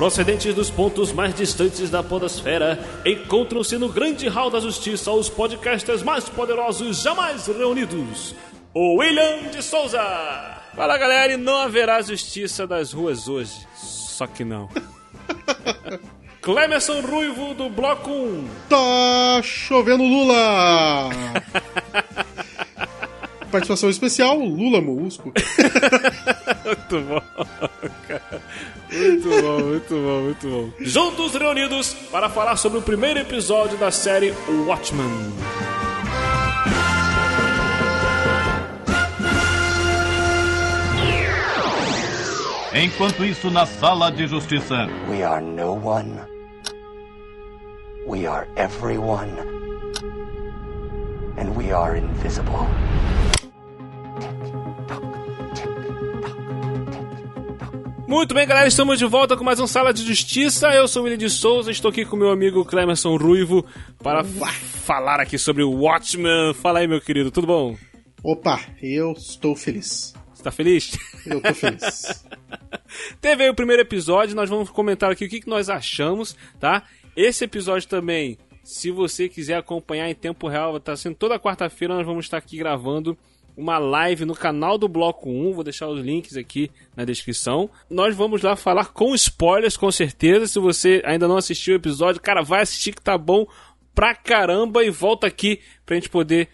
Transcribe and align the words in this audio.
Procedentes 0.00 0.54
dos 0.54 0.70
pontos 0.70 1.12
mais 1.12 1.34
distantes 1.34 1.90
da 1.90 2.02
podosfera, 2.02 2.78
encontram-se 3.04 3.76
no 3.76 3.90
grande 3.90 4.28
hall 4.28 4.48
da 4.48 4.58
justiça 4.58 5.12
os 5.12 5.28
podcasters 5.28 6.02
mais 6.02 6.26
poderosos 6.26 7.02
jamais 7.02 7.46
reunidos. 7.46 8.34
O 8.72 8.96
William 8.96 9.50
de 9.50 9.62
Souza. 9.62 10.00
Fala 10.74 10.96
galera, 10.96 11.34
e 11.34 11.36
não 11.36 11.54
haverá 11.58 12.00
justiça 12.00 12.66
das 12.66 12.94
ruas 12.94 13.28
hoje. 13.28 13.52
Só 13.76 14.26
que 14.26 14.42
não. 14.42 14.70
Clemerson 16.42 17.00
Ruivo 17.02 17.52
do 17.54 17.68
Bloco 17.68 18.10
1. 18.10 18.48
Tá 18.68 19.42
chovendo 19.42 20.02
Lula! 20.02 21.10
Participação 23.50 23.90
especial, 23.90 24.38
Lula 24.38 24.80
Molusco. 24.80 25.32
muito 26.64 27.00
bom, 27.00 27.22
cara. 28.08 28.42
Muito 28.90 29.28
bom, 29.28 29.58
muito 29.60 29.94
bom, 29.94 30.20
muito 30.22 30.48
bom. 30.48 30.70
Juntos 30.80 31.34
reunidos 31.34 31.94
para 32.10 32.28
falar 32.28 32.56
sobre 32.56 32.78
o 32.78 32.82
primeiro 32.82 33.18
episódio 33.18 33.76
da 33.76 33.90
série 33.90 34.32
Watchmen. 34.66 35.32
Enquanto 42.72 43.24
isso, 43.24 43.50
na 43.50 43.66
sala 43.66 44.12
de 44.12 44.28
justiça. 44.28 44.86
We 45.08 45.24
are 45.24 45.44
no 45.44 45.72
one. 45.72 46.39
We 48.10 48.26
are 48.26 48.44
everyone. 48.56 49.30
And 51.38 51.56
we 51.56 51.70
are 51.70 51.96
invisible. 51.96 52.66
Muito 58.08 58.34
bem, 58.34 58.48
galera, 58.48 58.66
estamos 58.66 58.98
de 58.98 59.06
volta 59.06 59.36
com 59.36 59.44
mais 59.44 59.60
um 59.60 59.66
Sala 59.68 59.94
de 59.94 60.02
Justiça. 60.02 60.70
Eu 60.70 60.88
sou 60.88 61.02
o 61.02 61.04
William 61.04 61.18
de 61.18 61.30
Souza, 61.30 61.70
estou 61.70 61.88
aqui 61.88 62.04
com 62.04 62.16
meu 62.16 62.30
amigo 62.30 62.64
Clemerson 62.64 63.16
Ruivo 63.16 63.64
para 64.02 64.24
falar 64.24 65.20
aqui 65.20 65.38
sobre 65.38 65.62
o 65.62 65.70
Watchmen. 65.70 66.52
Fala 66.54 66.80
aí, 66.80 66.88
meu 66.88 67.00
querido, 67.00 67.30
tudo 67.30 67.46
bom? 67.46 67.76
Opa, 68.24 68.58
eu 68.82 69.12
estou 69.12 69.54
feliz. 69.54 70.14
Você 70.34 70.42
tá 70.42 70.50
feliz? 70.50 70.98
Eu 71.24 71.40
tô 71.40 71.54
feliz. 71.54 72.24
Teve 73.20 73.44
aí 73.44 73.50
o 73.50 73.54
primeiro 73.54 73.82
episódio, 73.82 74.34
nós 74.34 74.50
vamos 74.50 74.68
comentar 74.68 75.12
aqui 75.12 75.26
o 75.26 75.28
que, 75.28 75.42
que 75.42 75.48
nós 75.48 75.70
achamos, 75.70 76.34
tá? 76.58 76.82
Esse 77.16 77.44
episódio 77.44 77.88
também, 77.88 78.38
se 78.62 78.90
você 78.90 79.28
quiser 79.28 79.56
acompanhar 79.56 80.08
em 80.08 80.14
tempo 80.14 80.48
real, 80.48 80.76
estar 80.76 80.96
sendo 80.96 81.16
toda 81.16 81.38
quarta-feira, 81.38 81.94
nós 81.94 82.06
vamos 82.06 82.24
estar 82.24 82.38
aqui 82.38 82.56
gravando 82.56 83.16
uma 83.56 83.78
live 83.78 84.24
no 84.24 84.34
canal 84.34 84.78
do 84.78 84.88
Bloco 84.88 85.28
1, 85.28 85.52
vou 85.52 85.64
deixar 85.64 85.88
os 85.88 86.00
links 86.00 86.36
aqui 86.36 86.70
na 86.96 87.04
descrição. 87.04 87.68
Nós 87.90 88.14
vamos 88.14 88.42
lá 88.42 88.56
falar 88.56 88.86
com 88.86 89.14
spoilers, 89.14 89.76
com 89.76 89.90
certeza. 89.90 90.46
Se 90.46 90.58
você 90.58 91.02
ainda 91.04 91.28
não 91.28 91.36
assistiu 91.36 91.74
o 91.74 91.76
episódio, 91.76 92.22
cara, 92.22 92.42
vai 92.42 92.62
assistir 92.62 92.92
que 92.92 93.02
tá 93.02 93.18
bom 93.18 93.46
pra 93.94 94.14
caramba 94.14 94.84
e 94.84 94.90
volta 94.90 95.26
aqui 95.26 95.60
pra 95.84 95.96
gente 95.96 96.08
poder 96.08 96.48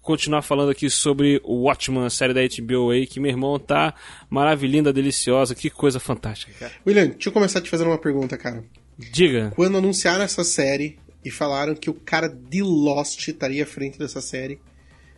continuar 0.00 0.42
falando 0.42 0.70
aqui 0.70 0.88
sobre 0.88 1.40
o 1.44 1.64
Watchmen, 1.64 2.04
a 2.04 2.10
série 2.10 2.34
da 2.34 2.40
HBO 2.40 2.90
aí, 2.90 3.06
que 3.06 3.20
meu 3.20 3.30
irmão 3.30 3.58
tá 3.58 3.94
maravilhinda, 4.28 4.92
deliciosa, 4.92 5.54
que 5.54 5.68
coisa 5.70 6.00
fantástica, 6.00 6.52
cara. 6.58 6.72
William, 6.86 7.08
deixa 7.08 7.28
eu 7.28 7.32
começar 7.32 7.60
te 7.60 7.70
fazendo 7.70 7.88
uma 7.88 7.98
pergunta, 7.98 8.36
cara. 8.36 8.64
Diga. 9.10 9.52
Quando 9.54 9.78
anunciaram 9.78 10.22
essa 10.22 10.44
série 10.44 10.98
e 11.24 11.30
falaram 11.30 11.74
que 11.74 11.88
o 11.88 11.94
cara 11.94 12.28
de 12.28 12.62
Lost 12.62 13.28
estaria 13.28 13.64
à 13.64 13.66
frente 13.66 13.98
dessa 13.98 14.20
série, 14.20 14.60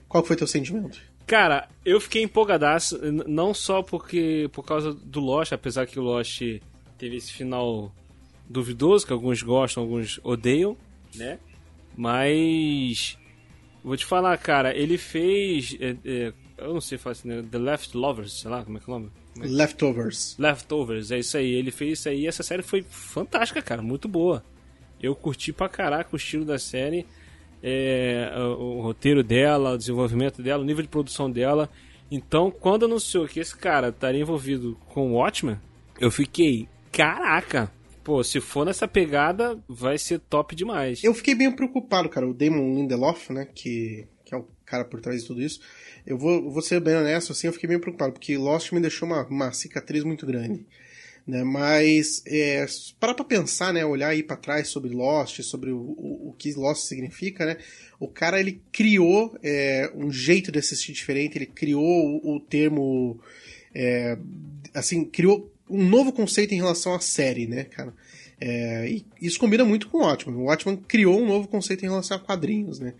qual 0.08 0.24
foi 0.24 0.36
teu 0.36 0.46
sentimento? 0.46 1.00
Cara, 1.26 1.68
eu 1.84 2.00
fiquei 2.00 2.22
empolgadaço, 2.22 2.98
não 3.26 3.54
só 3.54 3.82
porque 3.82 4.48
por 4.52 4.64
causa 4.64 4.92
do 4.92 5.20
Lost, 5.20 5.52
apesar 5.52 5.86
que 5.86 5.98
o 5.98 6.02
Lost 6.02 6.40
teve 6.98 7.16
esse 7.16 7.32
final 7.32 7.92
duvidoso, 8.48 9.06
que 9.06 9.12
alguns 9.12 9.42
gostam, 9.42 9.82
alguns 9.82 10.20
odeiam, 10.22 10.76
né? 11.14 11.38
Mas 11.96 13.18
vou 13.82 13.96
te 13.96 14.04
falar, 14.04 14.36
cara, 14.38 14.76
ele 14.76 14.98
fez, 14.98 15.76
é, 15.80 15.96
é, 16.04 16.32
eu 16.58 16.74
não 16.74 16.80
sei 16.80 16.98
falar 16.98 17.12
assim, 17.12 17.28
né? 17.28 17.42
The 17.50 17.58
Left 17.58 17.96
Lovers, 17.96 18.40
sei 18.40 18.50
lá, 18.50 18.64
como 18.64 18.78
é 18.78 18.80
que 18.80 18.90
é 18.90 18.92
o 18.92 18.98
nome? 18.98 19.12
Leftovers. 19.36 20.36
Leftovers, 20.38 21.10
é 21.10 21.18
isso 21.18 21.36
aí. 21.36 21.52
Ele 21.52 21.70
fez 21.70 21.98
isso 21.98 22.08
aí 22.08 22.22
e 22.22 22.26
essa 22.26 22.42
série 22.42 22.62
foi 22.62 22.82
fantástica, 22.82 23.62
cara, 23.62 23.82
muito 23.82 24.08
boa. 24.08 24.44
Eu 25.02 25.14
curti 25.16 25.52
pra 25.52 25.68
caraca 25.68 26.10
o 26.12 26.16
estilo 26.16 26.44
da 26.44 26.58
série 26.58 27.06
é, 27.62 28.32
o, 28.36 28.78
o, 28.78 28.80
roteiro 28.80 29.22
dela, 29.22 29.74
o 29.74 29.78
desenvolvimento 29.78 30.42
dela, 30.42 30.62
o 30.62 30.66
nível 30.66 30.82
de 30.82 30.88
produção 30.88 31.30
dela. 31.30 31.70
Então, 32.10 32.50
quando 32.50 32.84
anunciou 32.84 33.26
que 33.26 33.40
esse 33.40 33.56
cara 33.56 33.88
estaria 33.88 34.20
envolvido 34.20 34.76
com 34.88 35.12
o 35.12 35.14
Watchmen, 35.14 35.56
eu 36.00 36.10
fiquei, 36.10 36.68
caraca, 36.90 37.72
pô, 38.02 38.22
se 38.22 38.40
for 38.40 38.66
nessa 38.66 38.88
pegada, 38.88 39.58
vai 39.68 39.96
ser 39.96 40.18
top 40.18 40.54
demais. 40.54 41.02
Eu 41.04 41.14
fiquei 41.14 41.34
bem 41.34 41.50
preocupado, 41.50 42.08
cara. 42.08 42.28
O 42.28 42.34
Damon 42.34 42.74
Lindelof, 42.74 43.32
né, 43.32 43.46
que, 43.54 44.06
é 44.06 44.06
cara 44.72 44.84
por 44.86 45.00
trás 45.00 45.20
de 45.20 45.26
tudo 45.26 45.42
isso. 45.42 45.60
Eu 46.06 46.16
vou, 46.16 46.50
vou 46.50 46.62
ser 46.62 46.80
bem 46.80 46.96
honesto, 46.96 47.32
assim, 47.32 47.46
eu 47.46 47.52
fiquei 47.52 47.68
bem 47.68 47.78
preocupado, 47.78 48.12
porque 48.12 48.38
Lost 48.38 48.72
me 48.72 48.80
deixou 48.80 49.06
uma, 49.06 49.26
uma 49.26 49.52
cicatriz 49.52 50.02
muito 50.02 50.24
grande. 50.24 50.64
Né? 51.26 51.44
Mas 51.44 52.22
é, 52.26 52.64
para 52.98 53.14
pra 53.14 53.24
pensar, 53.24 53.72
né? 53.72 53.84
Olhar 53.84 54.08
aí 54.08 54.22
para 54.22 54.36
trás 54.36 54.68
sobre 54.68 54.90
Lost, 54.90 55.40
sobre 55.42 55.70
o, 55.70 55.78
o, 55.78 56.30
o, 56.30 56.34
que 56.36 56.52
Lost 56.54 56.88
significa, 56.88 57.44
né? 57.46 57.58
O 58.00 58.08
cara 58.08 58.40
ele 58.40 58.60
criou 58.72 59.38
é, 59.42 59.92
um 59.94 60.10
jeito 60.10 60.50
de 60.50 60.58
assistir 60.58 60.92
diferente, 60.92 61.38
ele 61.38 61.46
criou 61.46 61.84
o, 61.84 62.36
o 62.36 62.40
termo, 62.40 63.20
é, 63.72 64.18
assim, 64.74 65.04
criou 65.04 65.52
um 65.70 65.86
novo 65.88 66.12
conceito 66.12 66.54
em 66.54 66.56
relação 66.56 66.92
à 66.92 66.98
série, 66.98 67.46
né, 67.46 67.64
cara? 67.64 67.94
É, 68.40 68.88
e 68.90 69.06
isso 69.20 69.38
combina 69.38 69.64
muito 69.64 69.88
com 69.88 69.98
o 69.98 70.00
Watchmen. 70.00 70.36
O 70.36 70.46
Watchmen 70.46 70.76
criou 70.88 71.20
um 71.20 71.26
novo 71.26 71.46
conceito 71.46 71.84
em 71.84 71.88
relação 71.88 72.16
a 72.16 72.20
quadrinhos, 72.20 72.80
né? 72.80 72.94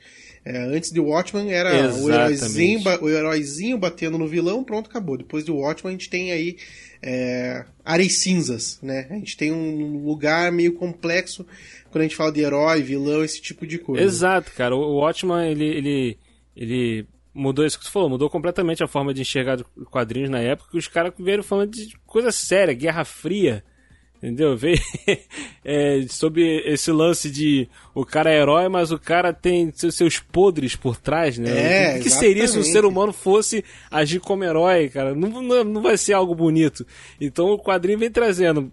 É, 0.44 0.58
antes 0.58 0.90
de 0.90 0.98
Watchmen 0.98 1.52
era 1.52 1.70
o 1.94 2.10
heróizinho, 2.10 2.80
o 3.00 3.08
heróizinho 3.08 3.78
batendo 3.78 4.18
no 4.18 4.26
vilão, 4.26 4.64
pronto, 4.64 4.90
acabou. 4.90 5.16
Depois 5.16 5.44
de 5.44 5.52
Watchmen 5.52 5.94
a 5.94 5.96
gente 5.96 6.10
tem 6.10 6.32
aí 6.32 6.56
é, 7.00 7.64
áreas 7.84 8.14
cinzas, 8.14 8.78
né? 8.82 9.06
A 9.10 9.14
gente 9.14 9.36
tem 9.36 9.52
um 9.52 10.04
lugar 10.04 10.50
meio 10.50 10.72
complexo 10.74 11.46
quando 11.90 12.02
a 12.02 12.04
gente 12.04 12.16
fala 12.16 12.32
de 12.32 12.40
herói, 12.40 12.82
vilão, 12.82 13.22
esse 13.22 13.40
tipo 13.40 13.66
de 13.66 13.78
coisa. 13.78 14.02
Exato, 14.02 14.50
cara. 14.52 14.74
O 14.74 14.96
Watchman, 14.96 15.50
ele, 15.50 15.64
ele, 15.64 16.18
ele 16.56 17.06
mudou 17.34 17.64
isso 17.64 17.78
que 17.78 17.84
você 17.84 17.90
falou, 17.90 18.08
mudou 18.08 18.28
completamente 18.28 18.82
a 18.82 18.88
forma 18.88 19.14
de 19.14 19.20
enxergar 19.20 19.62
quadrinhos 19.90 20.30
na 20.30 20.40
época, 20.40 20.70
que 20.70 20.78
os 20.78 20.88
caras 20.88 21.12
vieram 21.18 21.42
falando 21.42 21.70
de 21.70 21.96
coisa 22.06 22.32
séria, 22.32 22.74
Guerra 22.74 23.04
Fria, 23.04 23.62
Entendeu? 24.22 24.56
Vê 24.56 24.78
é, 25.64 26.06
sobre 26.08 26.58
esse 26.64 26.92
lance 26.92 27.28
de 27.28 27.68
o 27.92 28.06
cara 28.06 28.30
é 28.30 28.40
herói, 28.40 28.68
mas 28.68 28.92
o 28.92 28.98
cara 28.98 29.32
tem 29.32 29.72
seus 29.74 30.20
podres 30.20 30.76
por 30.76 30.96
trás, 30.96 31.38
né? 31.38 31.94
É, 31.94 31.98
o 31.98 32.02
que 32.02 32.08
seria 32.08 32.46
se 32.46 32.56
o 32.56 32.62
ser 32.62 32.84
humano 32.84 33.12
fosse 33.12 33.64
agir 33.90 34.20
como 34.20 34.44
herói, 34.44 34.88
cara? 34.88 35.12
Não, 35.12 35.42
não, 35.42 35.64
não 35.64 35.82
vai 35.82 35.98
ser 35.98 36.12
algo 36.12 36.36
bonito. 36.36 36.86
Então 37.20 37.48
o 37.48 37.58
quadrinho 37.58 37.98
vem 37.98 38.12
trazendo 38.12 38.70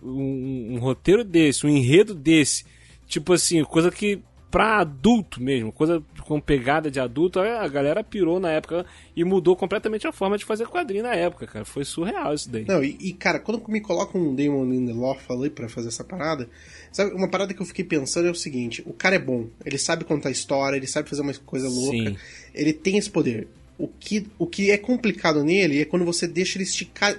um, 0.00 0.74
um 0.74 0.78
roteiro 0.78 1.24
desse, 1.24 1.66
um 1.66 1.68
enredo 1.68 2.14
desse. 2.14 2.64
Tipo 3.08 3.32
assim, 3.32 3.64
coisa 3.64 3.90
que 3.90 4.20
pra 4.52 4.80
adulto 4.80 5.42
mesmo, 5.42 5.72
coisa 5.72 6.04
com 6.26 6.38
pegada 6.38 6.90
de 6.90 7.00
adulto, 7.00 7.40
a 7.40 7.66
galera 7.66 8.04
pirou 8.04 8.38
na 8.38 8.50
época 8.52 8.84
e 9.16 9.24
mudou 9.24 9.56
completamente 9.56 10.06
a 10.06 10.12
forma 10.12 10.36
de 10.36 10.44
fazer 10.44 10.66
quadrinho 10.66 11.04
na 11.04 11.14
época, 11.14 11.46
cara. 11.46 11.64
Foi 11.64 11.86
surreal 11.86 12.34
isso 12.34 12.50
daí. 12.50 12.66
Não, 12.66 12.84
e, 12.84 12.94
e 13.00 13.12
cara, 13.14 13.38
quando 13.38 13.62
me 13.66 13.80
colocam 13.80 14.20
um 14.20 14.34
Damon 14.34 14.66
Lindelof 14.66 15.24
ali 15.32 15.48
para 15.48 15.70
fazer 15.70 15.88
essa 15.88 16.04
parada, 16.04 16.50
sabe, 16.92 17.12
uma 17.14 17.28
parada 17.28 17.54
que 17.54 17.62
eu 17.62 17.66
fiquei 17.66 17.82
pensando 17.84 18.28
é 18.28 18.30
o 18.30 18.34
seguinte, 18.34 18.82
o 18.84 18.92
cara 18.92 19.16
é 19.16 19.18
bom, 19.18 19.48
ele 19.64 19.78
sabe 19.78 20.04
contar 20.04 20.30
história, 20.30 20.76
ele 20.76 20.86
sabe 20.86 21.08
fazer 21.08 21.22
uma 21.22 21.32
coisa 21.32 21.66
louca, 21.66 22.10
Sim. 22.10 22.16
ele 22.54 22.74
tem 22.74 22.98
esse 22.98 23.08
poder. 23.10 23.48
O 23.78 23.88
que, 23.88 24.26
o 24.38 24.46
que 24.46 24.70
é 24.70 24.76
complicado 24.76 25.42
nele 25.42 25.80
é 25.80 25.84
quando 25.86 26.04
você 26.04 26.28
deixa 26.28 26.58
ele 26.58 26.64
esticar. 26.64 27.16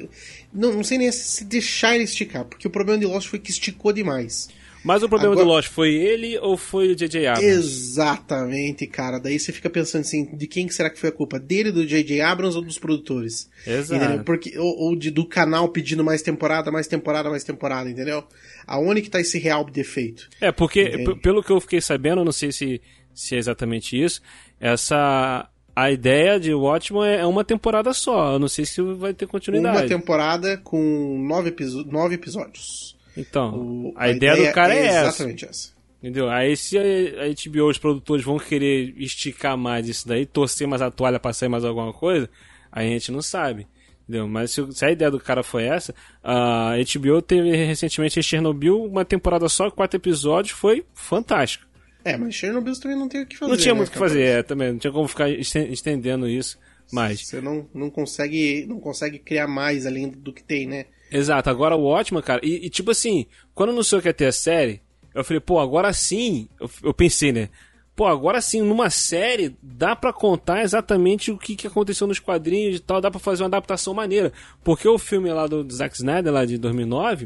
Não, 0.53 0.71
não 0.71 0.83
sei 0.83 0.99
nem 0.99 1.11
se 1.11 1.43
deixar 1.43 1.95
ele 1.95 2.03
esticar, 2.03 2.45
porque 2.45 2.67
o 2.67 2.71
problema 2.71 2.99
de 2.99 3.07
Lost 3.07 3.27
foi 3.27 3.39
que 3.39 3.49
esticou 3.49 3.91
demais. 3.91 4.49
Mas 4.83 5.01
o 5.01 5.09
problema 5.09 5.33
Agora... 5.33 5.47
do 5.47 5.51
Lost 5.53 5.69
foi 5.69 5.93
ele 5.93 6.37
ou 6.39 6.57
foi 6.57 6.89
o 6.89 6.95
J.J. 6.95 7.27
Abrams? 7.27 7.47
Exatamente, 7.47 8.85
cara. 8.85 9.19
Daí 9.19 9.39
você 9.39 9.51
fica 9.51 9.69
pensando 9.69 10.01
assim, 10.01 10.35
de 10.35 10.45
quem 10.45 10.69
será 10.69 10.89
que 10.89 10.99
foi 10.99 11.09
a 11.09 11.11
culpa? 11.11 11.39
Dele, 11.39 11.71
do 11.71 11.85
J.J. 11.85 12.19
Abrams 12.21 12.57
ou 12.57 12.63
dos 12.63 12.77
produtores? 12.77 13.49
Exato. 13.65 14.23
Porque, 14.23 14.57
ou, 14.57 14.77
ou 14.77 14.95
de, 14.95 15.09
do 15.09 15.25
canal 15.25 15.69
pedindo 15.69 16.03
mais 16.03 16.21
temporada, 16.21 16.71
mais 16.71 16.87
temporada, 16.87 17.29
mais 17.29 17.43
temporada, 17.43 17.89
entendeu? 17.89 18.23
Aonde 18.67 19.01
que 19.01 19.09
tá 19.09 19.21
esse 19.21 19.39
real 19.39 19.63
defeito? 19.63 20.29
É, 20.41 20.51
porque, 20.51 21.03
pelo 21.21 21.41
que 21.41 21.51
eu 21.51 21.61
fiquei 21.61 21.79
sabendo, 21.79 22.25
não 22.25 22.31
sei 22.31 22.51
se, 22.51 22.81
se 23.13 23.35
é 23.35 23.37
exatamente 23.37 24.01
isso, 24.01 24.21
essa 24.59 25.49
a 25.75 25.91
ideia 25.91 26.39
de 26.39 26.53
Watchmen 26.53 27.03
é 27.03 27.25
uma 27.25 27.43
temporada 27.43 27.93
só. 27.93 28.33
Eu 28.33 28.39
não 28.39 28.47
sei 28.47 28.65
se 28.65 28.81
vai 28.81 29.13
ter 29.13 29.25
continuidade. 29.25 29.77
Uma 29.77 29.87
temporada 29.87 30.57
com 30.57 31.17
nove, 31.27 31.53
nove 31.87 32.15
episódios. 32.15 32.95
Então, 33.15 33.55
o, 33.55 33.93
a, 33.95 34.05
a, 34.05 34.09
ideia, 34.09 34.33
ideia 34.33 34.49
do 34.49 34.53
cara 34.53 34.73
é, 34.73 34.85
é 34.85 35.01
exatamente 35.01 35.45
essa. 35.45 35.51
essa. 35.51 35.73
Entendeu? 36.01 36.29
Aí 36.29 36.57
se 36.57 36.77
a 36.77 36.81
HBO, 36.81 37.69
os 37.69 37.77
produtores 37.77 38.25
vão 38.25 38.37
querer 38.37 38.93
esticar 38.97 39.57
mais 39.57 39.87
isso 39.87 40.05
daí, 40.05 40.25
torcer 40.25 40.67
mais 40.67 40.81
a 40.81 40.91
toalha 40.91 41.19
pra 41.19 41.31
sair 41.31 41.47
mais 41.47 41.63
alguma 41.63 41.93
coisa, 41.93 42.29
a 42.71 42.83
gente 42.83 43.11
não 43.11 43.21
sabe. 43.21 43.67
Entendeu? 44.03 44.27
Mas 44.27 44.51
se, 44.51 44.85
a 44.85 44.91
ideia 44.91 45.09
do 45.09 45.19
cara 45.19 45.43
foi 45.43 45.63
essa, 45.63 45.95
a 46.21 46.73
HBO 46.75 47.21
teve 47.21 47.55
recentemente 47.55 48.19
em 48.19 48.23
Chernobyl 48.23 48.83
uma 48.83 49.05
temporada 49.05 49.47
só, 49.47 49.71
quatro 49.71 49.97
episódios, 49.97 50.51
foi 50.51 50.85
fantástico. 50.93 51.65
É, 52.03 52.17
mas 52.17 52.35
Chernobyl 52.35 52.77
também 52.77 52.97
não 52.97 53.07
tem 53.07 53.21
o 53.21 53.25
que 53.25 53.37
fazer. 53.37 53.51
não 53.51 53.57
tinha 53.57 53.73
né, 53.73 53.77
muito 53.77 53.89
o 53.89 53.91
que 53.93 53.97
fazer, 53.97 54.23
é, 54.23 54.43
também, 54.43 54.73
não 54.73 54.79
tinha 54.79 54.91
como 54.91 55.07
ficar 55.07 55.29
esten- 55.29 55.71
estendendo 55.71 56.27
isso 56.27 56.59
mais. 56.91 57.25
Você 57.25 57.39
não, 57.39 57.65
não, 57.73 57.89
consegue, 57.89 58.65
não 58.67 58.77
consegue 58.77 59.19
criar 59.19 59.47
mais 59.47 59.85
além 59.85 60.09
do 60.09 60.33
que 60.33 60.43
tem, 60.43 60.67
né? 60.67 60.85
Exato, 61.17 61.49
agora 61.49 61.75
o 61.75 61.85
ótimo, 61.85 62.21
cara. 62.21 62.41
E, 62.43 62.65
e, 62.65 62.69
tipo 62.69 62.91
assim, 62.91 63.25
quando 63.53 63.69
anunciou 63.69 64.01
que 64.01 64.07
ia 64.07 64.13
ter 64.13 64.25
a 64.25 64.31
série, 64.31 64.81
eu 65.13 65.23
falei, 65.23 65.39
pô, 65.39 65.59
agora 65.59 65.93
sim. 65.93 66.47
Eu, 66.59 66.69
eu 66.83 66.93
pensei, 66.93 67.31
né? 67.31 67.49
Pô, 67.95 68.07
agora 68.07 68.41
sim, 68.41 68.61
numa 68.61 68.89
série, 68.89 69.55
dá 69.61 69.95
pra 69.95 70.11
contar 70.11 70.63
exatamente 70.63 71.31
o 71.31 71.37
que, 71.37 71.55
que 71.55 71.67
aconteceu 71.67 72.07
nos 72.07 72.17
quadrinhos 72.17 72.77
e 72.77 72.79
tal, 72.79 72.99
dá 72.99 73.11
pra 73.11 73.19
fazer 73.19 73.43
uma 73.43 73.47
adaptação 73.49 73.93
maneira. 73.93 74.33
Porque 74.63 74.87
o 74.87 74.97
filme 74.97 75.31
lá 75.31 75.45
do 75.45 75.71
Zack 75.71 75.95
Snyder, 75.95 76.33
lá 76.33 76.43
de 76.43 76.57
2009, 76.57 77.25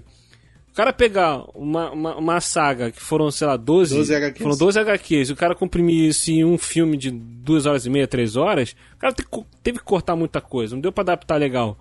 o 0.70 0.74
cara 0.74 0.92
pegar 0.92 1.46
uma, 1.56 1.90
uma, 1.92 2.16
uma 2.18 2.42
saga 2.42 2.92
que 2.92 3.02
foram, 3.02 3.32
sei 3.32 3.48
lá, 3.48 3.56
12, 3.56 3.96
12 3.96 4.14
HQs. 4.14 4.44
foram 4.44 4.58
12 4.58 4.80
HQs, 4.80 5.30
e 5.30 5.34
o 5.34 5.36
cara 5.38 5.56
comprimir 5.56 6.10
isso 6.10 6.30
em 6.30 6.44
um 6.44 6.58
filme 6.58 6.98
de 6.98 7.12
2 7.12 7.66
horas 7.66 7.86
e 7.86 7.90
meia, 7.90 8.06
3 8.06 8.36
horas, 8.36 8.76
o 8.96 8.98
cara 9.00 9.14
teve, 9.14 9.30
que 9.30 9.32
co- 9.38 9.48
teve 9.64 9.80
que 9.80 9.86
cortar 9.86 10.18
muita 10.18 10.42
coisa, 10.42 10.76
não 10.76 10.82
deu 10.82 10.92
pra 10.92 11.02
adaptar 11.04 11.38
legal. 11.38 11.80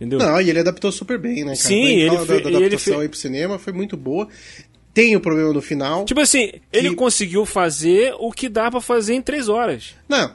Entendeu? 0.00 0.18
Não, 0.20 0.40
e 0.40 0.48
ele 0.48 0.60
adaptou 0.60 0.92
super 0.92 1.18
bem, 1.18 1.38
né, 1.38 1.56
cara? 1.56 1.56
Sim, 1.56 1.84
ele 1.84 2.08
fala 2.10 2.26
fe- 2.26 2.32
da, 2.34 2.40
da 2.40 2.48
ele 2.50 2.56
adaptação 2.66 2.94
fe- 2.94 3.00
aí 3.02 3.08
pro 3.08 3.18
cinema 3.18 3.58
foi 3.58 3.72
muito 3.72 3.96
boa. 3.96 4.28
Tem 4.94 5.14
o 5.16 5.20
problema 5.20 5.52
no 5.52 5.60
final. 5.60 6.04
Tipo 6.04 6.20
assim, 6.20 6.52
ele 6.72 6.90
Que- 6.90 6.94
conseguiu 6.96 7.44
fazer 7.44 8.14
o 8.18 8.30
que 8.32 8.48
dá 8.48 8.70
pra 8.70 8.80
fazer 8.80 9.14
em 9.14 9.22
três 9.22 9.48
horas. 9.48 9.94
Não, 10.08 10.32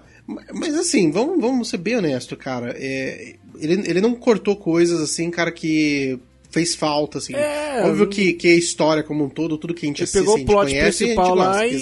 mas 0.54 0.75
assim, 0.75 1.12
vamos, 1.12 1.39
vamos 1.39 1.69
ser 1.69 1.77
bem 1.77 1.95
honesto, 1.98 2.36
cara. 2.36 2.75
É, 2.77 3.36
ele, 3.60 3.83
ele 3.89 4.01
não 4.01 4.13
cortou 4.15 4.56
coisas 4.56 5.00
assim, 5.01 5.30
cara, 5.31 5.51
que 5.51 6.19
fez 6.50 6.75
falta, 6.75 7.18
assim. 7.18 7.33
É, 7.33 7.81
Óbvio 7.86 8.07
que, 8.07 8.33
que 8.33 8.48
a 8.48 8.56
história 8.56 9.01
como 9.01 9.24
um 9.25 9.30
todo, 9.30 9.57
tudo 9.57 9.74
que 9.74 9.86
a 9.86 9.89
gente 9.89 10.00
Ele 10.00 10.04
assiste, 10.04 10.19
pegou 10.19 10.33
a 10.33 10.36
o 10.36 10.38
gente 10.39 10.48
plot 10.48 10.65
conhece, 10.71 10.98
principal 11.04 11.36
lá 11.36 11.65
e, 11.65 11.75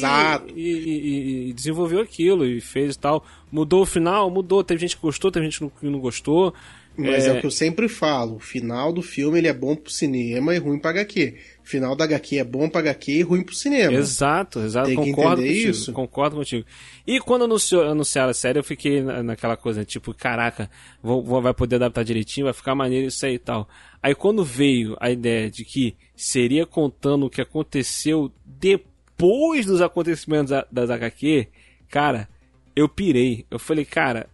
e, 0.56 0.62
e- 0.62 1.50
e 1.50 1.54
desenvolveu 1.54 2.00
aquilo 2.00 2.46
e 2.46 2.62
fez 2.62 2.96
e 2.96 3.00
tal. 3.00 3.24
Mudou 3.52 3.82
o 3.82 3.86
final, 3.86 4.30
mudou. 4.32 4.64
Teve 4.64 4.80
gente 4.82 4.96
que 4.96 5.02
gostou, 5.02 5.30
teve 5.32 5.46
gente 5.50 5.60
que 5.60 5.86
não 5.88 6.00
gostou. 6.00 6.54
Mas 6.98 7.26
é... 7.26 7.32
o 7.32 7.40
que 7.40 7.46
eu 7.46 7.52
sempre 7.52 7.88
falo, 7.88 8.36
o 8.36 8.40
final 8.40 8.92
do 8.92 9.02
filme 9.02 9.38
ele 9.40 9.48
é 9.48 9.54
bom 9.54 9.76
pro 9.76 9.92
cinema 9.92 10.54
e 10.54 10.58
ruim 10.58 10.78
pra 10.78 10.92
HQ. 10.92 11.36
O 11.64 11.68
final 11.68 11.96
da 11.96 12.04
HQ 12.04 12.38
é 12.38 12.44
bom 12.44 12.68
pra 12.68 12.82
HQ 12.82 13.12
e 13.12 13.22
ruim 13.22 13.42
pro 13.44 13.56
cinema. 13.56 13.94
Exato, 13.94 14.60
exato. 14.60 14.88
Tem 14.88 14.96
concordo 14.98 15.42
contigo. 15.42 15.70
isso. 15.70 15.94
Concordo 15.94 16.36
contigo. 16.36 16.66
E 17.08 17.20
quando 17.22 17.46
anunciou, 17.46 17.84
anunciaram 17.84 18.32
a 18.32 18.34
série, 18.34 18.60
eu 18.60 18.64
fiquei 18.64 19.02
na- 19.02 19.24
naquela 19.24 19.56
coisa, 19.56 19.86
tipo, 19.86 20.14
caraca, 20.14 20.70
vou, 21.02 21.24
vou- 21.24 21.42
vai 21.42 21.54
poder 21.54 21.78
adaptar 21.78 22.04
direitinho, 22.04 22.46
vai 22.46 22.54
ficar 22.54 22.76
maneiro 22.76 23.08
isso 23.08 23.26
aí 23.26 23.36
e 23.36 23.40
tal. 23.40 23.70
Aí 24.04 24.14
quando 24.14 24.44
veio 24.44 24.98
a 25.00 25.10
ideia 25.10 25.50
de 25.50 25.64
que 25.64 25.96
seria 26.16 26.66
contando 26.66 27.26
o 27.26 27.30
que 27.30 27.40
aconteceu 27.42 28.30
depois 28.46 29.66
dos 29.66 29.82
acontecimentos 29.82 30.50
da- 30.50 30.66
das 30.72 30.90
HQ, 30.90 31.48
cara, 31.90 32.28
eu 32.76 32.88
pirei. 32.90 33.46
Eu 33.50 33.60
falei, 33.60 33.86
cara, 33.86 34.28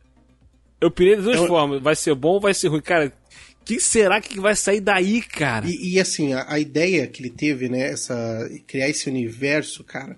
eu 0.80 0.92
pirei 0.92 1.16
das 1.16 1.26
duas 1.26 1.38
Eu- 1.38 1.48
formas, 1.48 1.82
vai 1.82 1.96
ser 1.96 2.14
bom 2.16 2.34
ou 2.34 2.40
vai 2.42 2.54
ser 2.54 2.68
ruim. 2.68 2.82
Cara, 2.82 3.08
o 3.62 3.66
que 3.66 3.80
será 3.80 4.22
que 4.22 4.40
vai 4.40 4.56
sair 4.56 4.80
daí, 4.80 5.22
cara? 5.22 5.68
E, 5.68 5.94
e, 5.96 6.00
assim, 6.00 6.34
a, 6.34 6.46
a 6.48 6.60
ideia 6.60 7.06
que 7.08 7.22
ele 7.22 7.30
teve, 7.30 7.68
né, 7.68 7.92
essa, 7.92 8.50
criar 8.66 8.88
esse 8.90 9.10
universo, 9.10 9.84
cara, 9.84 10.18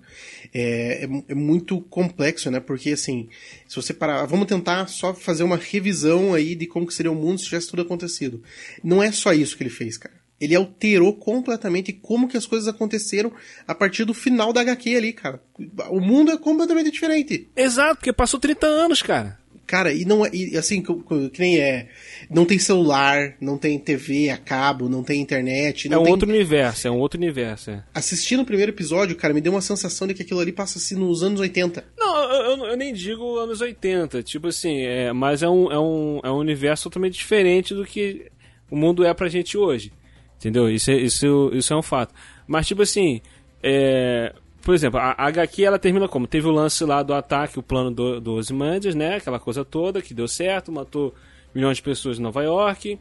é, 0.54 1.04
é, 1.04 1.08
é 1.28 1.34
muito 1.34 1.80
complexo, 1.82 2.50
né, 2.50 2.60
porque 2.60 2.90
assim, 2.90 3.28
se 3.66 3.74
você 3.76 3.92
parar, 3.92 4.24
vamos 4.26 4.46
tentar 4.46 4.86
só 4.88 5.12
fazer 5.14 5.42
uma 5.42 5.56
revisão 5.56 6.32
aí 6.34 6.54
de 6.54 6.66
como 6.66 6.86
que 6.86 6.94
seria 6.94 7.10
o 7.10 7.14
mundo 7.14 7.38
se 7.38 7.46
tivesse 7.46 7.68
tudo 7.68 7.82
acontecido. 7.82 8.42
Não 8.84 9.02
é 9.02 9.10
só 9.10 9.32
isso 9.32 9.56
que 9.56 9.62
ele 9.62 9.70
fez, 9.70 9.96
cara. 9.96 10.14
Ele 10.40 10.54
alterou 10.54 11.14
completamente 11.14 11.92
como 11.92 12.26
que 12.26 12.36
as 12.36 12.46
coisas 12.46 12.66
aconteceram 12.66 13.30
a 13.66 13.74
partir 13.74 14.04
do 14.06 14.14
final 14.14 14.54
da 14.54 14.62
HQ 14.62 14.96
ali, 14.96 15.12
cara. 15.12 15.42
O 15.90 16.00
mundo 16.00 16.30
é 16.30 16.38
completamente 16.38 16.90
diferente. 16.90 17.46
Exato, 17.54 17.96
porque 17.96 18.10
passou 18.12 18.40
30 18.40 18.66
anos, 18.66 19.02
cara. 19.02 19.38
Cara, 19.70 19.92
e 19.92 20.04
não 20.04 20.26
é. 20.26 20.30
E 20.32 20.56
assim, 20.56 20.82
que, 20.82 20.92
que 21.30 21.38
nem 21.40 21.60
é. 21.60 21.86
Não 22.28 22.44
tem 22.44 22.58
celular, 22.58 23.36
não 23.40 23.56
tem 23.56 23.78
TV 23.78 24.28
a 24.28 24.36
cabo, 24.36 24.88
não 24.88 25.04
tem 25.04 25.20
internet. 25.20 25.86
É 25.86 25.90
Não 25.92 26.00
um 26.00 26.02
tem... 26.02 26.12
outro 26.12 26.28
universo, 26.28 26.88
é 26.88 26.90
um 26.90 26.98
outro 26.98 27.20
universo, 27.20 27.70
é. 27.70 27.84
Assistindo 27.94 28.40
o 28.42 28.44
primeiro 28.44 28.72
episódio, 28.72 29.14
cara, 29.14 29.32
me 29.32 29.40
deu 29.40 29.52
uma 29.52 29.60
sensação 29.60 30.08
de 30.08 30.14
que 30.14 30.22
aquilo 30.22 30.40
ali 30.40 30.50
passa 30.50 30.78
assim 30.78 30.96
nos 30.96 31.22
anos 31.22 31.38
80. 31.38 31.84
Não, 31.96 32.32
eu, 32.32 32.42
eu- 32.58 32.66
eu 32.70 32.76
nem 32.76 32.92
digo 32.92 33.38
anos 33.38 33.60
80, 33.60 34.24
tipo 34.24 34.48
assim, 34.48 34.80
é, 34.80 35.12
mas 35.12 35.40
é 35.40 35.48
um, 35.48 35.70
é, 35.70 35.78
um, 35.78 36.20
é 36.24 36.30
um 36.32 36.38
universo 36.38 36.82
totalmente 36.90 37.14
diferente 37.14 37.72
do 37.72 37.84
que 37.84 38.26
o 38.68 38.76
mundo 38.76 39.04
é 39.04 39.14
pra 39.14 39.28
gente 39.28 39.56
hoje. 39.56 39.92
Entendeu? 40.36 40.68
Isso 40.68 40.90
é, 40.90 40.96
isso, 40.96 41.52
isso 41.54 41.72
é 41.72 41.76
um 41.76 41.82
fato. 41.82 42.12
Mas, 42.44 42.66
tipo 42.66 42.82
assim, 42.82 43.20
é, 43.62 44.34
por 44.62 44.74
exemplo, 44.74 44.98
a, 45.00 45.14
HQ 45.16 45.64
ela 45.64 45.78
termina 45.78 46.06
como? 46.08 46.26
Teve 46.26 46.46
o 46.46 46.50
lance 46.50 46.84
lá 46.84 47.02
do 47.02 47.14
ataque, 47.14 47.58
o 47.58 47.62
plano 47.62 47.90
do, 47.90 48.20
do 48.20 48.34
Ozymandias, 48.34 48.94
né? 48.94 49.16
Aquela 49.16 49.38
coisa 49.38 49.64
toda 49.64 50.02
que 50.02 50.12
deu 50.14 50.28
certo, 50.28 50.70
matou 50.72 51.14
milhões 51.54 51.78
de 51.78 51.82
pessoas 51.82 52.18
em 52.18 52.22
Nova 52.22 52.42
York. 52.42 52.98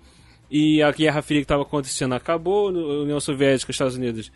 E 0.52 0.82
a 0.82 0.92
Guerra 0.92 1.22
Fria 1.22 1.40
que 1.42 1.44
estava 1.46 1.62
acontecendo 1.64 2.14
acabou. 2.16 2.70
A 2.70 3.02
União 3.04 3.20
Soviética 3.20 3.70
e 3.70 3.72
os 3.72 3.76
Estados 3.76 3.96
Unidos 3.96 4.32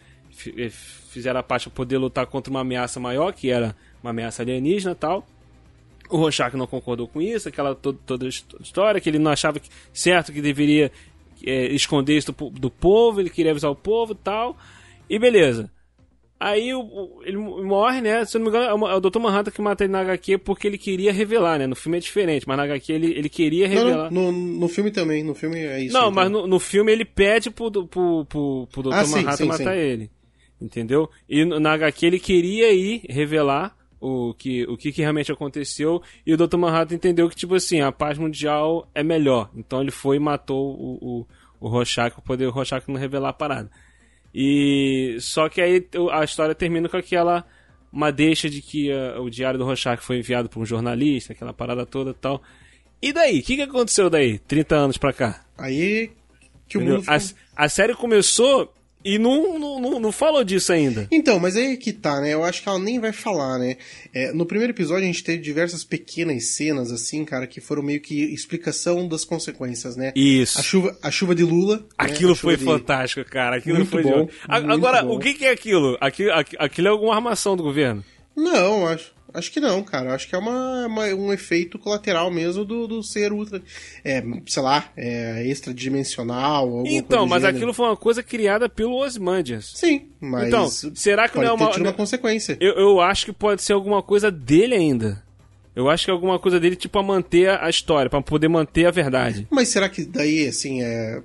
eh, 0.57 0.69
fizeram 0.69 1.39
a 1.39 1.43
parte 1.43 1.69
para 1.69 1.75
poder 1.75 1.97
lutar 1.97 2.27
contra 2.27 2.51
uma 2.51 2.59
ameaça 2.61 2.99
maior, 2.99 3.31
que 3.33 3.49
era 3.49 3.75
uma 4.03 4.11
ameaça 4.11 4.43
alienígena 4.43 4.93
tal. 4.93 5.25
O 6.09 6.17
Rorschach 6.17 6.55
não 6.55 6.67
concordou 6.67 7.07
com 7.07 7.19
isso, 7.21 7.47
aquela 7.49 7.73
to- 7.73 7.93
toda 7.93 8.25
a 8.25 8.29
his- 8.29 8.45
história, 8.59 9.01
que 9.01 9.09
ele 9.09 9.17
não 9.17 9.31
achava 9.31 9.59
que, 9.59 9.69
certo 9.91 10.31
que 10.31 10.41
deveria 10.41 10.91
é, 11.43 11.67
esconder 11.73 12.15
isso 12.17 12.31
do, 12.31 12.49
do 12.51 12.69
povo, 12.69 13.19
ele 13.19 13.29
queria 13.31 13.51
avisar 13.51 13.71
o 13.71 13.75
povo 13.75 14.13
tal. 14.13 14.55
E 15.09 15.17
beleza. 15.17 15.71
Aí 16.45 16.74
o- 16.74 17.22
ele 17.24 17.38
morre, 17.38 18.01
né? 18.01 18.25
Se 18.25 18.36
eu 18.38 18.40
não 18.40 18.51
me 18.51 18.57
engano, 18.57 18.69
é 18.69 18.74
o- 18.74 18.92
é 18.92 18.95
o 18.95 19.00
Dr. 19.00 19.19
Manhattan 19.19 19.51
que 19.51 19.62
mata 19.62 19.84
ele 19.84 19.94
na 19.94 20.01
HQ 20.01 20.38
porque 20.40 20.68
ele 20.68 20.78
queria 20.78 21.13
revelar, 21.13 21.57
né? 21.60 21.68
No 21.68 21.75
filme 21.75 21.98
é 21.98 22.01
diferente, 22.01 22.48
mas 22.48 22.57
na 22.57 22.63
HQ 22.63 22.92
ele, 22.92 23.12
ele 23.18 23.30
queria 23.30 23.68
revelar. 23.68 24.12
não, 24.12 24.31
no, 24.31 24.60
no 24.60 24.68
filme 24.68 24.92
também, 24.92 25.24
no 25.24 25.34
filme 25.34 25.60
é 25.60 25.80
isso. 25.84 25.94
Não, 25.94 26.01
então. 26.01 26.12
mas 26.12 26.30
no, 26.31 26.45
no 26.48 26.60
filme 26.60 26.92
ele 26.92 27.06
pede 27.06 27.50
pro, 27.50 27.72
pro, 27.72 28.25
pro, 28.25 28.68
pro 28.72 28.84
Dr. 28.84 28.94
Ah, 28.94 29.06
sim, 29.06 29.12
Manhattan 29.16 29.38
sim, 29.38 29.45
matar 29.45 29.74
sim. 29.75 29.80
ele. 29.80 30.12
Entendeu? 30.62 31.10
E 31.30 31.44
na 31.45 31.74
HQ 31.74 32.06
ele 32.06 32.19
queria 32.19 32.72
ir 32.72 33.01
revelar 33.10 33.75
o 34.00 34.34
que, 34.34 34.63
o 34.66 34.75
que, 34.78 34.92
que 34.92 35.01
realmente 35.01 35.31
aconteceu. 35.31 36.02
E 36.26 36.33
o 36.33 36.38
Dr. 36.38 36.57
Manhattan 36.57 36.95
entendeu 36.95 37.30
que, 37.30 37.35
tipo 37.35 37.56
assim, 37.56 37.81
a 37.81 37.92
paz 37.92 38.18
mundial 38.18 38.88
é 38.94 39.04
melhor. 39.04 39.50
Então 39.56 39.81
ele 39.81 39.92
foi 39.92 40.18
e 40.18 40.19
matou 40.19 40.71
o, 40.73 40.97
o, 41.02 41.28
o 41.59 41.69
Rorschach 41.69 42.12
pra 42.14 42.21
poder 42.21 42.47
o 42.47 42.52
Rorschach 42.52 42.83
não 42.88 42.95
revelar 43.00 43.30
a 43.30 43.33
parada. 43.33 43.69
E 44.33 45.18
só 45.19 45.47
que 45.47 45.61
aí 45.61 45.87
a 46.11 46.23
história 46.23 46.56
termina 46.56 46.90
com 46.90 46.97
aquela 46.97 47.45
uma 47.92 48.11
deixa 48.11 48.49
de 48.49 48.61
que 48.61 48.92
ah, 48.92 49.21
o 49.21 49.30
diário 49.30 49.59
do 49.59 49.66
Rorschach 49.66 50.02
foi 50.02 50.18
enviado 50.18 50.49
por 50.49 50.59
um 50.59 50.66
jornalista, 50.66 51.33
aquela 51.33 51.54
parada 51.54 51.85
toda 51.85 52.11
e 52.11 52.16
tal. 52.16 52.42
E 53.02 53.13
daí? 53.13 53.40
O 53.40 53.44
que, 53.44 53.56
que 53.57 53.61
aconteceu 53.61 54.09
daí? 54.09 54.40
30 54.40 54.75
anos 54.75 54.97
pra 54.97 55.13
cá? 55.13 55.45
Aí 55.57 56.11
que 56.68 56.78
o 56.78 56.81
mundo. 56.81 57.04
A, 57.07 57.66
a 57.66 57.69
série 57.69 57.94
começou 57.94 58.73
e 59.04 59.18
não, 59.19 59.57
não, 59.60 60.00
não, 60.00 60.12
falou 60.12 60.44
disso 60.44 60.72
ainda. 60.72 61.07
Então, 61.12 61.40
mas 61.40 61.56
aí 61.56 61.76
que 61.78 61.92
tá, 61.92 62.22
né? 62.22 62.33
Eu 62.33 62.44
acho 62.44 62.62
que 62.64 62.69
ela 62.69 62.80
nem 62.80 63.00
vai 63.00 63.12
falar, 63.12 63.57
né? 63.60 63.78
É, 64.14 64.31
no 64.33 64.45
primeiro 64.45 64.72
episódio 64.74 65.04
a 65.04 65.07
gente 65.07 65.24
teve 65.24 65.42
diversas 65.42 65.83
pequenas 65.83 66.56
cenas, 66.56 66.92
assim, 66.92 67.26
cara, 67.26 67.45
que 67.48 67.60
foram 67.62 67.81
meio 67.83 68.00
que 68.02 68.24
explicação 68.33 69.07
das 69.07 69.26
consequências, 69.26 69.95
né? 69.95 70.12
Isso. 70.16 70.60
A 70.60 70.64
chuva, 70.64 70.98
a 71.02 71.12
chuva 71.12 71.33
de 71.36 71.44
Lula. 71.44 71.78
né? 71.78 71.83
Aquilo 71.98 72.33
A 72.33 72.36
foi 72.36 72.57
de- 72.57 72.64
fantástico, 72.66 73.24
cara. 73.30 73.57
Aquilo 73.57 73.78
Muito 73.78 73.90
foi 73.92 74.04
bom, 74.04 74.26
de- 74.26 74.31
Agora, 74.48 75.04
bom. 75.04 75.16
o 75.16 75.19
que, 75.19 75.33
que 75.33 75.45
é 75.45 75.52
aquilo? 75.52 75.98
Aquilo, 76.00 76.31
aqu- 76.31 76.56
aquilo 76.60 76.88
é 76.88 76.92
alguma 76.92 77.16
armação 77.16 77.56
do 77.57 77.64
governo? 77.64 78.04
Não, 78.36 78.88
acho. 78.88 79.12
Acho 79.33 79.52
que 79.52 79.59
não, 79.59 79.81
cara. 79.83 80.13
Acho 80.13 80.28
que 80.28 80.35
é 80.35 80.37
uma, 80.37 80.85
uma- 80.87 81.06
um 81.16 81.33
efeito 81.33 81.80
colateral 81.80 82.30
mesmo 82.30 82.63
do, 82.63 82.87
do 82.87 83.02
ser 83.04 83.31
ultra. 83.33 83.61
É, 84.06 84.23
sei 84.45 84.61
lá, 84.63 84.90
é, 84.95 85.44
extradimensional. 85.47 86.83
Então, 86.85 87.25
mas 87.25 87.42
gênero. 87.42 87.57
aquilo 87.57 87.73
foi 87.73 87.85
uma 87.87 87.97
coisa 87.97 88.21
criada 88.21 88.69
pelo 88.69 88.95
Osmandias. 88.97 89.71
Sim, 89.75 90.07
mas. 90.19 90.47
Então, 90.47 90.68
será 90.69 91.28
que 91.28 91.37
não 91.37 91.44
é 91.44 91.47
ter 91.47 91.54
uma- 91.63 91.71
tido 91.71 91.81
uma 91.83 91.94
consequência. 91.94 92.57
Eu, 92.59 92.73
eu 92.73 93.02
acho 93.02 93.25
que 93.25 93.33
pode 93.33 93.61
ser 93.61 93.73
alguma 93.73 94.02
coisa 94.02 94.30
dele 94.31 94.75
ainda. 94.75 95.23
Eu 95.75 95.90
acho 95.90 96.06
que 96.06 96.11
é 96.11 96.13
alguma 96.13 96.37
coisa 96.37 96.59
dele, 96.59 96.75
tipo, 96.75 96.99
a 96.99 97.04
manter 97.04 97.49
a 97.49 97.68
história, 97.68 98.07
pra 98.07 98.21
poder 98.21 98.47
manter 98.47 98.85
a 98.85 98.92
verdade. 98.92 99.47
Mas 99.49 99.69
será 99.69 99.90
que 99.90 100.06
daí, 100.06 100.47
assim, 100.47 100.83
é. 100.83 101.19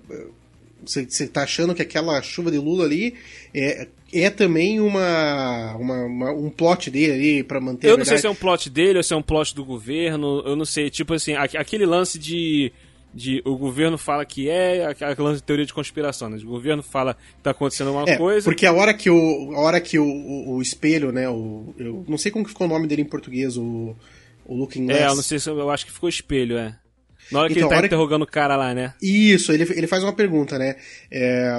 Você, 0.85 1.05
você 1.05 1.27
tá 1.27 1.43
achando 1.43 1.75
que 1.75 1.83
aquela 1.83 2.21
chuva 2.23 2.51
de 2.51 2.59
Lula 2.59 2.85
ali 2.85 3.15
é, 3.53 3.89
é 4.13 4.31
também 4.31 4.81
uma, 4.81 5.77
uma- 5.77 6.05
uma- 6.05 6.33
um 6.33 6.51
plot 6.51 6.91
dele 6.91 7.13
ali 7.13 7.43
pra 7.43 7.61
manter 7.61 7.89
a 7.89 7.91
Eu 7.91 7.99
não 7.99 8.05
sei 8.05 8.19
se 8.19 8.27
é 8.27 8.31
um 8.31 8.35
plot 8.35 8.71
dele 8.71 8.99
ou 8.99 9.03
se 9.03 9.13
é 9.13 9.17
um 9.17 9.23
plot 9.23 9.55
do 9.55 9.65
governo, 9.65 10.41
eu 10.47 10.55
não 10.57 10.65
sei. 10.65 10.89
Tipo 10.91 11.15
assim, 11.15 11.35
aqu- 11.35 11.57
aquele 11.59 11.85
lance 11.85 12.19
de, 12.19 12.73
de 13.13 13.43
o 13.45 13.57
governo 13.57 13.99
fala 13.99 14.25
que 14.25 14.49
é 14.49 14.87
aquela 14.87 15.39
teoria 15.41 15.67
de 15.67 15.75
conspiração, 15.75 16.31
né? 16.31 16.39
O 16.43 16.47
governo 16.47 16.83
fala 16.83 17.15
que 17.15 17.43
tá 17.43 17.51
acontecendo 17.51 17.91
uma 17.91 18.05
É, 18.09 18.17
coisa. 18.17 18.45
porque 18.45 18.65
a 18.65 18.73
hora 18.73 18.95
que 18.95 19.11
o, 19.11 19.53
a 19.55 19.61
hora 19.61 19.81
que 19.81 19.99
o, 19.99 20.05
o, 20.07 20.57
o 20.57 20.63
espelho, 20.63 21.11
né, 21.13 21.29
o, 21.29 21.75
eu 21.79 22.05
não 22.09 22.17
sei 22.19 22.31
como 22.31 22.45
que 22.45 22.51
ficou 22.51 22.67
o 22.67 22.71
nome 22.71 22.87
dele 22.87 23.03
em 23.03 23.07
português, 23.07 23.57
o, 23.57 23.97
o 24.47 24.55
Looking 24.57 24.87
Glass. 24.87 25.01
É, 25.01 25.07
eu 25.09 25.17
não 25.17 25.23
sei 25.23 25.39
se 25.39 25.51
eu 25.51 25.71
acho 25.71 25.85
que 25.87 25.93
ficou 25.93 26.09
espelho, 26.09 26.57
é. 26.57 26.77
Na 27.33 27.41
hora 27.41 27.49
que 27.49 27.55
Então, 27.59 27.69
ele 27.69 27.75
tá 27.75 27.81
que- 27.81 27.87
interrogando 27.87 28.23
o 28.23 28.27
cara 28.27 28.57
lá, 28.57 28.75
né? 28.75 28.95
Isso, 29.03 29.53
ele, 29.53 29.65
ele 29.75 29.87
faz 29.87 30.03
uma 30.03 30.13
pergunta, 30.13 30.59
né? 30.59 30.77
É, 31.11 31.53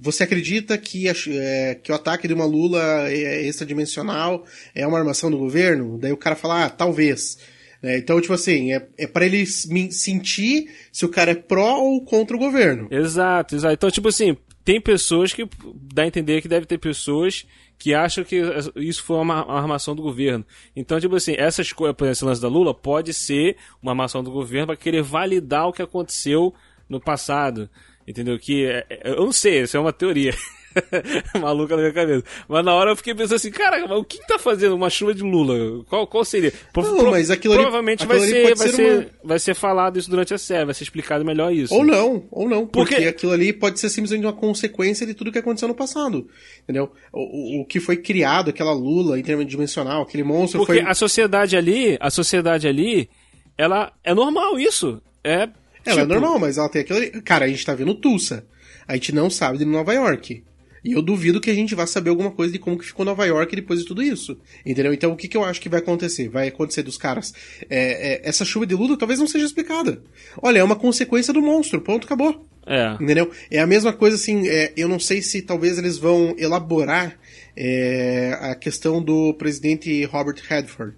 você 0.00 0.22
acredita 0.24 0.76
que, 0.78 1.08
a- 1.08 1.14
é, 1.28 1.74
que 1.82 1.90
o 1.90 1.94
ataque 1.94 2.28
de 2.28 2.34
uma 2.34 2.44
Lula 2.44 3.08
é 3.10 3.46
extradimensional 3.46 4.44
é 4.74 4.86
uma 4.86 4.98
armação 4.98 5.30
do 5.30 5.38
governo? 5.38 5.98
Daí 5.98 6.12
o 6.12 6.16
cara 6.16 6.36
fala, 6.36 6.64
ah, 6.64 6.70
talvez. 6.70 7.38
É, 7.82 7.96
então, 7.98 8.20
tipo 8.20 8.32
assim, 8.34 8.72
é, 8.72 8.86
é 8.98 9.06
para 9.06 9.24
ele 9.24 9.46
sentir 9.46 10.68
se 10.92 11.04
o 11.04 11.08
cara 11.08 11.30
é 11.30 11.34
pró 11.34 11.76
ou 11.78 12.04
contra 12.04 12.36
o 12.36 12.38
governo. 12.38 12.88
Exato, 12.90 13.54
exato. 13.54 13.74
Então, 13.74 13.90
tipo 13.90 14.08
assim, 14.08 14.36
tem 14.68 14.78
pessoas 14.78 15.32
que 15.32 15.48
dá 15.94 16.02
a 16.02 16.06
entender 16.06 16.42
que 16.42 16.46
deve 16.46 16.66
ter 16.66 16.76
pessoas 16.76 17.46
que 17.78 17.94
acham 17.94 18.22
que 18.22 18.38
isso 18.76 19.02
foi 19.02 19.16
uma, 19.16 19.50
armação 19.50 19.96
do 19.96 20.02
governo. 20.02 20.44
Então, 20.76 21.00
tipo 21.00 21.16
assim, 21.16 21.34
essas 21.38 21.72
coisas, 21.72 21.96
por 21.96 22.04
exemplo, 22.04 22.12
esse 22.12 22.24
lance 22.26 22.42
da 22.42 22.48
Lula 22.48 22.74
pode 22.74 23.14
ser 23.14 23.56
uma 23.82 23.92
armação 23.92 24.22
do 24.22 24.30
governo 24.30 24.66
para 24.66 24.76
querer 24.76 25.02
validar 25.02 25.68
o 25.68 25.72
que 25.72 25.80
aconteceu 25.80 26.52
no 26.86 27.00
passado. 27.00 27.70
Entendeu? 28.08 28.38
Que 28.38 28.64
é- 28.64 28.86
é- 28.88 29.10
eu 29.10 29.16
não 29.26 29.32
sei, 29.32 29.60
isso 29.62 29.76
é 29.76 29.80
uma 29.80 29.92
teoria. 29.92 30.32
Maluca 31.40 31.74
na 31.76 31.82
minha 31.82 31.92
cabeça. 31.94 32.24
Mas 32.48 32.64
na 32.64 32.74
hora 32.74 32.90
eu 32.92 32.96
fiquei 32.96 33.14
pensando 33.14 33.36
assim, 33.36 33.50
cara, 33.50 33.84
o 33.96 34.04
que, 34.04 34.18
que 34.18 34.26
tá 34.26 34.38
fazendo 34.38 34.74
uma 34.74 34.88
chuva 34.88 35.14
de 35.14 35.22
Lula? 35.22 35.84
Qual, 35.88 36.06
qual 36.06 36.24
seria? 36.24 36.52
Pro- 36.72 36.82
Não, 36.82 36.96
pro- 36.98 37.10
mas 37.10 37.30
aquilo 37.30 37.54
ali- 37.54 37.62
provavelmente 37.62 38.04
aquilo 38.04 38.18
vai, 38.18 38.28
ali 38.28 38.32
ser, 38.32 38.54
vai, 38.54 38.68
ser 38.68 38.74
ser, 38.74 38.96
uma- 38.98 39.06
vai 39.24 39.38
ser 39.38 39.54
falado 39.54 39.98
isso 39.98 40.08
durante 40.10 40.32
a 40.32 40.38
série, 40.38 40.64
vai 40.64 40.74
ser 40.74 40.84
explicado 40.84 41.24
melhor 41.24 41.52
isso. 41.52 41.74
Ou 41.74 41.84
não, 41.84 42.26
ou 42.30 42.48
não, 42.48 42.66
porque, 42.66 42.94
Porque- 42.94 43.08
aquilo 43.08 43.32
ali 43.32 43.52
pode 43.52 43.78
ser 43.80 43.90
simplesmente 43.90 44.24
uma 44.24 44.32
consequência 44.32 45.06
de 45.06 45.14
tudo 45.14 45.32
que 45.32 45.38
aconteceu 45.38 45.68
no 45.68 45.74
passado. 45.74 46.28
Entendeu? 46.62 46.90
O, 47.12 47.58
o, 47.58 47.62
o 47.62 47.66
que 47.66 47.80
foi 47.80 47.96
criado, 47.96 48.50
aquela 48.50 48.72
Lula 48.72 49.18
interdimensional, 49.18 50.02
aquele 50.02 50.22
monstro 50.22 50.60
Porque 50.64 50.80
foi. 50.80 50.90
a 50.90 50.94
sociedade 50.94 51.56
ali, 51.56 51.96
a 52.00 52.10
sociedade 52.10 52.68
ali, 52.68 53.08
ela 53.56 53.92
é 54.04 54.14
normal 54.14 54.58
isso. 54.58 55.00
É. 55.24 55.48
Ela 55.90 56.00
é 56.00 56.04
tipo, 56.04 56.14
normal, 56.14 56.38
mas 56.38 56.58
ela 56.58 56.68
tem 56.68 56.82
aquilo 56.82 56.98
ali. 56.98 57.10
Cara, 57.22 57.44
a 57.44 57.48
gente 57.48 57.64
tá 57.64 57.74
vendo 57.74 57.94
Tulsa. 57.94 58.46
A 58.86 58.94
gente 58.94 59.14
não 59.14 59.28
sabe 59.28 59.58
de 59.58 59.64
Nova 59.64 59.92
York. 59.92 60.42
E 60.84 60.92
eu 60.92 61.02
duvido 61.02 61.40
que 61.40 61.50
a 61.50 61.54
gente 61.54 61.74
vá 61.74 61.86
saber 61.86 62.10
alguma 62.10 62.30
coisa 62.30 62.52
de 62.52 62.58
como 62.58 62.78
que 62.78 62.86
ficou 62.86 63.04
Nova 63.04 63.26
York 63.26 63.54
depois 63.54 63.80
de 63.80 63.86
tudo 63.86 64.02
isso. 64.02 64.38
Entendeu? 64.64 64.92
Então 64.94 65.12
o 65.12 65.16
que, 65.16 65.28
que 65.28 65.36
eu 65.36 65.44
acho 65.44 65.60
que 65.60 65.68
vai 65.68 65.80
acontecer? 65.80 66.28
Vai 66.28 66.48
acontecer 66.48 66.82
dos 66.82 66.96
caras. 66.96 67.34
é, 67.68 68.14
é, 68.14 68.28
essa 68.28 68.44
chuva 68.44 68.66
de 68.66 68.74
Lula 68.74 68.96
talvez 68.96 69.18
não 69.18 69.26
seja 69.26 69.44
explicada. 69.44 70.02
Olha, 70.40 70.60
é 70.60 70.64
uma 70.64 70.76
consequência 70.76 71.32
do 71.32 71.42
monstro. 71.42 71.80
Ponto, 71.80 72.06
acabou. 72.06 72.46
É. 72.66 72.92
Entendeu? 73.02 73.30
É 73.50 73.60
a 73.60 73.66
mesma 73.66 73.94
coisa 73.94 74.16
assim, 74.16 74.46
é, 74.46 74.72
eu 74.76 74.88
não 74.88 75.00
sei 75.00 75.22
se 75.22 75.40
talvez 75.40 75.78
eles 75.78 75.96
vão 75.96 76.34
elaborar 76.38 77.18
é, 77.56 78.36
a 78.40 78.54
questão 78.54 79.02
do 79.02 79.32
presidente 79.34 80.04
Robert 80.04 80.36
Redford, 80.46 80.94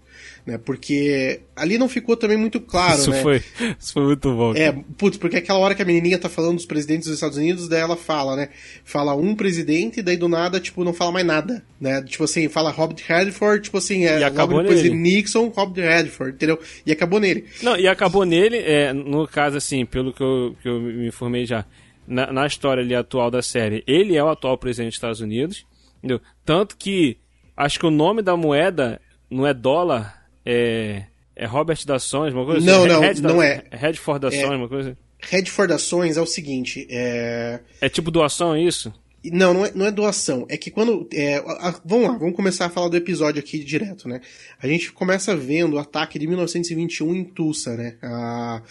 né? 0.50 0.59
Porque 0.59 1.42
ali 1.54 1.78
não 1.78 1.88
ficou 1.88 2.16
também 2.16 2.37
muito 2.37 2.61
claro, 2.61 2.99
isso, 2.99 3.11
né? 3.11 3.23
foi, 3.23 3.37
isso 3.78 3.92
foi 3.92 4.02
muito 4.02 4.35
bom. 4.35 4.52
É, 4.54 4.73
putz, 4.99 5.16
porque 5.16 5.37
aquela 5.37 5.61
hora 5.61 5.76
que 5.76 5.83
a 5.83 5.85
menininha 5.85 6.19
tá 6.19 6.28
falando 6.28 6.57
dos 6.57 6.66
presidentes 6.66 7.07
dos 7.07 7.14
Estados 7.14 7.38
Unidos, 7.38 7.69
daí 7.69 7.80
ela 7.80 7.97
fala, 7.97 8.35
né? 8.35 8.49
Fala 8.85 9.14
um 9.14 9.37
presidente, 9.37 10.02
daí 10.02 10.16
do 10.16 10.28
nada, 10.28 10.59
tipo, 10.59 10.83
não 10.83 10.92
fala 10.92 11.12
mais 11.12 11.25
nada, 11.25 11.64
né? 11.80 12.02
Tipo 12.02 12.25
assim, 12.25 12.49
fala 12.49 12.73
Robert 12.73 13.04
Redford, 13.07 13.62
tipo 13.62 13.78
assim, 13.78 14.07
é, 14.07 14.19
E 14.19 14.25
acabou 14.25 14.61
depois 14.61 14.83
nele. 14.83 14.90
de 14.90 14.97
Nixon, 14.97 15.49
Robert 15.49 15.85
Redford, 15.85 16.35
entendeu? 16.35 16.59
E 16.85 16.90
acabou 16.90 17.21
nele. 17.21 17.45
Não, 17.62 17.76
e 17.76 17.87
acabou 17.87 18.25
nele, 18.25 18.59
é, 18.59 18.92
no 18.92 19.28
caso, 19.28 19.57
assim, 19.57 19.87
pelo 19.87 20.12
que 20.12 20.23
eu, 20.23 20.57
que 20.61 20.69
eu 20.69 20.80
me 20.80 21.07
informei 21.07 21.47
já, 21.47 21.64
na, 22.09 22.33
na 22.33 22.45
história 22.45 22.83
ali 22.83 22.95
atual 22.95 23.30
da 23.30 23.40
série, 23.40 23.85
ele 23.87 24.16
é 24.16 24.25
o 24.25 24.28
atual 24.28 24.59
presidente 24.59 24.90
dos 24.90 24.97
Estados 24.97 25.21
Unidos, 25.21 25.64
entendeu? 25.99 26.21
Tanto 26.45 26.76
que 26.76 27.19
acho 27.57 27.78
que 27.78 27.87
o 27.87 27.90
nome 27.90 28.21
da 28.21 28.37
moeda 28.37 29.00
não 29.30 29.47
é 29.47 29.54
dólar, 29.54 30.20
é, 30.44 31.04
é 31.37 31.47
Robert 31.47 31.78
Dações, 31.87 32.32
uma 32.35 32.44
coisa 32.44 32.64
Não, 32.64 32.80
assim? 32.85 32.88
não, 32.92 33.00
Red 33.00 33.14
não 33.20 33.42
é. 33.42 33.62
Redford 33.70 34.20
Dações, 34.23 34.56
uma 34.59 34.68
coisa 34.68 34.90
assim. 34.90 34.99
Redford 35.23 35.73
Ações 35.75 36.16
é 36.16 36.20
o 36.20 36.26
seguinte, 36.26 36.87
é... 36.90 37.61
É 37.80 37.88
tipo 37.88 38.11
doação, 38.11 38.54
é 38.54 38.62
isso? 38.62 38.92
Não, 39.23 39.52
não 39.52 39.66
é, 39.66 39.73
não 39.75 39.85
é 39.87 39.90
doação. 39.90 40.47
É 40.49 40.56
que 40.56 40.70
quando. 40.70 41.06
é, 41.12 41.35
a- 41.37 41.68
a- 41.68 41.80
vamos 41.85 42.09
lá, 42.09 42.16
vamos 42.16 42.35
começar 42.35 42.64
a 42.64 42.70
falar 42.70 42.88
do 42.88 42.97
episódio 42.97 43.38
aqui 43.38 43.62
direto, 43.62 44.09
né? 44.09 44.23
A 44.62 44.66
gente 44.66 44.90
começa 44.92 45.37
vendo 45.37 45.75
o 45.75 45.78
ataque 45.78 46.18
de 46.18 46.26
1921 46.26 47.14
em 47.14 47.25
Tulsa, 47.25 47.76
né? 47.76 47.97
Ah, 48.02 48.62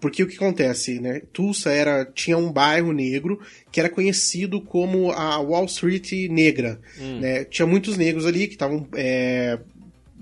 porque 0.00 0.22
o 0.22 0.26
que 0.26 0.36
acontece, 0.36 0.98
né? 0.98 1.20
Tulsa 1.30 1.70
era, 1.70 2.06
tinha 2.06 2.38
um 2.38 2.50
bairro 2.50 2.90
negro 2.90 3.38
que 3.70 3.78
era 3.80 3.90
conhecido 3.90 4.62
como 4.62 5.10
a 5.12 5.38
Wall 5.40 5.66
Street 5.66 6.10
Negra. 6.30 6.80
Né? 7.20 7.44
Tinha 7.44 7.66
muitos 7.66 7.98
negros 7.98 8.24
ali 8.24 8.46
que 8.46 8.54
estavam. 8.54 8.88
é, 8.94 9.58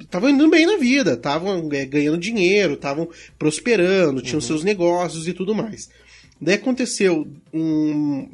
estavam 0.00 0.30
indo 0.30 0.48
bem 0.48 0.66
na 0.66 0.76
vida, 0.76 1.14
estavam 1.14 1.68
é, 1.72 1.84
ganhando 1.84 2.18
dinheiro, 2.18 2.74
estavam 2.74 3.08
prosperando, 3.38 4.22
tinham 4.22 4.40
seus 4.40 4.64
negócios 4.64 5.28
e 5.28 5.32
tudo 5.32 5.54
mais. 5.54 5.88
Daí 6.40 6.54
aconteceu 6.54 7.30
um, 7.52 8.28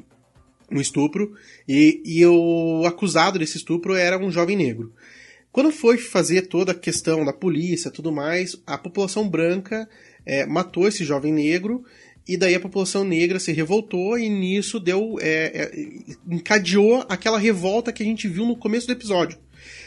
um 0.71 0.81
estupro 0.81 1.35
e, 1.69 2.03
e 2.05 2.25
o 2.25 2.85
acusado 2.87 3.39
desse 3.39 3.57
estupro 3.57 3.95
era 3.95 4.19
um 4.19 4.31
jovem 4.31 4.57
negro. 4.57 4.93
Quando 5.51 5.73
foi 5.73 5.97
fazer 5.97 6.43
toda 6.43 6.73
a 6.73 6.75
questão 6.75 7.25
da 7.25 7.33
polícia 7.33 7.91
tudo 7.91 8.13
mais, 8.13 8.57
a 8.67 8.77
população 8.77 9.29
branca 9.29 9.89
é, 10.25 10.45
matou 10.45 10.87
esse 10.87 11.05
jovem 11.05 11.33
negro 11.33 11.83
e 12.29 12.37
daí 12.37 12.55
a 12.55 12.61
população 12.61 13.05
negra 13.05 13.39
se 13.39 13.53
revoltou 13.53 14.19
e 14.19 14.29
nisso 14.29 14.81
deu 14.81 15.17
é, 15.21 15.63
é, 15.63 15.89
encadeou 16.31 17.05
aquela 17.09 17.39
revolta 17.39 17.93
que 17.93 18.03
a 18.03 18.07
gente 18.07 18.29
viu 18.29 18.45
no 18.45 18.57
começo 18.57 18.87
do 18.87 18.93
episódio, 18.93 19.39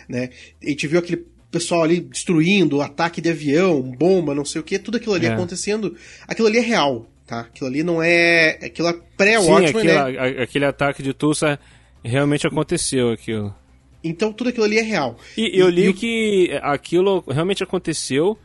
né? 0.07 0.29
A 0.63 0.69
gente 0.69 0.87
viu 0.87 0.99
aquele 0.99 1.25
pessoal 1.51 1.83
ali 1.83 1.99
destruindo, 2.01 2.81
ataque 2.81 3.19
de 3.21 3.29
avião, 3.29 3.81
bomba, 3.81 4.35
não 4.35 4.45
sei 4.45 4.61
o 4.61 4.63
que, 4.63 4.77
tudo 4.79 4.97
aquilo 4.97 5.13
ali 5.15 5.25
É. 5.25 5.29
acontecendo, 5.33 5.95
aquilo 6.27 6.47
ali 6.47 6.57
é 6.59 6.61
real, 6.61 7.09
tá? 7.25 7.41
Aquilo 7.41 7.67
ali 7.69 7.81
não 7.83 8.01
é, 8.03 8.59
aquilo 8.63 8.87
é 8.87 8.93
pré-Watchmen, 9.17 9.67
aquele, 9.69 9.93
né? 9.93 9.99
a- 10.39 10.43
aquele 10.43 10.65
ataque 10.65 11.01
de 11.01 11.13
Tulsa 11.13 11.59
realmente 12.03 12.45
aconteceu 12.45 13.09
aquilo. 13.11 13.53
Então 14.03 14.31
tudo 14.31 14.49
aquilo 14.49 14.65
ali 14.65 14.77
é 14.77 14.81
real. 14.83 15.17
E 15.35 15.59
eu 15.59 15.69
li 15.69 15.87
e 15.89 15.93
que 15.93 16.59
aquilo 16.61 17.23
realmente 17.27 17.63
aconteceu, 17.63 18.37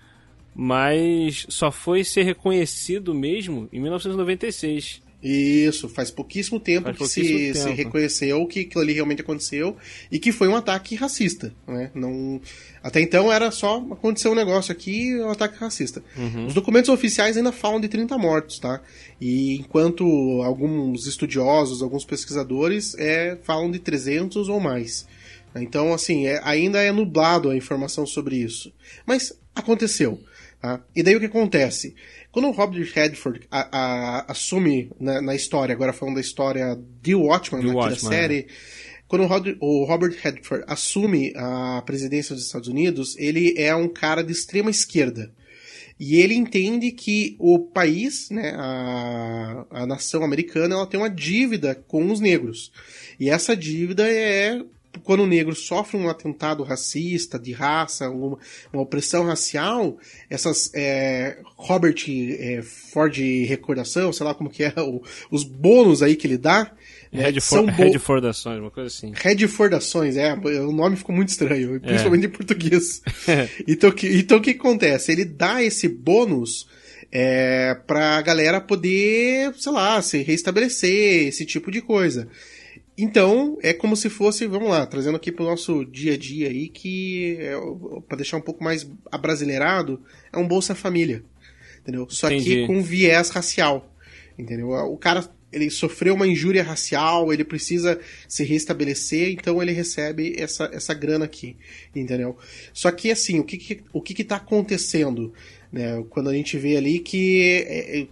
mas 0.55 1.47
só 1.49 1.71
foi 1.71 2.05
ser 2.05 2.23
reconhecido 2.23 3.15
mesmo 3.15 3.69
em 3.73 3.81
1996. 3.81 5.03
Isso, 5.25 5.89
faz 5.89 6.11
pouquíssimo 6.11 6.61
tempo 6.61 6.85
Faz 6.85 6.99
que 6.99 7.09
se, 7.09 7.21
pouquíssimo 7.23 7.55
se 7.55 7.65
tempo. 7.65 7.77
reconheceu 7.77 8.47
que 8.47 8.61
aquilo 8.61 8.83
ali 8.83 8.93
realmente 8.93 9.23
aconteceu 9.23 9.75
e 10.13 10.19
que 10.19 10.31
foi 10.31 10.49
um 10.49 10.55
ataque 10.55 10.95
racista, 10.95 11.55
né? 11.67 11.91
Não, 11.95 12.39
até 12.83 13.01
então 13.01 13.33
era 13.33 13.51
só 13.51 13.79
aconteceu 13.91 14.33
um 14.33 14.35
negócio 14.35 14.71
aqui, 14.71 15.17
um 15.17 15.31
ataque 15.31 15.59
racista. 15.59 16.03
Uhum. 16.17 16.47
Os 16.47 16.53
documentos 16.53 16.91
oficiais 16.91 17.37
ainda 17.39 17.53
falam 17.53 17.81
de 17.81 17.89
30 17.89 18.19
mortos, 18.19 18.59
tá? 18.59 18.83
E 19.19 19.57
enquanto 19.57 20.05
alguns 20.43 21.07
estudiosos, 21.07 21.81
alguns 21.83 22.05
pesquisadores 22.05 22.95
é, 22.99 23.39
falam 23.43 23.71
de 23.71 23.79
300 23.79 24.51
ou 24.51 24.61
mais. 24.61 25.07
Então, 25.57 25.95
assim, 25.95 26.27
é- 26.27 26.41
ainda 26.45 26.83
é 26.83 26.91
nublado 26.93 27.49
a 27.49 27.57
informação 27.57 28.05
sobre 28.05 28.37
isso. 28.37 28.73
Mas 29.07 29.33
aconteceu. 29.55 30.21
Tá? 30.61 30.81
E 30.97 31.03
daí 31.03 31.15
o 31.15 31.21
que 31.21 31.27
acontece? 31.27 31.95
Quando 32.35 32.49
o 32.49 32.51
Robert 32.51 32.91
Redford 32.93 33.43
a- 33.49 33.69
a- 33.71 34.25
assume 34.33 34.91
na, 34.99 35.23
na 35.23 35.35
história, 35.37 35.73
agora 35.73 35.93
falando 35.93 36.17
da 36.17 36.21
história 36.21 36.77
de 37.01 37.15
Watchmen, 37.15 37.63
The 37.63 37.69
aqui 37.69 37.77
da 37.79 37.85
Watchmen, 37.85 38.13
série, 38.13 38.47
quando 39.07 39.25
o 39.61 39.85
Robert 39.85 40.17
Redford 40.21 40.65
assume 40.67 41.33
a 41.37 41.81
presidência 41.87 42.35
dos 42.35 42.45
Estados 42.47 42.67
Unidos, 42.69 43.17
ele 43.19 43.55
é 43.57 43.73
um 43.75 43.89
cara 43.89 44.23
de 44.25 44.33
extrema 44.33 44.69
esquerda. 44.69 45.33
E 46.01 46.17
ele 46.17 46.35
entende 46.35 46.91
que 46.91 47.37
o 47.39 47.61
país, 47.61 48.29
né, 48.31 48.53
a, 48.57 49.65
a 49.71 49.87
nação 49.87 50.25
americana, 50.25 50.75
ela 50.75 50.87
tem 50.89 50.99
uma 50.99 51.09
dívida 51.09 51.77
com 51.87 52.11
os 52.11 52.19
negros. 52.19 52.73
E 53.21 53.31
essa 53.31 53.57
dívida 53.57 54.09
é 54.11 54.61
quando 55.03 55.21
o 55.25 55.27
negro 55.27 55.55
sofre 55.55 55.97
um 55.97 56.09
atentado 56.09 56.63
racista, 56.63 57.39
de 57.39 57.53
raça, 57.53 58.09
uma, 58.11 58.39
uma 58.73 58.83
opressão 58.83 59.25
racial, 59.27 59.97
essas 60.31 60.71
é, 60.75 61.39
Robert 61.57 61.95
é, 62.09 62.63
Ford 62.63 63.17
recordação, 63.47 64.13
sei 64.13 64.27
lá 64.27 64.35
como 64.35 64.51
que 64.51 64.65
é, 64.65 64.73
o- 64.81 65.03
os 65.31 65.43
bônus 65.45 66.03
aí 66.03 66.17
que 66.17 66.27
ele 66.27 66.39
dá, 66.39 66.71
né, 67.13 67.25
Redford, 67.27 67.71
bo- 67.73 67.83
Redfordações, 67.85 68.61
uma 68.61 68.71
coisa 68.71 68.89
assim. 68.89 69.13
Redfordações, 69.15 70.17
é, 70.17 70.35
o 70.35 70.73
nome 70.73 70.97
ficou 70.97 71.15
muito 71.15 71.29
estranho, 71.29 71.81
principalmente 71.81 72.27
em 72.27 72.31
português. 72.31 73.03
então, 73.69 73.91
que, 73.93 74.09
então 74.19 74.39
o 74.39 74.41
que 74.41 74.51
acontece? 74.51 75.13
Ele 75.13 75.25
dá 75.25 75.63
esse 75.63 75.87
bônus 75.89 76.67
é, 77.13 77.75
pra 77.87 78.21
galera 78.23 78.61
poder, 78.61 79.55
sei 79.57 79.71
lá, 79.73 80.03
se 80.03 80.19
reestabelecer, 80.23 81.29
esse 81.29 81.45
tipo 81.47 81.71
de 81.71 81.81
coisa. 81.81 82.27
Então, 82.97 83.59
é 83.61 83.73
como 83.73 83.97
se 83.97 84.09
fosse, 84.09 84.47
vamos 84.47 84.69
lá, 84.69 84.87
trazendo 84.87 85.17
aqui 85.17 85.33
pro 85.33 85.45
nosso 85.45 85.85
dia 85.85 86.15
a 86.15 86.17
dia 86.17 86.49
aí, 86.49 86.69
que, 86.69 87.37
é, 87.41 87.55
para 88.07 88.19
deixar 88.19 88.37
um 88.37 88.41
pouco 88.41 88.63
mais 88.63 88.89
abrasileirado, 89.11 90.01
é 90.33 90.39
um 90.39 90.47
Bolsa 90.47 90.75
Família. 90.75 91.25
entendeu? 91.81 92.07
Só 92.09 92.29
Entendi. 92.29 92.45
que 92.45 92.67
com 92.67 92.81
viés 92.81 93.31
racial, 93.31 93.93
entendeu? 94.39 94.71
O 94.71 94.97
cara 94.97 95.29
ele 95.55 95.71
sofreu 95.71 96.15
uma 96.15 96.27
injúria 96.27 96.65
racial, 96.65 97.33
ele 97.33 97.45
precisa 97.45 98.01
se 98.29 98.43
restabelecer, 98.43 99.31
então 99.31 99.63
ele 99.63 99.71
recebe 99.71 100.35
essa, 100.37 100.69
essa 100.73 100.93
grana 100.93 101.27
aqui, 101.27 101.57
entendeu? 101.95 102.37
Só 102.73 102.91
que 102.91 103.11
assim, 103.11 103.39
o 103.39 103.45
que 103.45 103.57
que, 103.57 103.81
o 103.93 104.03
que, 104.03 104.15
que 104.15 104.25
tá 104.25 104.37
acontecendo? 104.37 105.33
Né, 105.75 106.05
quando 106.09 106.31
a 106.31 106.33
gente 106.33 106.57
vê 106.57 106.77
ali 106.77 107.01
que 107.01 107.43
é, 107.67 108.01
é, 108.03 108.07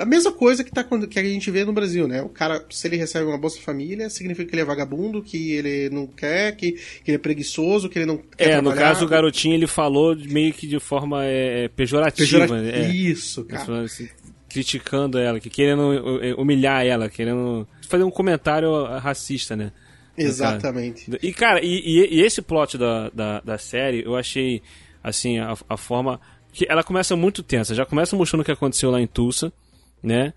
a, 0.00 0.04
mesma 0.04 0.32
coisa 0.32 0.64
que, 0.64 0.72
tá, 0.72 0.82
que 0.82 1.16
a 1.16 1.22
gente 1.22 1.48
vê 1.48 1.64
no 1.64 1.72
Brasil, 1.72 2.08
né? 2.08 2.20
O 2.22 2.28
cara, 2.28 2.64
se 2.68 2.88
ele 2.88 2.96
recebe 2.96 3.24
uma 3.24 3.38
Bolsa 3.38 3.60
Família, 3.60 4.10
significa 4.10 4.48
que 4.48 4.52
ele 4.54 4.62
é 4.62 4.64
vagabundo, 4.64 5.22
que 5.22 5.52
ele 5.52 5.90
não 5.90 6.08
quer, 6.08 6.56
que, 6.56 6.72
que 6.72 7.02
ele 7.06 7.14
é 7.14 7.18
preguiçoso, 7.18 7.88
que 7.88 8.00
ele 8.00 8.06
não 8.06 8.16
quer 8.16 8.50
É, 8.50 8.60
no 8.60 8.74
caso 8.74 9.04
o 9.04 9.08
garotinho 9.08 9.54
ele 9.54 9.68
falou 9.68 10.16
meio 10.16 10.52
que 10.52 10.66
de 10.66 10.80
forma 10.80 11.24
é, 11.24 11.68
pejorativa, 11.68 12.40
Pejora- 12.40 12.62
né? 12.62 12.80
É. 12.80 12.88
Isso, 12.88 13.44
cara. 13.44 13.82
Assim, 13.82 14.08
criticando 14.48 15.16
ela, 15.16 15.38
que 15.38 15.48
querendo 15.50 16.20
eh, 16.20 16.34
humilhar 16.34 16.84
ela, 16.84 17.08
querendo 17.08 17.66
fazer 17.88 18.02
um 18.02 18.10
comentário 18.10 18.84
racista, 18.98 19.54
né? 19.54 19.70
Exatamente. 20.16 21.10
E, 21.22 21.32
cara, 21.32 21.60
e, 21.62 21.80
e- 21.84 22.18
e 22.18 22.20
esse 22.22 22.40
plot 22.42 22.76
da, 22.78 23.08
da, 23.10 23.40
da 23.40 23.58
série, 23.58 24.02
eu 24.04 24.16
achei, 24.16 24.62
assim, 25.02 25.38
a, 25.38 25.54
a 25.68 25.76
forma. 25.76 26.20
Que 26.54 26.66
Ela 26.68 26.82
começa 26.84 27.14
muito 27.16 27.42
tensa. 27.42 27.74
Já 27.74 27.84
começa 27.84 28.16
mostrando 28.16 28.42
o 28.42 28.44
que 28.44 28.52
aconteceu 28.52 28.90
lá 28.90 29.00
em 29.00 29.06
Tulsa, 29.06 29.52
né? 30.02 30.32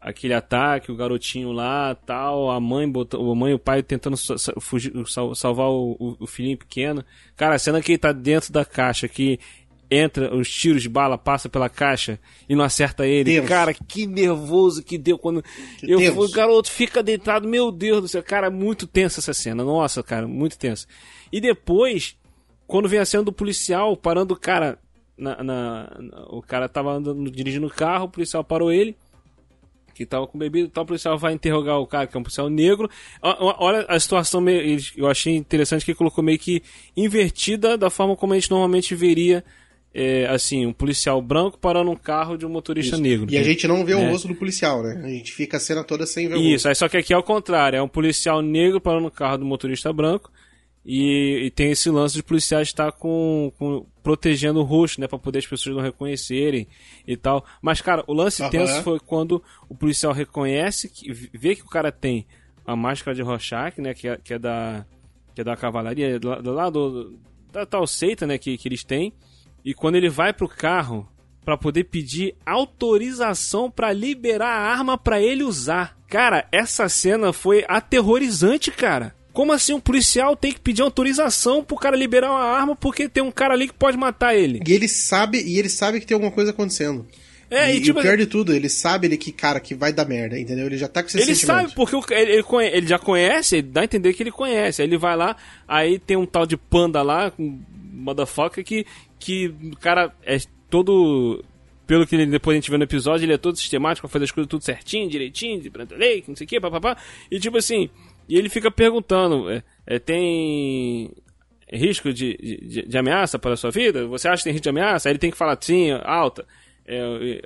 Aquele 0.00 0.34
ataque, 0.34 0.92
o 0.92 0.96
garotinho 0.96 1.50
lá, 1.50 1.94
tal, 1.94 2.50
a 2.50 2.60
mãe, 2.60 2.86
bota, 2.88 3.16
a 3.16 3.34
mãe 3.34 3.52
e 3.52 3.54
o 3.54 3.58
pai 3.58 3.82
tentando 3.82 4.16
fugir, 4.60 4.92
sal- 5.08 5.34
salvar 5.34 5.68
o, 5.70 6.16
o- 6.20 6.26
filhinho 6.26 6.58
pequeno. 6.58 7.02
Cara, 7.34 7.54
a 7.54 7.58
cena 7.58 7.80
que 7.80 7.92
ele 7.92 7.98
tá 7.98 8.12
dentro 8.12 8.52
da 8.52 8.66
caixa, 8.66 9.08
que 9.08 9.40
entra, 9.90 10.34
os 10.36 10.50
tiros 10.52 10.82
de 10.82 10.90
bala 10.90 11.16
passa 11.16 11.48
pela 11.48 11.70
caixa 11.70 12.18
e 12.46 12.54
não 12.54 12.62
acerta 12.64 13.06
ele. 13.06 13.32
Tenso. 13.36 13.48
Cara, 13.48 13.72
que 13.72 14.06
nervoso 14.06 14.82
que 14.82 14.98
deu 14.98 15.16
quando. 15.16 15.42
eu 15.82 15.98
tenso. 15.98 16.14
fui, 16.16 16.26
o 16.26 16.30
garoto 16.30 16.70
fica 16.70 17.02
deitado, 17.02 17.48
meu 17.48 17.72
Deus 17.72 18.02
do 18.02 18.08
céu, 18.08 18.22
cara, 18.22 18.50
muito 18.50 18.86
tensa 18.86 19.20
essa 19.20 19.32
cena, 19.32 19.64
nossa, 19.64 20.02
cara, 20.02 20.26
muito 20.28 20.58
tensa. 20.58 20.86
E 21.32 21.40
depois, 21.40 22.14
quando 22.66 22.90
vem 22.90 22.98
a 23.00 23.06
cena 23.06 23.22
do 23.22 23.32
policial 23.32 23.96
parando 23.96 24.34
o 24.34 24.38
cara, 24.38 24.78
na, 25.16 25.42
na- 25.42 25.90
na- 26.00 26.24
o 26.30 26.42
cara 26.42 26.68
tava 26.68 26.92
andando, 26.92 27.30
dirigindo 27.30 27.66
o 27.66 27.70
carro, 27.70 28.06
o 28.06 28.08
policial 28.10 28.42
parou 28.44 28.72
ele, 28.72 28.96
que 29.94 30.04
tava 30.04 30.26
com 30.26 30.36
bebida 30.36 30.66
e 30.66 30.70
tal, 30.70 30.82
o 30.82 30.86
policial 30.88 31.16
vai 31.16 31.32
interrogar 31.32 31.78
o 31.78 31.86
cara, 31.86 32.06
que 32.06 32.16
é 32.16 32.20
um 32.20 32.22
policial 32.24 32.50
negro. 32.50 32.90
Olha 33.22 33.84
a 33.88 33.98
situação, 34.00 34.40
meio, 34.40 34.76
eu 34.96 35.06
achei 35.06 35.36
interessante 35.36 35.84
que 35.84 35.92
ele 35.92 35.98
colocou 35.98 36.22
meio 36.24 36.38
que 36.38 36.62
invertida 36.96 37.78
da 37.78 37.90
forma 37.90 38.16
como 38.16 38.32
a 38.32 38.36
gente 38.38 38.50
normalmente 38.50 38.92
veria, 38.94 39.44
é, 39.94 40.26
assim, 40.26 40.66
um 40.66 40.72
policial 40.72 41.22
branco 41.22 41.56
parando 41.58 41.92
um 41.92 41.96
carro 41.96 42.36
de 42.36 42.44
um 42.44 42.48
motorista 42.48 42.96
negro. 42.98 43.26
E 43.30 43.38
a 43.38 43.42
gente 43.44 43.68
não 43.68 43.84
vê 43.84 43.94
o 43.94 44.00
É. 44.00 44.10
rosto 44.10 44.26
do 44.26 44.34
policial, 44.34 44.82
né? 44.82 45.00
A 45.04 45.08
gente 45.08 45.30
fica 45.32 45.58
a 45.58 45.60
cena 45.60 45.84
toda 45.84 46.04
sem 46.06 46.26
ver 46.28 46.34
o 46.34 46.38
Isso, 46.40 46.66
aí 46.68 46.74
só 46.74 46.88
que 46.88 46.96
aqui 46.96 47.14
é 47.14 47.16
o 47.16 47.22
contrário, 47.22 47.76
é 47.76 47.82
um 47.82 47.86
policial 47.86 48.42
negro 48.42 48.80
parando 48.80 49.06
o 49.06 49.12
carro 49.12 49.38
do 49.38 49.44
motorista 49.44 49.92
branco 49.92 50.32
e, 50.84 51.44
e 51.46 51.50
tem 51.50 51.70
esse 51.70 51.88
lance 51.90 52.14
de 52.14 52.22
policiais 52.22 52.68
estar 52.68 52.92
com, 52.92 53.52
com- 53.58 53.86
protegendo 54.02 54.60
o 54.60 54.64
rosto, 54.64 55.00
né, 55.00 55.06
para 55.08 55.18
poder 55.18 55.38
as 55.38 55.46
pessoas 55.46 55.74
não 55.76 55.82
reconhecerem 55.82 56.66
e 57.06 57.16
tal. 57.16 57.44
Mas 57.62 57.80
cara, 57.80 58.04
o 58.06 58.12
lance 58.12 58.42
Aham. 58.42 58.50
tenso 58.50 58.82
foi 58.82 59.00
quando 59.00 59.42
o 59.68 59.74
policial 59.74 60.12
reconhece 60.12 60.88
que 60.88 61.10
vê 61.32 61.54
que 61.54 61.62
o 61.62 61.68
cara 61.68 61.90
tem 61.90 62.26
a 62.66 62.74
máscara 62.76 63.14
de 63.14 63.22
Rorschach, 63.22 63.80
né, 63.80 63.94
que 63.94 64.08
é, 64.08 64.16
que 64.16 64.34
é 64.34 64.38
da 64.38 64.84
que 65.34 65.40
é 65.40 65.44
da 65.44 65.56
cavalaria 65.56 66.18
do, 66.20 66.40
do 66.42 66.52
lado 66.52 67.18
da 67.50 67.66
tal 67.66 67.86
seita, 67.86 68.26
né, 68.26 68.38
que, 68.38 68.56
que 68.56 68.68
eles 68.68 68.84
têm. 68.84 69.12
E 69.64 69.72
quando 69.74 69.96
ele 69.96 70.08
vai 70.08 70.32
pro 70.32 70.46
carro 70.48 71.08
pra 71.44 71.56
poder 71.58 71.84
pedir 71.84 72.34
autorização 72.46 73.70
pra 73.70 73.92
liberar 73.92 74.48
a 74.48 74.70
arma 74.72 74.96
pra 74.96 75.20
ele 75.20 75.42
usar. 75.42 75.96
Cara, 76.08 76.46
essa 76.52 76.88
cena 76.88 77.32
foi 77.32 77.64
aterrorizante, 77.68 78.70
cara. 78.70 79.14
Como 79.34 79.52
assim 79.52 79.74
um 79.74 79.80
policial 79.80 80.34
tem 80.36 80.52
que 80.52 80.60
pedir 80.60 80.80
autorização 80.80 81.62
pro 81.62 81.76
cara 81.76 81.94
liberar 81.96 82.30
uma 82.30 82.40
arma 82.44 82.74
porque 82.74 83.08
tem 83.08 83.22
um 83.22 83.30
cara 83.32 83.52
ali 83.52 83.66
que 83.68 83.74
pode 83.74 83.98
matar 83.98 84.34
ele? 84.34 84.62
E 84.66 84.72
ele 84.72 84.88
sabe, 84.88 85.42
e 85.42 85.58
ele 85.58 85.68
sabe 85.68 86.00
que 86.00 86.06
tem 86.06 86.14
alguma 86.14 86.32
coisa 86.32 86.52
acontecendo. 86.52 87.06
É, 87.50 87.72
e, 87.74 87.76
e, 87.76 87.80
tipo, 87.82 87.98
o 87.98 88.02
pior 88.02 88.16
de 88.16 88.26
tudo, 88.26 88.54
ele 88.54 88.68
sabe 88.68 89.06
ele 89.06 89.16
que, 89.18 89.30
cara, 89.30 89.60
que 89.60 89.74
vai 89.74 89.92
dar 89.92 90.06
merda, 90.06 90.38
entendeu? 90.40 90.66
Ele 90.66 90.78
já 90.78 90.88
tá 90.88 91.02
com 91.02 91.08
esse 91.08 91.18
Ele 91.18 91.34
sentimento. 91.34 91.62
sabe, 91.62 91.74
porque 91.74 91.94
o- 91.94 92.02
ele, 92.10 92.32
ele, 92.32 92.44
ele 92.72 92.86
já 92.86 92.98
conhece, 92.98 93.56
ele 93.56 93.68
dá 93.68 93.82
a 93.82 93.84
entender 93.84 94.14
que 94.14 94.22
ele 94.22 94.30
conhece. 94.32 94.80
Aí 94.82 94.88
ele 94.88 94.96
vai 94.96 95.14
lá, 95.16 95.36
aí 95.68 95.98
tem 95.98 96.16
um 96.16 96.24
tal 96.26 96.46
de 96.46 96.56
panda 96.56 97.02
lá, 97.02 97.30
um 97.38 97.60
motherfucker, 97.92 98.64
que, 98.64 98.86
que 99.18 99.48
o 99.72 99.76
cara 99.76 100.12
é 100.24 100.38
todo. 100.70 101.44
Pelo 101.86 102.06
que 102.06 102.16
ele- 102.16 102.26
depois 102.26 102.54
a 102.54 102.60
gente 102.60 102.70
vê 102.70 102.78
no 102.78 102.84
episódio, 102.84 103.26
ele 103.26 103.34
é 103.34 103.38
todo 103.38 103.56
sistemático, 103.58 104.08
faz 104.08 104.22
as 104.22 104.30
coisas 104.30 104.48
tudo 104.48 104.64
certinho, 104.64 105.08
direitinho, 105.08 105.60
de 105.60 105.70
lei, 105.96 106.22
que 106.22 106.28
não 106.30 106.36
sei 106.36 106.46
o 106.46 106.48
que, 106.48 106.58
papapá. 106.60 106.96
E 107.30 107.38
tipo 107.38 107.58
assim, 107.58 107.90
e 108.28 108.36
ele 108.36 108.48
fica 108.48 108.70
perguntando: 108.70 109.50
é, 109.50 109.62
é, 109.86 109.98
tem 109.98 111.10
risco 111.72 112.12
de, 112.12 112.36
de, 112.36 112.82
de 112.86 112.98
ameaça 112.98 113.38
para 113.38 113.54
a 113.54 113.56
sua 113.56 113.70
vida? 113.70 114.06
Você 114.06 114.28
acha 114.28 114.38
que 114.38 114.44
tem 114.44 114.52
risco 114.52 114.64
de 114.64 114.68
ameaça? 114.68 115.08
Aí 115.08 115.12
ele 115.12 115.18
tem 115.18 115.30
que 115.30 115.36
falar 115.36 115.58
sim, 115.60 115.90
alta. 116.04 116.46
É, 116.86 116.98
é, 116.98 117.42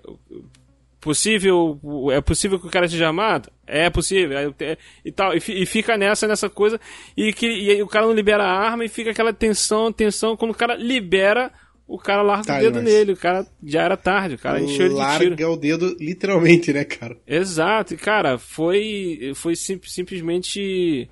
possível 1.00 1.78
é 2.12 2.20
possível 2.20 2.58
que 2.58 2.66
o 2.66 2.70
cara 2.70 2.88
seja 2.88 3.06
armado 3.06 3.50
é 3.64 3.88
possível 3.88 4.36
Aí, 4.36 4.52
é, 4.58 4.76
e 5.04 5.12
tal 5.12 5.32
e, 5.32 5.36
e 5.36 5.64
fica 5.64 5.96
nessa 5.96 6.26
nessa 6.26 6.50
coisa 6.50 6.80
e 7.16 7.32
que 7.32 7.46
e 7.46 7.80
o 7.80 7.86
cara 7.86 8.04
não 8.04 8.12
libera 8.12 8.42
a 8.42 8.52
arma 8.52 8.84
e 8.84 8.88
fica 8.88 9.12
aquela 9.12 9.32
tensão 9.32 9.92
tensão 9.92 10.36
quando 10.36 10.50
o 10.50 10.56
cara 10.56 10.74
libera 10.74 11.52
o 11.88 11.98
cara 11.98 12.20
larga 12.22 12.44
Tarde 12.44 12.66
o 12.66 12.70
dedo 12.70 12.78
demais. 12.80 12.94
nele 12.94 13.12
o 13.12 13.16
cara 13.16 13.46
já 13.64 13.82
era 13.82 13.96
tarde 13.96 14.34
o 14.34 14.38
cara 14.38 14.60
encheu 14.60 14.86
ele 14.86 14.94
de 14.94 15.00
tiro 15.18 15.30
Larga 15.30 15.48
o 15.50 15.56
dedo, 15.56 15.96
literalmente, 15.98 16.72
né, 16.72 16.84
cara? 16.84 17.16
Exato, 17.26 17.94
e 17.94 17.96
cara, 17.96 18.36
foi, 18.38 19.32
foi 19.34 19.56
sim- 19.56 19.80
simplesmente. 19.82 21.08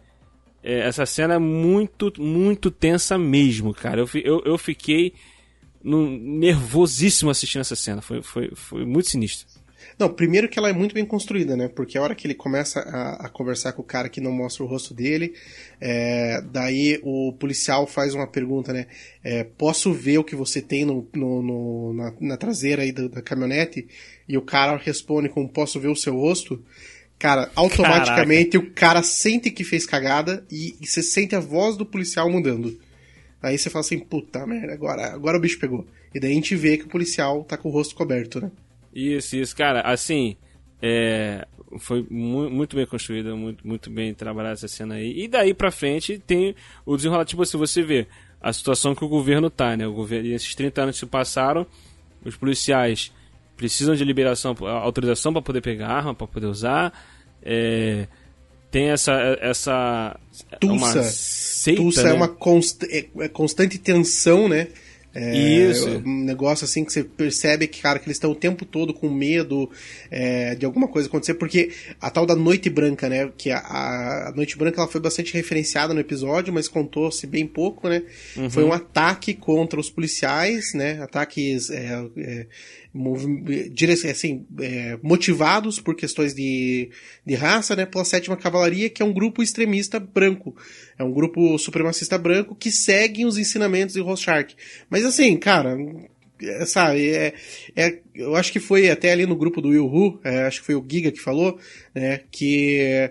é, 0.63 0.81
essa 0.81 1.07
cena 1.07 1.35
é 1.35 1.39
muito, 1.39 2.13
muito 2.19 2.71
tensa 2.71 3.17
mesmo, 3.17 3.73
cara. 3.73 4.01
Eu, 4.03 4.09
eu, 4.23 4.43
eu 4.45 4.59
fiquei 4.59 5.15
no- 5.83 6.11
nervosíssimo 6.19 7.31
assistindo 7.31 7.61
essa 7.63 7.77
cena. 7.77 8.03
Foi, 8.03 8.21
foi, 8.23 8.51
foi 8.55 8.85
muito 8.85 9.09
sinistro. 9.09 9.47
Não, 9.99 10.11
primeiro 10.13 10.47
que 10.47 10.59
ela 10.59 10.69
é 10.69 10.75
muito 10.75 10.95
bem 10.95 11.07
construída, 11.07 11.57
né? 11.57 11.69
Porque 11.69 11.97
a 11.97 12.03
hora 12.03 12.15
que 12.15 12.27
ele 12.27 12.35
começa 12.35 12.81
a, 12.81 13.27
a 13.27 13.29
conversar 13.31 13.73
com 13.73 13.81
o 13.81 13.85
cara 13.85 14.11
que 14.11 14.21
não 14.21 14.31
mostra 14.31 14.63
o 14.63 14.67
rosto 14.67 14.93
dele, 14.93 15.33
é, 15.81 16.43
daí 16.53 17.01
o 17.03 17.33
policial 17.33 17.87
faz 17.87 18.13
uma 18.13 18.27
pergunta, 18.27 18.75
né? 18.75 18.87
É, 19.25 19.43
posso 19.45 19.95
ver 19.95 20.19
o 20.19 20.25
que 20.25 20.37
você 20.37 20.61
tem 20.61 20.85
no, 20.85 21.07
no- 21.15 21.43
no- 21.43 21.93
na, 21.95 22.13
na 22.21 22.37
traseira 22.37 22.83
aí 22.83 22.93
da, 22.93 23.09
da 23.09 23.23
caminhonete? 23.23 23.89
E 24.29 24.37
o 24.37 24.43
cara 24.43 24.77
responde 24.77 25.31
com 25.31 25.49
posso 25.49 25.81
ver 25.81 25.89
o 25.89 25.97
seu 25.97 26.15
rosto? 26.15 26.63
Cara, 27.19 27.51
automaticamente 27.57 28.59
o 28.59 28.71
cara 28.73 29.03
sente 29.03 29.51
que 29.51 29.65
fez 29.65 29.87
cagada 29.87 30.45
e, 30.51 30.77
e 30.79 30.87
você 30.87 31.03
sente 31.03 31.35
a 31.35 31.41
voz 31.41 31.75
do 31.75 31.87
policial 31.87 32.31
mudando. 32.31 32.79
Aí 33.43 33.57
você 33.57 33.71
fala 33.71 33.81
assim, 33.85 33.99
puta 33.99 34.47
merda, 34.47 34.75
agora, 34.75 35.07
agora 35.13 35.39
o 35.39 35.41
bicho 35.41 35.59
pegou. 35.59 35.87
E 36.15 36.21
daí 36.21 36.33
a 36.33 36.35
gente 36.35 36.55
vê 36.55 36.77
que 36.77 36.85
o 36.85 36.89
policial 36.89 37.45
tá 37.45 37.57
com 37.57 37.71
o 37.71 37.73
rosto 37.73 37.95
coberto, 37.95 38.41
né? 38.43 38.51
Isso, 38.99 39.37
isso, 39.37 39.55
cara, 39.55 39.81
assim. 39.83 40.37
é, 40.81 41.47
foi 41.79 42.07
mu 42.11 42.49
muito 42.51 42.77
bem 42.77 42.87
construída, 42.87 43.35
muito, 43.37 43.67
muito 43.67 43.91
bem 43.91 44.15
trabalhada 44.15 44.55
essa 44.55 44.69
cena 44.69 44.95
aí. 44.95 45.13
E 45.25 45.29
daí 45.29 45.53
pra 45.53 45.71
frente 45.71 46.19
tem 46.27 46.55
o 46.85 46.97
desenrolar, 46.97 47.25
tipo 47.25 47.43
assim, 47.43 47.59
você 47.59 47.83
vê 47.83 48.07
a 48.41 48.53
situação 48.53 48.95
que 48.95 49.05
o 49.05 49.09
governo 49.09 49.51
tá, 49.51 49.77
né? 49.77 49.87
O 49.87 49.93
governo, 49.93 50.29
esses 50.31 50.55
30 50.55 50.83
anos 50.83 50.97
que 50.97 51.01
se 51.01 51.07
passaram, 51.07 51.67
os 52.25 52.37
policiais 52.37 53.13
precisam 53.57 53.95
de 53.95 54.05
liberação, 54.05 54.55
autorização 54.61 55.33
para 55.33 55.43
poder 55.43 55.61
pegar 55.61 55.89
arma, 55.89 56.15
para 56.15 56.27
poder 56.27 56.47
usar. 56.47 56.93
é, 57.43 58.07
tem 58.71 58.91
essa 58.91 59.13
essa 59.41 60.19
Tulsa. 60.61 60.75
uma 60.99 61.03
seita, 61.05 61.81
Tulsa 61.81 62.03
né? 62.03 62.11
é 62.11 62.13
uma 62.13 62.29
const 62.29 62.85
é- 62.91 63.07
é 63.21 63.29
constante 63.29 63.79
tensão, 63.79 64.49
né? 64.49 64.69
É, 65.19 65.35
Isso. 65.35 65.89
Um 66.05 66.25
negócio 66.25 66.67
assim 66.67 66.85
que 66.85 66.93
você 66.93 67.03
percebe 67.03 67.67
que, 67.67 67.81
cara, 67.81 67.99
que 67.99 68.05
eles 68.05 68.17
estão 68.17 68.31
o 68.33 68.35
tempo 68.35 68.67
todo 68.67 68.93
com 68.93 69.09
medo 69.09 69.71
é, 70.11 70.55
de 70.55 70.67
alguma 70.67 70.87
coisa 70.87 71.09
acontecer, 71.09 71.35
porque 71.35 71.73
a 71.99 72.11
tal 72.11 72.27
da 72.27 72.37
Noite 72.37 72.69
Branca, 72.69 73.09
né? 73.09 73.33
Que 73.35 73.51
a, 73.51 74.29
a 74.29 74.33
Noite 74.37 74.59
Branca 74.59 74.79
ela 74.79 74.91
foi 74.91 75.01
bastante 75.01 75.33
referenciada 75.33 75.95
no 75.95 76.01
episódio, 76.01 76.53
mas 76.53 76.69
contou-se 76.69 77.27
bem 77.27 77.47
pouco, 77.47 77.89
né? 77.89 78.03
Foi 78.51 78.63
um 78.63 78.75
ataque 78.75 79.33
contra 79.33 79.81
os 79.81 79.89
policiais, 79.89 80.75
né? 80.75 81.01
Ataques 81.01 81.71
é, 81.71 82.05
é, 82.19 82.47
assim, 84.11 84.47
é, 84.61 84.99
motivados 85.03 85.81
por 85.81 85.95
questões 85.95 86.35
de, 86.35 86.91
de 87.25 87.35
raça, 87.35 87.77
né? 87.77 87.87
Pela 87.87 88.05
Sétima 88.05 88.37
Cavalaria, 88.37 88.91
que 88.91 89.03
é 89.03 89.05
um 89.05 89.13
grupo 89.13 89.43
extremista 89.43 89.99
branco. 90.01 90.57
É 90.99 91.05
um 91.05 91.13
grupo 91.13 91.59
supremacista 91.59 92.17
branco 92.19 92.55
que 92.55 92.71
segue 92.71 93.25
os 93.25 93.39
ensinamentos 93.39 93.95
de 93.95 94.01
Rorschach. 94.01 94.57
Mas 94.91 95.05
assim, 95.05 95.37
cara, 95.37 95.77
é, 96.43 96.67
sabe, 96.67 97.11
é, 97.11 97.33
é, 97.75 97.99
eu 98.15 98.37
acho 98.37 98.53
que 98.53 98.61
foi 98.61 98.91
até 98.91 99.11
ali 99.11 99.25
no 99.25 99.37
grupo 99.37 99.63
do 99.63 99.69
Will 99.69 99.87
Who, 99.87 100.21
é, 100.23 100.43
acho 100.43 100.61
que 100.61 100.67
foi 100.67 100.75
o 100.75 100.85
Giga 100.87 101.11
que 101.11 101.21
falou, 101.21 101.59
né, 101.95 102.21
que 102.31 103.11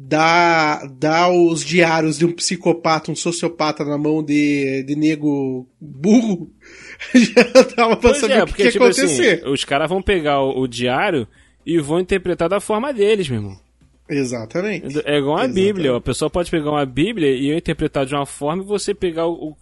dá, 0.00 0.86
dá 0.86 1.28
os 1.28 1.64
diários 1.64 2.16
de 2.18 2.24
um 2.24 2.32
psicopata, 2.32 3.10
um 3.10 3.16
sociopata 3.16 3.84
na 3.84 3.98
mão 3.98 4.22
de, 4.22 4.84
de 4.84 4.94
nego 4.94 5.66
burro, 5.80 6.48
já 7.14 7.64
tava 7.64 7.96
pra 7.96 8.10
Pois 8.10 8.18
saber 8.18 8.34
é, 8.34 8.42
o 8.42 8.46
que, 8.46 8.52
porque, 8.52 8.62
ia 8.64 8.70
tipo 8.70 8.84
acontecer. 8.84 9.40
assim, 9.42 9.50
os 9.50 9.64
caras 9.64 9.88
vão 9.88 10.00
pegar 10.00 10.40
o, 10.40 10.60
o 10.60 10.68
diário 10.68 11.26
e 11.66 11.80
vão 11.80 11.98
interpretar 11.98 12.48
da 12.48 12.60
forma 12.60 12.92
deles, 12.92 13.28
meu 13.28 13.40
irmão. 13.40 13.58
Exatamente. 14.08 15.00
É 15.04 15.18
igual 15.18 15.36
a 15.36 15.44
Exatamente. 15.44 15.66
Bíblia. 15.66 15.96
A 15.96 16.00
pessoa 16.00 16.30
pode 16.30 16.50
pegar 16.50 16.70
uma 16.70 16.86
Bíblia 16.86 17.30
e 17.34 17.48
eu 17.50 17.58
interpretar 17.58 18.06
de 18.06 18.14
uma 18.14 18.24
forma 18.24 18.62
e 18.62 18.66
você 18.66 18.94
pegar 18.94 19.26
o, 19.26 19.54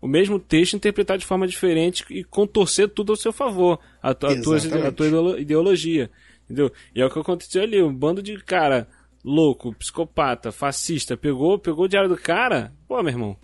o, 0.00 0.08
mesmo 0.08 0.38
texto 0.40 0.72
e 0.72 0.76
interpretar 0.76 1.16
de 1.18 1.24
forma 1.26 1.46
diferente 1.46 2.04
e 2.10 2.24
contorcer 2.24 2.88
tudo 2.88 3.12
ao 3.12 3.16
seu 3.16 3.32
favor. 3.32 3.78
A, 4.02 4.12
tua- 4.12 4.32
a, 4.32 4.42
tua, 4.42 4.56
a 4.56 4.90
tua 4.92 5.06
ideolo- 5.06 5.38
ideologia. 5.38 6.10
Entendeu? 6.44 6.72
E 6.94 7.00
é 7.00 7.06
o 7.06 7.10
que 7.10 7.18
aconteceu 7.20 7.62
ali. 7.62 7.80
Um 7.80 7.94
bando 7.94 8.20
de 8.20 8.36
cara 8.42 8.88
louco, 9.24 9.74
psicopata, 9.74 10.50
fascista, 10.52 11.16
pegou, 11.16 11.58
pegou 11.58 11.84
o 11.84 11.88
diário 11.88 12.08
do 12.08 12.16
cara. 12.16 12.72
Pô, 12.88 13.02
meu 13.02 13.12
irmão. 13.12 13.36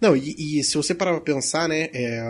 Não, 0.00 0.16
e, 0.16 0.34
e 0.58 0.64
se 0.64 0.76
você 0.76 0.94
parar 0.94 1.12
pra 1.12 1.20
pensar, 1.20 1.68
né, 1.68 1.90
é, 1.92 2.22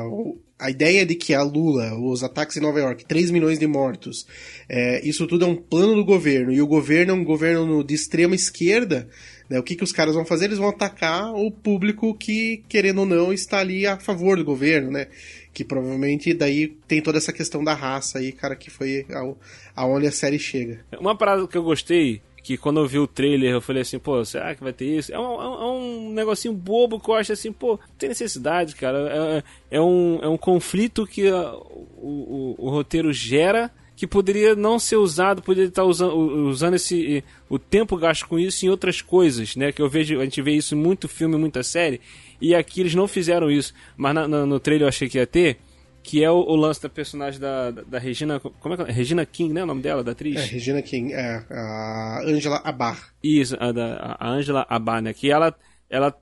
a 0.59 0.70
ideia 0.70 1.06
de 1.06 1.14
que 1.14 1.33
a 1.33 1.42
Lula, 1.42 1.94
os 2.00 2.24
ataques 2.24 2.56
em 2.56 2.61
Nova 2.61 2.80
York, 2.80 3.04
3 3.04 3.30
milhões 3.30 3.61
de 3.61 3.66
mortos, 3.66 4.26
é, 4.68 5.00
isso 5.06 5.24
tudo 5.26 5.44
é 5.44 5.48
um 5.48 5.54
plano 5.54 5.94
do 5.94 6.04
governo, 6.04 6.52
e 6.52 6.61
o 6.61 6.66
governo 6.66 7.12
é 7.12 7.14
um 7.14 7.22
governo 7.24 7.64
no- 7.64 7.85
de 7.85 7.94
extrema 7.94 8.35
esquerda, 8.35 9.09
né, 9.48 9.56
o 9.59 9.62
que, 9.62 9.76
que 9.76 9.85
os 9.85 9.92
caras 9.92 10.16
vão 10.16 10.24
fazer? 10.26 10.46
Eles 10.46 10.59
vão 10.59 10.68
atacar 10.68 11.33
o 11.33 11.48
público 11.48 12.12
que, 12.12 12.64
querendo 12.68 12.98
ou 13.02 13.06
não, 13.06 13.33
está 13.33 13.59
ali 13.61 13.87
a 13.87 13.96
favor 14.00 14.37
do 14.37 14.44
governo, 14.44 14.90
né, 14.90 15.06
que 15.54 15.64
provavelmente 15.64 16.35
daí 16.35 16.66
tem 16.88 17.00
toda 17.00 17.18
essa 17.18 17.33
questão 17.33 17.62
da 17.62 17.72
raça 17.72 18.18
aí, 18.18 18.33
cara, 18.33 18.56
que 18.56 18.68
foi 18.68 19.06
ao- 19.12 19.38
aonde 19.76 20.09
a 20.09 20.12
série 20.12 20.40
chega. 20.40 20.85
Uma 21.00 21.16
parada 21.16 21.46
que 21.46 21.56
eu 21.56 21.62
gostei, 21.62 22.20
que 22.50 22.56
quando 22.56 22.80
eu 22.80 22.86
vi 22.88 22.98
o 22.98 23.06
trailer 23.06 23.52
eu 23.52 23.60
falei 23.60 23.82
assim, 23.82 23.98
pô, 23.98 24.24
será 24.24 24.54
que 24.56 24.62
vai 24.64 24.72
ter 24.72 24.86
isso? 24.86 25.12
É 25.14 25.18
um, 25.18 25.40
é 25.40 25.70
um- 25.72 26.10
é 26.10 26.14
negocinho 26.14 26.52
bobo 26.52 26.98
que 26.98 27.08
eu 27.08 27.14
acho 27.14 27.32
assim, 27.32 27.52
pô, 27.52 27.72
não 27.72 27.94
tem 27.96 28.08
necessidade, 28.08 28.74
cara. 28.74 29.42
É, 29.70 29.76
é 29.76 29.80
um, 29.80 30.18
é 30.20 30.26
um 30.28 30.36
conflito 30.36 31.06
que 31.06 31.28
ah, 31.28 31.52
o, 31.96 32.54
o, 32.58 32.66
o 32.66 32.70
roteiro 32.70 33.12
gera 33.12 33.70
que 33.94 34.06
poderia 34.06 34.56
não 34.56 34.78
ser 34.78 34.96
usado, 34.96 35.42
poderia 35.42 35.68
estar 35.68 35.84
usando, 35.84 36.16
usando 36.16 36.74
esse, 36.74 37.22
o 37.48 37.58
tempo 37.58 37.96
gasto 37.96 38.26
com 38.26 38.38
isso 38.38 38.64
em 38.64 38.68
outras 38.70 39.00
coisas, 39.02 39.54
né? 39.54 39.70
Que 39.72 39.82
eu 39.82 39.88
vejo, 39.90 40.18
a 40.18 40.24
gente 40.24 40.40
vê 40.42 40.52
isso 40.52 40.74
em 40.74 40.78
muito 40.78 41.06
filme, 41.06 41.36
muita 41.36 41.62
série, 41.62 42.00
e 42.40 42.54
aqui 42.54 42.80
eles 42.80 42.94
não 42.94 43.06
fizeram 43.06 43.50
isso. 43.50 43.74
Mas 43.96 44.14
na- 44.14 44.26
no 44.26 44.58
trailer 44.58 44.84
eu 44.86 44.88
achei 44.88 45.06
que 45.08 45.18
ia 45.18 45.26
ter, 45.26 45.58
que 46.02 46.24
é 46.24 46.30
o, 46.30 46.36
o 46.38 46.56
lance 46.56 46.82
da 46.82 46.88
personagem 46.88 47.38
da, 47.40 47.70
da, 47.70 47.82
da 47.82 47.98
Regina. 47.98 48.40
Como 48.40 48.74
é 48.74 48.76
que 48.76 48.82
é? 48.84 48.92
Regina 48.92 49.24
King, 49.26 49.52
né? 49.52 49.62
O 49.62 49.66
nome 49.66 49.82
dela, 49.82 50.02
da 50.02 50.12
atriz? 50.12 50.36
É, 50.36 50.44
Regina 50.44 50.80
King, 50.82 51.12
é, 51.12 51.44
a 51.50 52.22
Angela 52.24 52.60
Abar. 52.64 53.12
Isso, 53.22 53.56
a, 53.60 53.70
da, 53.72 54.16
a 54.18 54.28
Angela 54.30 54.66
Abba, 54.68 55.00
né? 55.00 55.12
Que 55.12 55.30
ela, 55.30 55.54
ela 55.88 56.14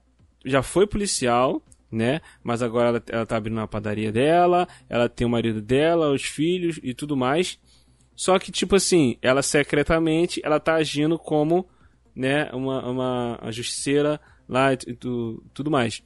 já 0.44 0.62
foi 0.62 0.86
policial, 0.86 1.62
né? 1.90 2.20
Mas 2.42 2.62
agora 2.62 2.88
ela, 2.88 3.02
ela 3.08 3.26
tá 3.26 3.36
abrindo 3.36 3.56
uma 3.58 3.68
padaria 3.68 4.10
dela, 4.12 4.66
ela 4.88 5.08
tem 5.08 5.26
o 5.26 5.30
marido 5.30 5.62
dela, 5.62 6.10
os 6.12 6.22
filhos 6.22 6.78
e 6.82 6.92
tudo 6.92 7.16
mais. 7.16 7.58
Só 8.16 8.36
que, 8.38 8.50
tipo 8.50 8.74
assim, 8.74 9.16
ela 9.22 9.42
secretamente, 9.42 10.40
ela 10.44 10.58
tá 10.58 10.74
agindo 10.74 11.16
como, 11.18 11.68
né, 12.16 12.50
uma, 12.52 12.84
uma, 12.84 13.40
uma 13.40 13.52
justiceira 13.52 14.20
lá 14.48 14.72
e 14.72 14.76
tu- 14.76 14.94
tu- 14.96 15.44
tudo 15.54 15.70
mais. 15.70 16.02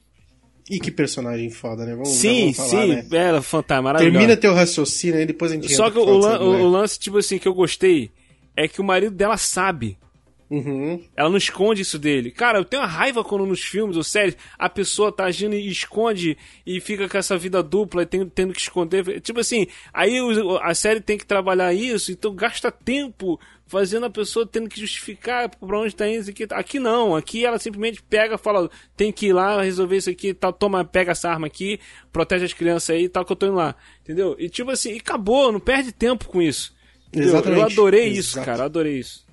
E 0.69 0.79
que 0.79 0.89
personagem 0.91 1.49
foda, 1.49 1.85
né? 1.85 1.93
Vamos, 1.93 2.09
sim, 2.09 2.51
vamos 2.53 2.57
falar, 2.57 2.69
sim, 2.69 2.87
né? 2.87 3.05
ela 3.11 3.37
é 3.39 3.41
fantástica, 3.41 3.81
maravilhosa. 3.81 4.17
Termina 4.17 4.37
teu 4.37 4.53
raciocínio 4.53 5.19
aí, 5.19 5.25
depois 5.25 5.51
a 5.51 5.55
gente 5.55 5.73
Só 5.73 5.91
que 5.91 5.97
o, 5.97 6.17
lan- 6.17 6.39
o 6.39 6.67
lance, 6.69 6.97
tipo 6.99 7.17
assim, 7.17 7.37
que 7.37 7.47
eu 7.47 7.53
gostei 7.53 8.11
é 8.55 8.67
que 8.67 8.79
o 8.79 8.83
marido 8.83 9.13
dela 9.15 9.35
sabe. 9.37 9.97
Uhum. 10.49 11.01
Ela 11.15 11.29
não 11.31 11.37
esconde 11.37 11.81
isso 11.81 11.97
dele. 11.97 12.29
Cara, 12.29 12.59
eu 12.59 12.65
tenho 12.65 12.83
uma 12.83 12.87
raiva 12.87 13.23
quando 13.23 13.45
nos 13.45 13.61
filmes 13.61 13.97
ou 13.97 14.03
séries 14.03 14.37
a 14.57 14.69
pessoa 14.69 15.11
tá 15.11 15.25
agindo 15.25 15.55
e 15.55 15.67
esconde 15.67 16.37
e 16.65 16.79
fica 16.79 17.09
com 17.09 17.17
essa 17.17 17.35
vida 17.37 17.63
dupla 17.63 18.03
e 18.03 18.05
tem- 18.05 18.29
tendo 18.29 18.53
que 18.53 18.59
esconder. 18.61 19.19
Tipo 19.21 19.39
assim, 19.39 19.65
aí 19.91 20.15
a 20.61 20.75
série 20.75 21.01
tem 21.01 21.17
que 21.17 21.25
trabalhar 21.25 21.73
isso, 21.73 22.11
então 22.11 22.35
gasta 22.35 22.71
tempo 22.71 23.39
fazendo 23.73 24.05
a 24.05 24.09
pessoa 24.09 24.45
tendo 24.45 24.69
que 24.69 24.79
justificar 24.79 25.49
pra 25.49 25.79
onde 25.79 25.95
tá 25.95 26.07
indo. 26.07 26.21
isso 26.21 26.29
Aqui, 26.29 26.45
aqui 26.51 26.79
não, 26.79 27.15
aqui 27.15 27.43
ela 27.43 27.57
simplesmente 27.57 28.03
pega 28.03 28.37
fala: 28.37 28.69
tem 28.95 29.11
que 29.11 29.27
ir 29.27 29.33
lá 29.33 29.63
resolver 29.63 29.97
isso 29.97 30.11
aqui, 30.11 30.31
tal, 30.31 30.53
toma, 30.53 30.85
pega 30.85 31.11
essa 31.11 31.27
arma 31.27 31.47
aqui, 31.47 31.79
protege 32.11 32.45
as 32.45 32.53
crianças 32.53 32.91
aí, 32.95 33.09
tal, 33.09 33.25
que 33.25 33.31
eu 33.31 33.35
tô 33.35 33.47
indo 33.47 33.55
lá. 33.55 33.75
Entendeu? 34.03 34.35
E 34.37 34.47
tipo 34.47 34.69
assim, 34.69 34.93
e 34.93 34.97
acabou, 34.97 35.51
não 35.51 35.59
perde 35.59 35.91
tempo 35.91 36.27
com 36.27 36.39
isso. 36.39 36.73
Entendeu? 37.07 37.29
Exatamente. 37.29 37.59
Eu 37.59 37.65
adorei 37.65 38.07
isso, 38.09 38.35
Exato. 38.35 38.45
cara, 38.45 38.59
eu 38.59 38.65
adorei 38.65 38.99
isso. 38.99 39.25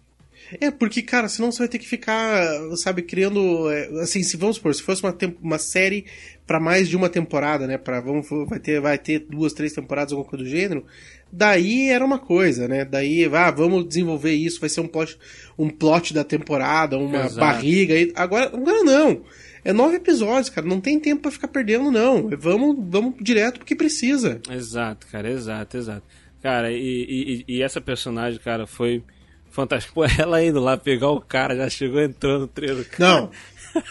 É, 0.60 0.70
porque, 0.70 1.02
cara, 1.02 1.28
senão 1.28 1.52
você 1.52 1.58
vai 1.58 1.68
ter 1.68 1.78
que 1.78 1.86
ficar, 1.86 2.44
sabe, 2.76 3.02
criando. 3.02 3.70
é, 3.70 4.02
Assim, 4.02 4.22
se 4.22 4.36
vamos 4.36 4.56
supor, 4.56 4.74
se 4.74 4.82
fosse 4.82 5.02
uma, 5.02 5.16
uma 5.40 5.58
série 5.58 6.06
pra 6.44 6.58
mais 6.58 6.88
de 6.88 6.96
uma 6.96 7.08
temporada, 7.08 7.66
né? 7.68 7.78
Pra, 7.78 8.00
vamos, 8.00 8.26
vai, 8.48 8.58
ter, 8.58 8.80
vai 8.80 8.98
ter 8.98 9.20
duas, 9.20 9.52
três 9.52 9.72
temporadas, 9.72 10.12
alguma 10.12 10.28
coisa 10.28 10.44
do 10.44 10.50
gênero. 10.50 10.84
Daí 11.32 11.90
era 11.90 12.04
uma 12.04 12.18
coisa, 12.18 12.66
né? 12.66 12.84
Daí, 12.84 13.24
ah, 13.32 13.50
vamos 13.50 13.86
desenvolver 13.86 14.32
isso, 14.32 14.60
vai 14.60 14.68
ser 14.68 14.80
um 14.80 14.88
plot, 14.88 15.18
um 15.58 15.68
plot 15.68 16.12
da 16.12 16.24
temporada, 16.24 16.98
uma 16.98 17.26
Exato. 17.26 17.36
barriga. 17.36 17.94
Agora, 18.16 18.46
agora 18.46 18.82
não. 18.82 19.22
É 19.64 19.72
nove 19.72 19.96
episódios, 19.96 20.48
cara. 20.48 20.66
Não 20.66 20.80
tem 20.80 20.98
tempo 20.98 21.22
pra 21.22 21.30
ficar 21.30 21.48
perdendo, 21.48 21.90
não. 21.90 22.28
Vamos, 22.38 22.76
vamos 22.88 23.14
direto 23.20 23.58
porque 23.58 23.76
precisa. 23.76 24.40
Exato, 24.50 25.06
cara, 25.06 25.30
exato, 25.30 25.76
exato. 25.76 26.02
Cara, 26.42 26.72
e, 26.72 27.44
e, 27.46 27.56
e 27.56 27.62
essa 27.62 27.80
personagem, 27.80 28.40
cara, 28.40 28.66
foi 28.66 29.02
fantástico. 29.50 29.94
Pô, 29.94 30.04
ela 30.18 30.42
indo 30.42 30.60
lá 30.60 30.76
pegar 30.76 31.10
o 31.10 31.20
cara, 31.20 31.54
já 31.54 31.68
chegou 31.68 32.00
entrando 32.00 32.40
no 32.40 32.48
treino. 32.48 32.84
Não. 32.98 33.30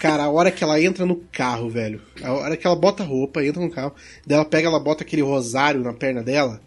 Cara, 0.02 0.24
a 0.24 0.30
hora 0.30 0.52
que 0.52 0.64
ela 0.64 0.82
entra 0.82 1.06
no 1.06 1.16
carro, 1.32 1.70
velho. 1.70 2.02
A 2.22 2.34
hora 2.34 2.58
que 2.58 2.68
ela 2.68 2.76
bota 2.76 3.04
a 3.04 3.06
roupa, 3.06 3.46
entra 3.46 3.62
no 3.62 3.70
carro, 3.70 3.94
daí 4.26 4.36
ela 4.36 4.46
pega, 4.46 4.68
ela 4.68 4.80
bota 4.80 5.04
aquele 5.04 5.22
rosário 5.22 5.82
na 5.82 5.94
perna 5.94 6.22
dela. 6.22 6.60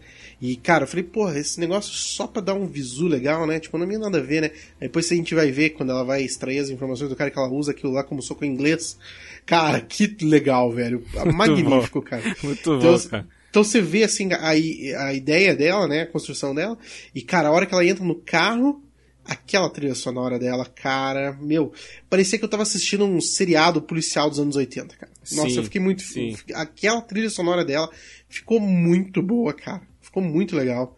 E, 0.45 0.57
cara, 0.57 0.83
eu 0.83 0.87
falei, 0.89 1.05
porra, 1.05 1.39
esse 1.39 1.57
negócio 1.57 1.93
só 1.93 2.27
pra 2.27 2.41
dar 2.41 2.53
um 2.53 2.67
visu 2.67 3.07
legal, 3.07 3.47
né? 3.47 3.61
Tipo, 3.61 3.77
não 3.77 3.87
tem 3.87 3.97
nada 3.97 4.17
a 4.17 4.21
ver, 4.21 4.41
né? 4.41 4.51
Aí 4.73 4.87
depois 4.89 5.09
a 5.09 5.15
gente 5.15 5.33
vai 5.33 5.49
ver 5.51 5.69
quando 5.69 5.91
ela 5.91 6.03
vai 6.03 6.21
extrair 6.21 6.59
as 6.59 6.69
informações 6.69 7.09
do 7.09 7.15
cara 7.15 7.31
que 7.31 7.39
ela 7.39 7.47
usa 7.47 7.71
aquilo 7.71 7.93
lá 7.93 8.03
como 8.03 8.21
soco 8.21 8.43
em 8.43 8.49
inglês. 8.49 8.97
Cara, 9.45 9.79
que 9.79 10.17
legal, 10.21 10.69
velho. 10.69 11.01
Magnífico, 11.33 12.01
cara. 12.01 12.21
Muito 12.43 12.59
Então, 12.59 12.77
bom, 12.77 12.99
cara. 13.09 13.25
Então 13.49 13.63
você 13.63 13.79
vê 13.81 14.03
assim 14.03 14.33
a, 14.33 14.49
a 14.49 15.13
ideia 15.13 15.55
dela, 15.55 15.87
né, 15.87 16.01
a 16.01 16.07
construção 16.07 16.53
dela, 16.53 16.77
e 17.15 17.21
cara, 17.21 17.47
a 17.47 17.51
hora 17.53 17.65
que 17.65 17.73
ela 17.73 17.85
entra 17.85 18.03
no 18.03 18.15
carro, 18.15 18.83
aquela 19.23 19.69
trilha 19.69 19.95
sonora 19.95 20.37
dela, 20.37 20.65
cara, 20.65 21.37
meu, 21.39 21.71
parecia 22.09 22.37
que 22.37 22.43
eu 22.43 22.49
tava 22.49 22.63
assistindo 22.63 23.05
um 23.05 23.21
seriado 23.21 23.81
policial 23.81 24.29
dos 24.29 24.39
anos 24.41 24.57
80, 24.57 24.93
cara. 24.97 25.11
Nossa, 25.31 25.49
Sim, 25.51 25.55
eu 25.55 25.63
fiquei 25.63 25.79
muito 25.79 26.01
sim. 26.01 26.35
aquela 26.53 26.99
trilha 26.99 27.29
sonora 27.29 27.63
dela 27.63 27.89
ficou 28.27 28.59
muito 28.59 29.21
boa, 29.21 29.53
cara. 29.53 29.92
Ficou 30.13 30.21
muito 30.23 30.55
legal. 30.55 30.95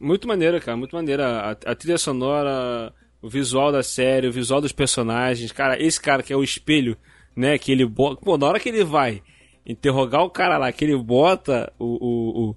Muito 0.00 0.26
maneira, 0.26 0.58
cara, 0.60 0.76
muito 0.76 0.96
maneira. 0.96 1.26
A, 1.40 1.50
a 1.50 1.74
trilha 1.76 1.96
sonora, 1.96 2.92
o 3.22 3.28
visual 3.28 3.70
da 3.70 3.84
série, 3.84 4.26
o 4.26 4.32
visual 4.32 4.60
dos 4.60 4.72
personagens. 4.72 5.52
Cara, 5.52 5.80
esse 5.80 6.00
cara 6.00 6.24
que 6.24 6.32
é 6.32 6.36
o 6.36 6.42
espelho, 6.42 6.96
né? 7.36 7.56
Que 7.56 7.70
ele 7.70 7.86
bota. 7.86 8.20
Pô, 8.20 8.36
na 8.36 8.46
hora 8.46 8.58
que 8.58 8.68
ele 8.68 8.82
vai 8.82 9.22
interrogar 9.64 10.22
o 10.24 10.30
cara 10.30 10.58
lá, 10.58 10.72
que 10.72 10.84
ele 10.84 10.96
bota 10.96 11.72
o. 11.78 11.84
o, 11.84 12.50
o- 12.50 12.56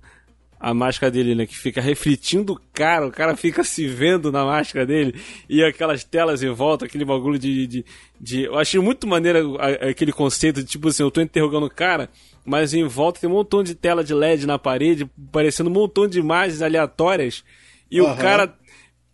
a 0.61 0.73
máscara 0.73 1.11
dele, 1.11 1.33
né? 1.33 1.45
Que 1.45 1.57
fica 1.57 1.81
refletindo 1.81 2.53
o 2.53 2.59
cara, 2.73 3.07
o 3.07 3.11
cara 3.11 3.35
fica 3.35 3.63
se 3.63 3.87
vendo 3.87 4.31
na 4.31 4.45
máscara 4.45 4.85
dele, 4.85 5.15
e 5.49 5.63
aquelas 5.63 6.03
telas 6.03 6.43
em 6.43 6.51
volta, 6.51 6.85
aquele 6.85 7.03
bagulho 7.03 7.39
de. 7.39 7.65
de, 7.67 7.85
de- 8.19 8.43
eu 8.43 8.57
achei 8.59 8.79
muito 8.79 9.07
maneiro 9.07 9.57
aquele 9.59 10.11
conceito 10.11 10.61
de 10.61 10.69
tipo 10.69 10.87
assim, 10.89 11.03
eu 11.03 11.09
tô 11.11 11.19
interrogando 11.21 11.65
o 11.65 11.69
cara, 11.69 12.09
mas 12.45 12.73
em 12.73 12.85
volta 12.87 13.19
tem 13.19 13.29
um 13.29 13.33
montão 13.33 13.63
de 13.63 13.73
tela 13.75 14.03
de 14.03 14.13
LED 14.13 14.45
na 14.45 14.59
parede, 14.59 15.09
parecendo 15.31 15.69
um 15.69 15.73
montão 15.73 16.07
de 16.07 16.19
imagens 16.19 16.61
aleatórias, 16.61 17.43
e 17.89 17.99
o 17.99 18.05
Aham. 18.07 18.15
cara 18.17 18.53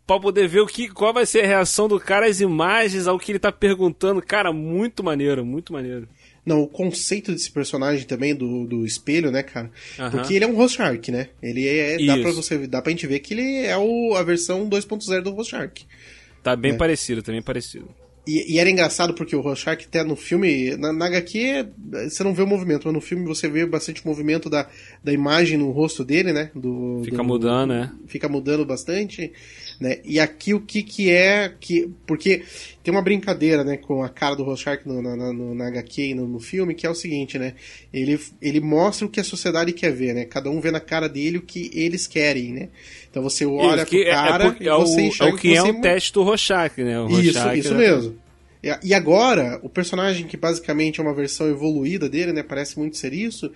pra 0.06 0.20
poder 0.20 0.48
ver 0.48 0.62
o 0.62 0.68
que, 0.68 0.88
qual 0.88 1.14
vai 1.14 1.26
ser 1.26 1.44
a 1.44 1.48
reação 1.48 1.88
do 1.88 2.00
cara 2.00 2.28
às 2.28 2.40
imagens, 2.40 3.08
ao 3.08 3.20
que 3.20 3.32
ele 3.34 3.40
tá 3.40 3.52
perguntando. 3.52 4.22
Cara, 4.22 4.54
muito 4.54 5.04
maneiro, 5.04 5.46
muito 5.46 5.74
maneiro. 5.74 6.08
Não, 6.48 6.62
o 6.62 6.68
conceito 6.68 7.32
desse 7.34 7.52
personagem 7.52 8.06
também, 8.08 8.34
do, 8.34 8.66
do 8.66 8.86
espelho, 8.86 9.30
né, 9.30 9.44
cara? 9.44 9.70
Porque 10.10 10.34
ele 10.34 10.46
é 10.46 10.48
um 10.48 10.56
Rorschach, 10.56 11.12
né? 11.12 11.28
Ele 11.44 11.68
é. 11.68 11.98
Dá 12.06 12.18
pra, 12.18 12.32
você, 12.32 12.66
dá 12.68 12.82
pra 12.82 12.90
gente 12.92 13.06
ver 13.06 13.20
que 13.20 13.34
ele 13.34 13.66
é 13.66 13.78
o, 13.78 14.16
a 14.16 14.24
versão 14.24 14.68
2.0 14.70 15.22
do 15.22 15.32
Rorschach. 15.32 15.86
Tá 16.42 16.56
bem 16.56 16.72
É. 16.72 16.76
parecido, 16.78 17.22
também 17.22 17.42
parecido. 17.42 17.90
E, 18.26 18.56
e 18.56 18.60
era 18.60 18.70
engraçado 18.70 19.14
porque 19.14 19.36
o 19.36 19.40
Rorschach 19.42 19.86
até 19.86 20.04
no 20.04 20.16
filme, 20.18 20.76
na, 20.76 20.92
na 20.92 21.06
HQ 21.06 21.68
você 22.10 22.24
não 22.26 22.34
vê 22.34 22.42
o 22.42 22.48
movimento, 22.48 22.82
mas 22.86 22.94
no 22.94 23.00
filme 23.00 23.26
você 23.26 23.48
vê 23.48 23.66
bastante 23.66 24.06
movimento 24.06 24.50
da, 24.50 24.68
da 25.02 25.14
imagem 25.14 25.58
no 25.58 25.72
rosto 25.72 26.04
dele, 26.04 26.34
né? 26.34 26.52
Do, 26.54 27.02
Fica 27.06 27.18
do- 27.18 27.24
mudando, 27.24 27.70
né? 27.70 27.92
Fica 28.06 28.28
mudando 28.28 28.66
bastante. 28.66 29.32
Né? 29.80 30.00
E 30.04 30.20
aqui 30.20 30.56
o 30.56 30.60
que 30.60 30.82
que 30.82 31.12
é 31.12 31.54
que 31.60 31.90
porque 32.08 32.44
tem 32.84 32.92
uma 32.92 33.02
brincadeira, 33.02 33.64
né, 33.64 33.78
com 33.78 34.04
a 34.04 34.10
cara 34.10 34.36
do 34.36 34.44
Rorschach 34.44 34.82
no, 34.88 35.02
na, 35.02 35.16
no, 35.16 35.54
na 35.54 35.68
HQ 35.68 36.02
e 36.02 36.14
no, 36.16 36.28
no, 36.28 36.40
filme, 36.40 36.74
que 36.74 36.88
é 36.88 36.90
o 36.90 36.96
seguinte, 36.96 37.38
né? 37.38 37.54
Ele, 37.94 38.20
ele 38.42 38.60
mostra 38.60 39.06
o 39.06 39.10
que 39.10 39.20
a 39.20 39.24
sociedade 39.24 39.74
quer 39.74 39.92
ver, 39.92 40.16
né? 40.16 40.26
Cada 40.26 40.50
um 40.50 40.60
vê 40.60 40.72
na 40.72 40.80
cara 40.80 41.08
dele 41.08 41.38
o 41.38 41.42
que 41.42 41.70
eles 41.74 42.08
querem, 42.08 42.54
né? 42.54 42.70
Então 43.10 43.22
você 43.22 43.46
olha 43.46 43.86
pro 43.86 43.98
é, 44.00 44.06
cara 44.06 44.46
é, 44.46 44.64
é, 44.64 44.68
e 44.68 44.70
você 44.70 45.02
enxerga 45.02 45.32
é 45.32 45.36
o 45.36 45.38
que, 45.38 45.56
é 45.56 45.64
um 45.64 45.82
teste 45.82 46.14
do 46.14 46.24
Rorschach, 46.24 46.84
né? 46.84 47.00
O 47.00 47.10
isso, 47.20 47.54
isso 47.54 47.76
mesmo. 47.76 48.18
E 48.84 48.94
agora, 48.94 49.60
o 49.62 49.70
personagem 49.70 50.26
que 50.26 50.36
basicamente 50.36 51.00
é 51.00 51.04
uma 51.04 51.14
versão 51.14 51.48
evoluída 51.48 52.10
dele, 52.10 52.34
né? 52.34 52.42
Parece 52.42 52.78
muito 52.78 52.98
ser 52.98 53.14
isso. 53.14 53.52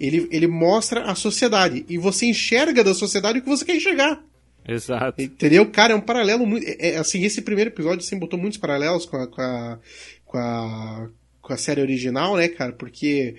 Ele, 0.00 0.26
ele 0.32 0.46
mostra 0.46 1.02
a 1.02 1.14
sociedade. 1.14 1.84
E 1.88 1.98
você 1.98 2.26
enxerga 2.26 2.82
da 2.82 2.94
sociedade 2.94 3.38
o 3.38 3.42
que 3.42 3.48
você 3.48 3.64
quer 3.64 3.76
enxergar. 3.76 4.22
Exato. 4.66 5.22
Entendeu? 5.22 5.70
Cara, 5.70 5.92
é 5.92 5.96
um 5.96 6.00
paralelo 6.00 6.46
muito. 6.46 6.66
É, 6.66 6.90
é, 6.90 6.96
assim, 6.96 7.22
esse 7.22 7.42
primeiro 7.42 7.70
episódio 7.70 8.04
assim, 8.04 8.18
botou 8.18 8.38
muitos 8.38 8.58
paralelos 8.58 9.06
com 9.06 9.16
a, 9.16 9.26
com 9.26 9.40
a, 9.40 9.78
com 10.24 10.38
a, 10.38 11.08
com 11.40 11.52
a 11.52 11.56
série 11.56 11.80
original, 11.80 12.36
né, 12.36 12.48
cara? 12.48 12.72
Porque 12.72 13.36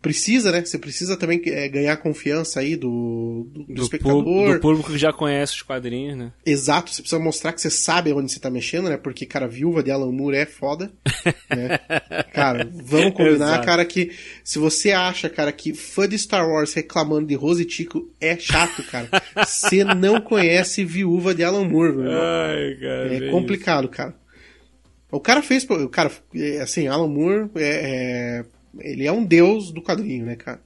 precisa, 0.00 0.52
né? 0.52 0.64
Você 0.64 0.78
precisa 0.78 1.16
também 1.16 1.40
é, 1.46 1.68
ganhar 1.68 1.96
confiança 1.96 2.60
aí 2.60 2.76
do, 2.76 3.46
do, 3.50 3.64
do, 3.64 3.74
do 3.74 3.82
espectador. 3.82 4.54
do 4.54 4.60
público 4.60 4.92
que 4.92 4.98
já 4.98 5.12
conhece 5.12 5.54
os 5.54 5.62
quadrinhos, 5.62 6.16
né? 6.16 6.32
Exato, 6.44 6.90
você 6.90 7.02
precisa 7.02 7.20
mostrar 7.20 7.52
que 7.52 7.60
você 7.60 7.70
sabe 7.70 8.12
onde 8.12 8.30
você 8.30 8.38
tá 8.38 8.50
mexendo, 8.50 8.88
né? 8.88 8.96
Porque, 8.96 9.26
cara, 9.26 9.48
viúva 9.48 9.82
de 9.82 9.90
Alan 9.90 10.12
Moore 10.12 10.36
é 10.36 10.46
foda. 10.46 10.92
né? 11.50 11.78
Cara, 12.32 12.68
vamos 12.72 13.14
combinar, 13.14 13.64
cara, 13.64 13.84
que 13.84 14.12
se 14.44 14.58
você 14.58 14.92
acha, 14.92 15.28
cara, 15.28 15.52
que 15.52 15.74
fã 15.74 16.08
de 16.08 16.18
Star 16.18 16.48
Wars 16.48 16.72
reclamando 16.74 17.26
de 17.26 17.34
Rose 17.34 17.64
Tico 17.64 18.10
é 18.20 18.38
chato, 18.38 18.82
cara, 18.84 19.08
você 19.44 19.82
não 19.82 20.20
conhece 20.20 20.84
viúva 20.84 21.34
de 21.34 21.42
Alan 21.42 21.68
Moore, 21.68 21.96
velho. 21.96 22.10
Ai, 22.12 22.74
cara. 22.80 23.26
É 23.26 23.30
complicado, 23.30 23.84
isso. 23.84 23.92
cara. 23.92 24.14
O 25.10 25.20
cara 25.20 25.42
fez. 25.42 25.64
O 25.68 25.88
cara, 25.88 26.10
é, 26.34 26.60
assim, 26.60 26.88
Alan 26.88 27.08
Moore 27.08 27.50
é, 27.56 28.40
é 28.42 28.44
ele 28.80 29.06
é 29.06 29.12
um 29.12 29.24
deus 29.24 29.70
do 29.70 29.82
quadrinho, 29.82 30.26
né, 30.26 30.36
cara? 30.36 30.60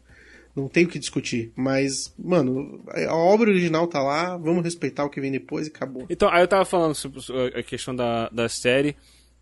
Não 0.55 0.69
tem 0.69 0.85
o 0.85 0.89
que 0.89 0.99
discutir. 0.99 1.53
Mas, 1.55 2.13
mano, 2.19 2.83
a 2.89 3.15
obra 3.15 3.51
original 3.51 3.87
tá 3.87 4.03
lá, 4.03 4.37
vamos 4.37 4.65
respeitar 4.65 5.05
o 5.05 5.11
que 5.11 5.21
vem 5.21 5.31
depois 5.31 5.67
e 5.67 5.71
acabou. 5.71 6.07
Então, 6.11 6.29
aí 6.29 6.43
eu 6.43 6.49
tava 6.49 6.65
falando 6.65 6.95
sobre 6.95 7.21
a 7.55 7.63
questão 7.63 7.95
da, 7.95 8.29
da 8.31 8.49
série. 8.49 8.97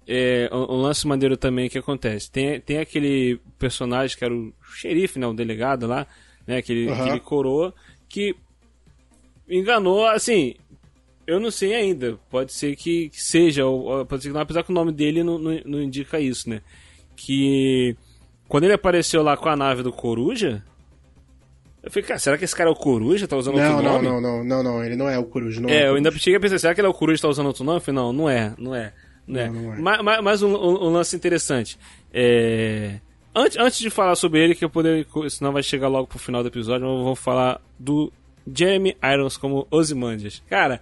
É, 0.07 0.48
um, 0.52 0.74
um 0.74 0.81
lance 0.81 1.07
maneiro 1.07 1.37
também 1.37 1.68
que 1.68 1.78
acontece. 1.78 2.31
Tem, 2.31 2.61
tem 2.61 2.78
aquele 2.78 3.40
personagem 3.59 4.16
que 4.16 4.24
era 4.24 4.35
o 4.35 4.52
xerife, 4.62 5.18
né? 5.18 5.26
O 5.26 5.35
delegado 5.35 5.87
lá, 5.87 6.07
né? 6.46 6.59
Aquele, 6.59 6.88
uhum. 6.88 7.02
aquele 7.02 7.20
coroa 7.20 7.74
que 8.09 8.35
enganou, 9.48 10.07
assim. 10.07 10.54
Eu 11.26 11.40
não 11.40 11.50
sei 11.50 11.74
ainda. 11.74 12.18
Pode 12.31 12.52
ser 12.52 12.74
que, 12.76 13.11
que 13.11 13.22
seja, 13.22 13.66
ou, 13.66 14.04
pode 14.07 14.22
ser 14.22 14.28
que 14.28 14.35
não, 14.35 14.40
apesar 14.40 14.62
que 14.62 14.70
o 14.70 14.74
nome 14.74 14.92
dele 14.92 15.22
não, 15.22 15.38
não, 15.38 15.61
não 15.64 15.83
indica 15.83 16.20
isso, 16.20 16.48
né? 16.48 16.62
Que 17.16 17.96
quando 18.49 18.65
ele 18.65 18.73
apareceu 18.73 19.23
lá 19.23 19.37
com 19.37 19.49
a 19.49 19.57
nave 19.57 19.83
do 19.83 19.93
Coruja, 19.93 20.65
eu 21.83 21.91
falei, 21.91 22.09
cara, 22.09 22.19
será 22.19 22.39
que 22.39 22.45
esse 22.45 22.57
cara 22.57 22.71
é 22.71 22.73
o 22.73 22.77
Coruja? 22.77 23.29
Tá 23.29 23.37
usando 23.37 23.57
não, 23.57 23.77
outro 23.77 23.83
não, 23.83 23.93
nome? 23.93 24.05
Não, 24.05 24.21
não, 24.21 24.45
não, 24.45 24.63
não, 24.63 24.85
ele 24.85 24.97
não 24.97 25.09
é 25.09 25.19
o 25.19 25.25
Coruja. 25.25 25.61
Não 25.61 25.69
é, 25.69 25.73
é 25.73 25.77
eu 25.77 25.81
Coruja. 25.81 25.97
ainda 25.97 26.11
cheguei 26.19 26.37
a 26.37 26.41
pensar, 26.41 26.59
será 26.59 26.75
que 26.75 26.81
ele 26.81 26.89
é 26.89 26.91
o 26.91 26.95
Coruja 26.95 27.21
e 27.21 27.23
tá 27.23 27.29
usando 27.29 27.47
outro 27.47 27.63
nome? 27.63 27.77
Eu 27.77 27.81
falei, 27.83 28.01
não, 28.01 28.13
não 28.13 28.29
é, 28.29 28.55
não 28.59 28.75
é. 28.75 28.93
Não 29.27 29.41
é. 29.41 29.47
Não, 29.51 29.63
não 29.63 29.75
é. 29.75 29.79
Mas, 29.79 30.03
mas, 30.03 30.23
mas 30.23 30.43
um, 30.43 30.55
um, 30.55 30.91
lance 30.91 31.15
interessante. 31.15 31.79
É... 32.13 32.99
Antes, 33.35 33.59
antes 33.59 33.79
de 33.79 33.91
falar 33.91 34.17
sobre 34.17 34.43
ele, 34.43 34.55
que 34.55 34.65
eu 34.65 34.71
poder. 34.71 35.07
Senão 35.29 35.53
vai 35.53 35.63
chegar 35.63 35.87
logo 35.87 36.09
pro 36.09 36.19
final 36.19 36.43
do 36.43 36.49
episódio, 36.49 36.87
eu 36.87 37.05
vou 37.05 37.15
falar 37.15 37.61
do 37.79 38.11
Jeremy 38.53 38.97
Irons 39.05 39.37
como 39.37 39.67
Ozymandias. 39.71 40.43
Cara. 40.49 40.81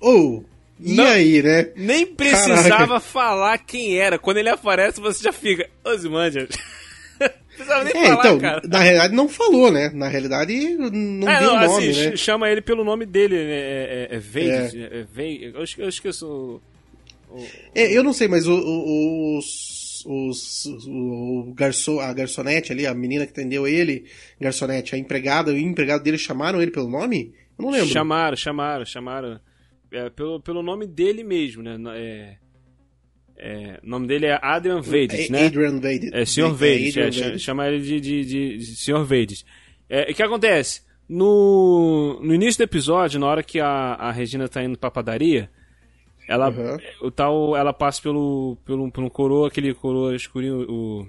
Oh! 0.00 0.42
E 0.80 0.94
não, 0.94 1.04
aí, 1.04 1.42
né? 1.42 1.72
Nem 1.74 2.06
precisava 2.06 2.68
Caraca. 2.68 3.00
falar 3.00 3.58
quem 3.58 3.98
era. 3.98 4.16
Quando 4.16 4.36
ele 4.36 4.48
aparece, 4.48 5.00
você 5.00 5.24
já 5.24 5.32
fica. 5.32 5.68
Ozymandias. 5.84 6.50
precisava 7.58 7.84
nem 7.84 7.92
é, 7.96 8.06
falar, 8.06 8.20
então, 8.20 8.38
cara. 8.38 8.62
Na 8.66 8.78
realidade 8.78 9.14
não 9.14 9.28
falou, 9.28 9.70
né? 9.70 9.90
Na 9.92 10.08
realidade 10.08 10.76
não 10.76 11.28
é, 11.28 11.38
deu 11.40 11.48
não, 11.48 11.66
nome, 11.66 11.88
assim, 11.88 12.10
né? 12.10 12.16
Chama 12.16 12.48
ele 12.48 12.60
pelo 12.62 12.84
nome 12.84 13.04
dele, 13.04 13.34
né? 13.36 13.50
É, 13.50 14.08
é, 14.10 14.16
é 14.16 14.18
Veide, 14.18 14.82
é. 14.82 14.86
é 15.00 15.52
eu, 15.54 15.64
eu 15.78 15.88
esqueço 15.88 16.26
o... 16.26 16.60
o... 17.30 17.46
É, 17.74 17.92
eu 17.92 18.02
não 18.02 18.12
sei, 18.12 18.28
mas 18.28 18.46
o, 18.46 18.54
o, 18.54 19.38
os, 19.38 20.04
os, 20.06 20.66
o 20.86 21.52
garçom, 21.54 22.00
a 22.00 22.12
garçonete 22.12 22.72
ali, 22.72 22.86
a 22.86 22.94
menina 22.94 23.26
que 23.26 23.32
atendeu 23.32 23.66
ele, 23.66 24.06
garçonete, 24.40 24.94
a 24.94 24.98
empregada, 24.98 25.52
o 25.52 25.58
empregado 25.58 26.02
dele 26.02 26.18
chamaram 26.18 26.62
ele 26.62 26.70
pelo 26.70 26.88
nome? 26.88 27.34
Eu 27.58 27.64
não 27.64 27.70
lembro. 27.70 27.88
Chamaram, 27.88 28.36
chamaram, 28.36 28.84
chamaram. 28.84 29.40
É, 29.90 30.10
pelo, 30.10 30.40
pelo 30.40 30.62
nome 30.62 30.86
dele 30.86 31.24
mesmo, 31.24 31.62
né? 31.62 31.76
É, 31.96 32.36
é, 33.38 33.78
o 33.82 33.88
nome 33.88 34.06
dele 34.06 34.26
é 34.26 34.38
Adrian 34.42 34.80
Vades, 34.80 35.30
né? 35.30 35.46
Adrian 35.46 35.78
Vades. 35.78 36.10
É, 36.12 36.24
Sr. 36.24 36.52
Vades, 36.52 36.96
é, 36.96 37.12
chama, 37.12 37.38
chama 37.38 37.68
ele 37.68 37.80
de, 37.80 38.00
de, 38.00 38.24
de, 38.24 38.58
de 38.58 38.76
Sr. 38.76 39.04
Vades. 39.04 39.44
É, 39.88 40.10
o 40.10 40.14
que 40.14 40.22
acontece? 40.22 40.82
No, 41.08 42.20
no 42.20 42.34
início 42.34 42.58
do 42.58 42.64
episódio, 42.64 43.20
na 43.20 43.26
hora 43.26 43.42
que 43.42 43.60
a, 43.60 43.94
a 43.94 44.10
Regina 44.10 44.48
tá 44.48 44.62
indo 44.62 44.76
pra 44.76 44.90
padaria, 44.90 45.48
ela, 46.28 46.50
uhum. 46.50 46.76
o 47.00 47.10
tal, 47.10 47.56
ela 47.56 47.72
passa 47.72 48.02
pelo, 48.02 48.58
pelo, 48.66 48.90
por 48.90 49.02
um 49.02 49.08
coroa, 49.08 49.48
aquele 49.48 49.72
coroa 49.72 50.14
escurinho, 50.14 50.66
o... 50.68 51.06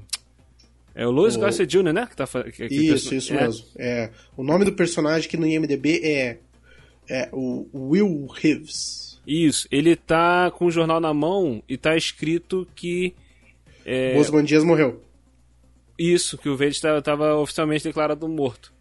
É 0.96 1.06
o 1.06 1.12
Louis 1.12 1.36
o... 1.36 1.40
Garcia 1.40 1.66
Jr., 1.66 1.94
né? 1.94 2.08
Que 2.08 2.16
tá, 2.16 2.28
que, 2.28 2.68
que 2.68 2.76
isso, 2.76 3.14
isso 3.14 3.34
é. 3.34 3.42
mesmo. 3.42 3.66
É, 3.78 4.10
o 4.38 4.44
nome 4.44 4.66
do 4.66 4.74
personagem 4.74 5.30
que 5.30 5.38
no 5.38 5.48
IMDB 5.48 6.02
é, 6.04 6.38
é 7.10 7.30
o 7.32 7.68
Will 7.74 8.28
Reeves. 8.28 9.09
Isso, 9.26 9.68
ele 9.72 9.96
tá 9.96 10.52
com 10.52 10.66
o 10.66 10.72
jornal 10.72 11.00
na 11.00 11.14
mão 11.14 11.64
e 11.68 11.78
tá 11.78 11.96
escrito 11.96 12.68
que. 12.76 13.14
É... 13.86 14.14
Bosman 14.16 14.44
Dias 14.44 14.64
morreu. 14.64 15.04
Isso, 15.98 16.38
que 16.38 16.48
o 16.48 16.56
Verde 16.56 16.78
estava 16.78 17.36
oficialmente 17.36 17.84
declarado 17.84 18.28
morto. 18.28 18.74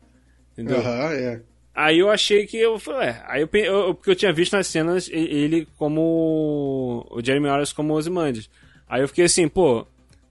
Entendeu? 0.52 0.78
Aham, 0.78 1.06
uhum, 1.06 1.12
é. 1.12 1.42
Aí 1.74 2.00
eu 2.00 2.10
achei 2.10 2.44
que 2.46 2.56
eu 2.56 2.76
falei, 2.78 3.10
é. 3.10 3.22
Aí 3.26 3.42
eu, 3.42 3.48
eu, 3.52 3.94
porque 3.94 4.10
eu 4.10 4.16
tinha 4.16 4.32
visto 4.32 4.52
nas 4.52 4.66
cenas 4.66 5.08
ele 5.12 5.66
como. 5.76 7.06
O 7.10 7.22
Jeremy 7.24 7.46
Irons 7.46 7.72
como 7.72 7.94
Ozymandias. 7.94 8.50
Aí 8.88 9.00
eu 9.00 9.08
fiquei 9.08 9.26
assim, 9.26 9.46
pô, 9.46 9.86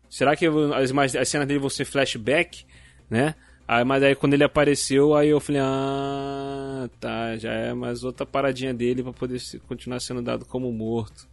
será 0.10 0.36
que 0.36 0.46
as, 0.46 1.15
as 1.15 1.30
cenas 1.30 1.48
dele 1.48 1.60
vão 1.60 1.70
ser 1.70 1.86
flashback, 1.86 2.65
né? 3.10 3.34
Aí, 3.67 3.84
mas 3.84 4.01
aí 4.01 4.15
quando 4.15 4.34
ele 4.34 4.45
apareceu, 4.45 5.13
aí 5.13 5.30
eu 5.30 5.39
falei, 5.41 5.62
ah, 5.62 6.89
tá, 7.01 7.36
já 7.38 7.51
é 7.51 7.73
mais 7.73 8.03
outra 8.03 8.25
paradinha 8.25 8.73
dele 8.73 9.03
para 9.03 9.12
poder 9.12 9.41
continuar 9.67 9.99
sendo 9.99 10.21
dado 10.21 10.45
como 10.45 10.71
morto. 10.71 11.27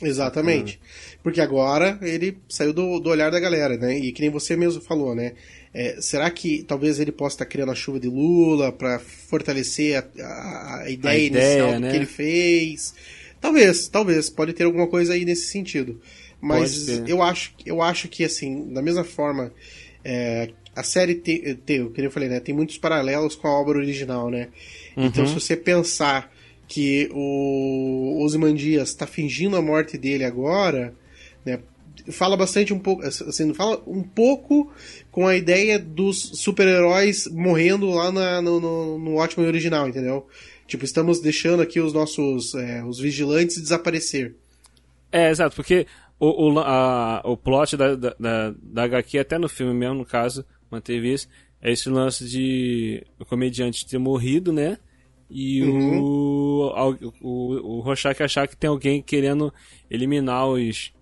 Exatamente. 0.00 0.78
Porque 1.22 1.40
agora 1.40 1.98
ele 2.02 2.38
saiu 2.48 2.72
do, 2.72 3.00
do 3.00 3.08
olhar 3.08 3.30
da 3.30 3.40
galera, 3.40 3.76
né? 3.76 3.98
E 3.98 4.12
que 4.12 4.20
nem 4.20 4.30
você 4.30 4.54
mesmo 4.54 4.80
falou, 4.80 5.14
né? 5.14 5.32
É, 5.72 6.00
será 6.00 6.30
que 6.30 6.62
talvez 6.62 7.00
ele 7.00 7.10
possa 7.10 7.36
estar 7.36 7.46
criando 7.46 7.72
a 7.72 7.74
chuva 7.74 7.98
de 7.98 8.08
Lula 8.08 8.70
para 8.70 8.98
fortalecer 8.98 9.96
a, 9.96 10.22
a, 10.22 10.82
a, 10.82 10.90
ideia, 10.90 11.14
a, 11.14 11.18
ideia 11.18 11.58
inicial 11.58 11.80
né? 11.80 11.90
que 11.90 11.96
ele 11.96 12.06
fez? 12.06 12.94
Talvez, 13.40 13.88
talvez. 13.88 14.30
Pode 14.30 14.52
ter 14.52 14.64
alguma 14.64 14.86
coisa 14.86 15.14
aí 15.14 15.24
nesse 15.24 15.46
sentido. 15.46 16.00
Mas 16.40 16.88
eu 17.08 17.22
acho, 17.22 17.54
eu 17.64 17.80
acho 17.80 18.08
que, 18.08 18.22
assim, 18.22 18.72
da 18.72 18.82
mesma 18.82 19.02
forma 19.02 19.52
é, 20.04 20.50
a 20.76 20.82
série 20.82 21.14
tem, 21.14 21.56
tem, 21.56 21.88
como 21.88 22.06
eu 22.06 22.10
falei, 22.10 22.28
né, 22.28 22.38
tem 22.38 22.54
muitos 22.54 22.76
paralelos 22.76 23.34
com 23.34 23.48
a 23.48 23.60
obra 23.60 23.78
original, 23.78 24.30
né? 24.30 24.48
Uhum. 24.94 25.06
Então, 25.06 25.26
se 25.26 25.32
você 25.32 25.56
pensar 25.56 26.30
que 26.68 27.08
o 27.12 28.22
Ozymandias 28.22 28.90
está 28.90 29.06
fingindo 29.06 29.56
a 29.56 29.62
morte 29.62 29.96
dele 29.96 30.24
agora, 30.24 30.94
né? 31.44 31.60
Fala 32.10 32.36
bastante 32.36 32.72
um 32.72 32.78
pouco, 32.78 33.02
assim, 33.04 33.52
fala 33.54 33.82
um 33.86 34.02
pouco 34.02 34.70
com 35.10 35.26
a 35.26 35.34
ideia 35.34 35.78
dos 35.78 36.18
super-heróis 36.34 37.26
morrendo 37.26 37.90
lá 37.90 38.12
na, 38.12 38.42
no, 38.42 38.60
no, 38.60 38.98
no 38.98 39.14
Watchmen 39.14 39.48
original, 39.48 39.88
entendeu? 39.88 40.26
Tipo, 40.68 40.84
estamos 40.84 41.20
deixando 41.20 41.62
aqui 41.62 41.80
os 41.80 41.92
nossos 41.92 42.54
é, 42.54 42.84
os 42.84 43.00
vigilantes 43.00 43.60
desaparecer. 43.60 44.34
É, 45.10 45.30
exato, 45.30 45.56
porque 45.56 45.86
o, 46.18 46.52
o, 46.52 46.58
a, 46.60 47.22
o 47.24 47.36
plot 47.36 47.76
da, 47.76 47.94
da, 47.94 48.14
da, 48.18 48.54
da 48.62 48.82
HQ, 48.84 49.18
até 49.18 49.38
no 49.38 49.48
filme 49.48 49.74
mesmo, 49.74 49.94
no 49.94 50.04
caso, 50.04 50.44
manteve 50.70 51.12
isso. 51.12 51.28
É 51.60 51.72
esse 51.72 51.88
lance 51.88 52.28
de 52.28 53.04
o 53.18 53.24
comediante 53.24 53.86
ter 53.86 53.98
morrido, 53.98 54.52
né? 54.52 54.78
E 55.28 55.62
uhum. 55.62 56.00
o, 56.00 56.94
o, 57.20 57.76
o 57.76 57.80
Rorschach 57.80 58.22
achar 58.22 58.46
que 58.46 58.56
tem 58.56 58.70
alguém 58.70 59.02
querendo 59.02 59.52
eliminar 59.90 60.46
os, 60.46 60.92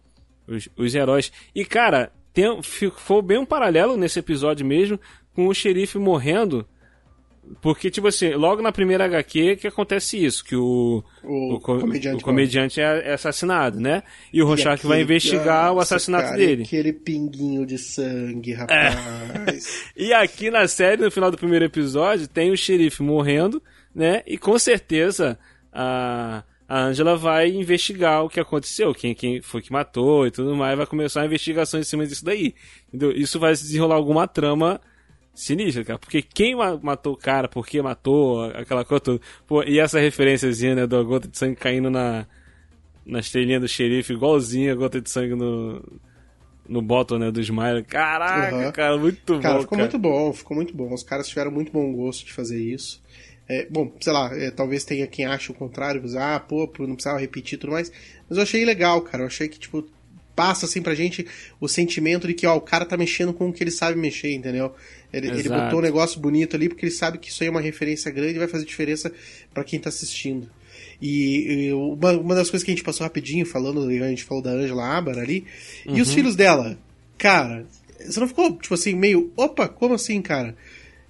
os, 0.47 0.69
os 0.77 0.95
heróis. 0.95 1.31
E, 1.55 1.65
cara, 1.65 2.11
tem, 2.33 2.63
ficou 2.63 3.21
bem 3.21 3.39
um 3.39 3.45
paralelo 3.45 3.97
nesse 3.97 4.19
episódio 4.19 4.65
mesmo, 4.65 4.99
com 5.35 5.49
o 5.49 5.55
xerife 5.55 5.99
morrendo 5.99 6.67
porque, 7.61 7.91
tipo 7.91 8.09
assim, 8.09 8.35
logo 8.35 8.63
na 8.63 8.73
primeira 8.73 9.05
HQ 9.05 9.57
que 9.57 9.67
acontece 9.67 10.23
isso, 10.23 10.45
que 10.45 10.57
o, 10.57 11.03
o, 11.23 11.55
o, 11.55 11.61
comediante, 11.61 12.17
o 12.17 12.25
comediante 12.25 12.81
é, 12.81 13.11
é, 13.11 13.13
assassinado, 13.15 13.79
né? 13.81 14.03
E 14.33 14.43
o 14.43 14.47
Rorschach 14.47 14.87
vai 14.87 15.03
investigar 15.03 15.73
o 15.73 15.81
assassinato 15.81 16.25
cara, 16.25 16.37
dele. 16.37 16.63
Aquele 16.65 16.93
pinguinho 16.93 17.67
de 17.67 17.79
sangue, 17.79 18.53
é. 18.53 18.57
rapaz. 18.57 19.91
É. 19.97 20.03
e 20.05 20.13
aqui 20.13 20.51
na 20.51 20.67
série, 20.67 21.03
no 21.03 21.11
final 21.11 21.31
do 21.31 21.37
primeiro 21.37 21.65
episódio, 21.65 22.29
tem 22.29 22.51
o 22.51 22.57
xerife 22.57 23.03
morrendo, 23.03 23.63
né? 23.95 24.23
E 24.27 24.39
com 24.39 24.59
certeza 24.59 25.39
a, 25.73 26.45
a 26.69 26.83
Angela 26.85 27.17
vai 27.17 27.51
investigar 27.51 28.25
o 28.25 28.29
que 28.29 28.41
aconteceu, 28.41 28.95
quem, 28.95 29.15
quem 29.15 29.43
foi 29.43 29.61
que 29.61 29.73
matou 29.73 30.27
e 30.27 30.31
tudo 30.31 30.57
mais, 30.57 30.77
vai 30.77 30.87
começar 30.87 31.23
a 31.23 31.27
investigação 31.27 31.79
em 31.79 31.85
cima 31.85 32.07
disso 32.07 32.25
daí. 32.25 32.55
Entendeu? 32.89 33.13
Isso 33.13 33.39
vai 33.39 33.53
desenrolar 33.53 33.97
alguma 33.97 34.27
trama 34.27 34.81
sinistra, 35.35 35.85
cara. 35.85 35.99
Porque 35.99 36.23
quem 36.23 36.55
matou 36.83 37.15
o 37.15 37.17
cara, 37.17 37.49
por 37.49 37.67
que 37.67 37.83
matou, 37.83 38.45
aquela 38.45 38.85
coisa 38.85 39.01
toda. 39.01 39.21
Pô, 39.47 39.63
e 39.63 39.79
essa 39.79 39.99
referênciazinha, 39.99 40.75
né, 40.75 40.87
da 40.87 41.03
gota 41.03 41.29
de 41.29 41.37
sangue 41.37 41.57
caindo 41.57 41.91
na, 41.91 42.27
na 43.05 43.19
estrelinha 43.19 43.61
do 43.61 43.69
xerife, 43.69 44.13
igualzinha 44.13 44.73
a 44.73 44.77
gota 44.77 45.01
de 45.01 45.11
sangue 45.11 45.35
no, 45.35 45.83
no 46.69 46.81
bottom, 46.81 47.19
né, 47.19 47.31
do 47.31 47.41
Smile. 47.41 47.83
Caraca, 47.83 48.57
uhum. 48.57 48.73
cara, 48.73 48.97
muito 48.97 49.41
cara, 49.41 49.55
bom. 49.55 49.61
Ficou 49.63 49.79
cara. 49.79 49.83
muito 49.83 49.99
bom, 49.99 50.33
ficou 50.33 50.57
muito 50.57 50.77
bom. 50.77 50.95
Os 50.95 51.03
caras 51.03 51.29
tiveram 51.29 51.51
muito 51.51 51.73
bom 51.73 51.93
gosto 51.93 52.25
de 52.25 52.33
fazer 52.33 52.61
isso. 52.61 53.03
É, 53.47 53.67
bom, 53.67 53.93
sei 54.01 54.13
lá, 54.13 54.31
é, 54.35 54.51
talvez 54.51 54.85
tenha 54.85 55.07
quem 55.07 55.27
ache 55.27 55.51
o 55.51 55.55
contrário, 55.55 56.03
ah, 56.19 56.41
pô, 56.41 56.71
não 56.79 56.95
precisava 56.95 57.21
repetir 57.21 57.59
tudo 57.59 57.73
mais. 57.73 57.93
Mas 58.29 58.39
eu 58.39 58.43
achei 58.43 58.65
legal, 58.65 59.03
cara. 59.03 59.25
Eu 59.25 59.27
achei 59.27 59.49
que, 59.49 59.59
tipo, 59.59 59.85
passa 60.35 60.67
assim 60.67 60.83
pra 60.83 60.95
gente 60.95 61.27
o 61.61 61.69
sentimento 61.69 62.27
de 62.27 62.35
que, 62.35 62.47
ó, 62.47 62.57
o 62.57 62.61
cara 62.61 62.85
tá 62.85 62.97
mexendo 62.97 63.33
com 63.33 63.49
o 63.49 63.53
que 63.53 63.63
ele 63.63 63.71
sabe 63.71 63.99
mexer, 63.99 64.33
entendeu? 64.33 64.75
Ele, 65.13 65.29
ele 65.29 65.49
botou 65.49 65.79
um 65.79 65.83
negócio 65.83 66.21
bonito 66.21 66.57
ali 66.57 66.69
porque 66.69 66.85
ele 66.85 66.93
sabe 66.93 67.19
que 67.19 67.31
isso 67.31 67.43
aí 67.43 67.49
é 67.49 67.51
uma 67.51 67.61
referência 67.61 68.11
grande 68.11 68.35
e 68.35 68.39
vai 68.39 68.49
fazer 68.49 68.65
diferença 68.65 69.13
para 69.53 69.63
quem 69.63 69.79
tá 69.79 69.89
assistindo. 69.89 70.51
E, 71.01 71.67
e 71.69 71.73
uma, 71.73 72.13
uma, 72.13 72.35
das 72.35 72.51
coisas 72.51 72.65
que 72.65 72.71
a 72.71 72.75
gente 72.75 72.85
passou 72.85 73.05
rapidinho 73.05 73.47
falando, 73.47 73.89
a 73.89 74.09
gente 74.09 74.25
falou 74.25 74.43
da 74.43 74.51
Angela 74.51 74.97
Abar 74.97 75.19
ali, 75.19 75.45
uhum. 75.87 75.97
e 75.97 76.01
os 76.01 76.09
uhum. 76.09 76.15
filhos 76.15 76.37
dela? 76.37 76.79
Cara, 77.17 77.67
você 78.05 78.19
não 78.19 78.29
ficou, 78.29 78.57
tipo 78.57 78.75
assim, 78.75 78.95
meio, 78.95 79.33
opa, 79.37 79.69
como 79.69 79.95
assim, 79.95 80.21
cara? 80.21 80.57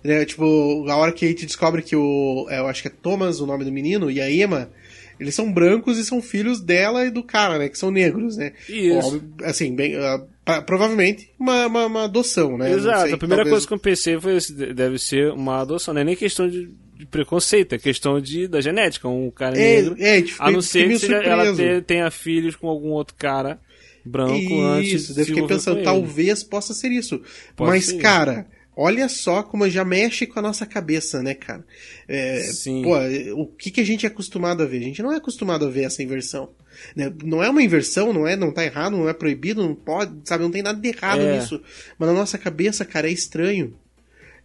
Né, 0.03 0.25
tipo, 0.27 0.87
a 0.89 0.97
hora 0.97 1.13
que 1.13 1.25
a 1.25 1.29
gente 1.29 1.47
descobre 1.47 1.81
que 1.81 1.97
o. 1.97 2.47
É, 2.51 2.59
eu 2.59 2.67
acho 2.67 2.83
que 2.83 2.89
é 2.89 2.91
Thomas 2.91 3.41
o 3.41 3.47
nome 3.47 3.65
do 3.65 3.73
menino, 3.73 4.11
e 4.11 4.21
a 4.21 4.31
Emma, 4.31 4.71
eles 5.19 5.35
são 5.35 5.53
brancos 5.53 5.99
e 5.99 6.05
são 6.05 6.21
filhos 6.21 6.61
dela 6.61 7.05
e 7.05 7.11
do 7.11 7.23
cara, 7.23 7.59
né? 7.59 7.69
Que 7.69 7.79
são 7.79 7.91
negros, 7.91 8.37
né? 8.37 8.53
Isso. 8.69 9.23
assim, 9.43 9.75
bem. 9.75 9.97
Uh, 9.97 10.27
provavelmente 10.67 11.31
uma, 11.39 11.67
uma, 11.67 11.87
uma, 11.87 12.05
adoção, 12.05 12.59
né? 12.59 12.73
Exato. 12.73 13.05
Sei, 13.05 13.13
a 13.15 13.19
primeira 13.19 13.45
talvez... 13.45 13.51
coisa 13.51 13.67
que 13.67 13.75
eu 13.75 13.79
pensei 13.79 14.21
foi 14.21 14.39
deve 14.75 14.99
ser 14.99 15.33
uma 15.33 15.61
adoção, 15.61 15.95
não 15.95 16.01
é 16.01 16.05
nem 16.05 16.17
questão 16.17 16.49
de, 16.49 16.69
de 16.97 17.07
preconceito, 17.07 17.75
é 17.75 17.79
questão 17.79 18.21
de, 18.21 18.49
da 18.49 18.61
genética. 18.61 19.09
Um 19.09 19.31
cara 19.31 19.57
é, 19.57 19.77
negro. 19.81 19.97
É, 19.99 20.23
tipo, 20.23 20.43
a 20.43 20.51
não 20.51 20.61
ser 20.61 20.89
que 20.89 20.99
seja, 20.99 21.17
ela 21.17 21.45
tenha 21.87 22.11
filhos 22.11 22.57
com 22.57 22.69
algum 22.69 22.91
outro 22.91 23.15
cara 23.17 23.59
branco 24.05 24.35
isso, 24.35 24.61
antes. 24.61 25.11
Isso, 25.11 25.21
eu 25.21 25.25
fiquei 25.25 25.47
pensando, 25.47 25.83
talvez 25.83 26.43
possa 26.43 26.75
ser 26.75 26.91
isso. 26.91 27.23
Pode 27.57 27.71
Mas, 27.71 27.87
ser. 27.87 27.99
cara 27.99 28.47
Olha 28.77 29.09
só 29.09 29.43
como 29.43 29.69
já 29.69 29.85
mexe 29.85 30.27
com 30.27 30.39
a 30.39 30.43
nossa 30.43 30.67
cabeça, 30.67 31.23
né, 31.23 31.35
cara? 31.35 31.65
É, 32.09 32.41
Sim. 32.41 32.83
Pô, 32.83 32.97
o 33.41 33.47
que, 33.47 33.71
que 33.71 33.81
a 33.81 33.85
gente 33.85 34.05
é 34.05 34.09
acostumado 34.09 34.63
a 34.63 34.67
ver? 34.67 34.79
A 34.79 34.83
gente 34.83 35.03
não 35.03 35.13
é 35.13 35.17
acostumado 35.17 35.65
a 35.67 35.71
ver 35.71 35.85
essa 35.85 36.03
inversão. 36.03 36.51
Né? 36.97 37.13
Não 37.23 37.43
é 37.43 37.49
uma 37.49 37.63
inversão, 37.63 38.13
não 38.13 38.27
é, 38.27 38.35
não 38.35 38.53
tá 38.53 38.65
errado, 38.65 38.97
não 38.97 39.09
é 39.09 39.13
proibido, 39.13 39.63
não 39.63 39.75
pode, 39.75 40.13
sabe? 40.25 40.43
Não 40.43 40.51
tem 40.51 40.63
nada 40.63 40.81
de 40.81 40.89
errado 40.89 41.21
é. 41.21 41.39
nisso. 41.39 41.63
Mas 41.99 42.09
na 42.09 42.15
nossa 42.15 42.37
cabeça, 42.37 42.85
cara, 42.85 43.09
é 43.09 43.13
estranho. 43.13 43.77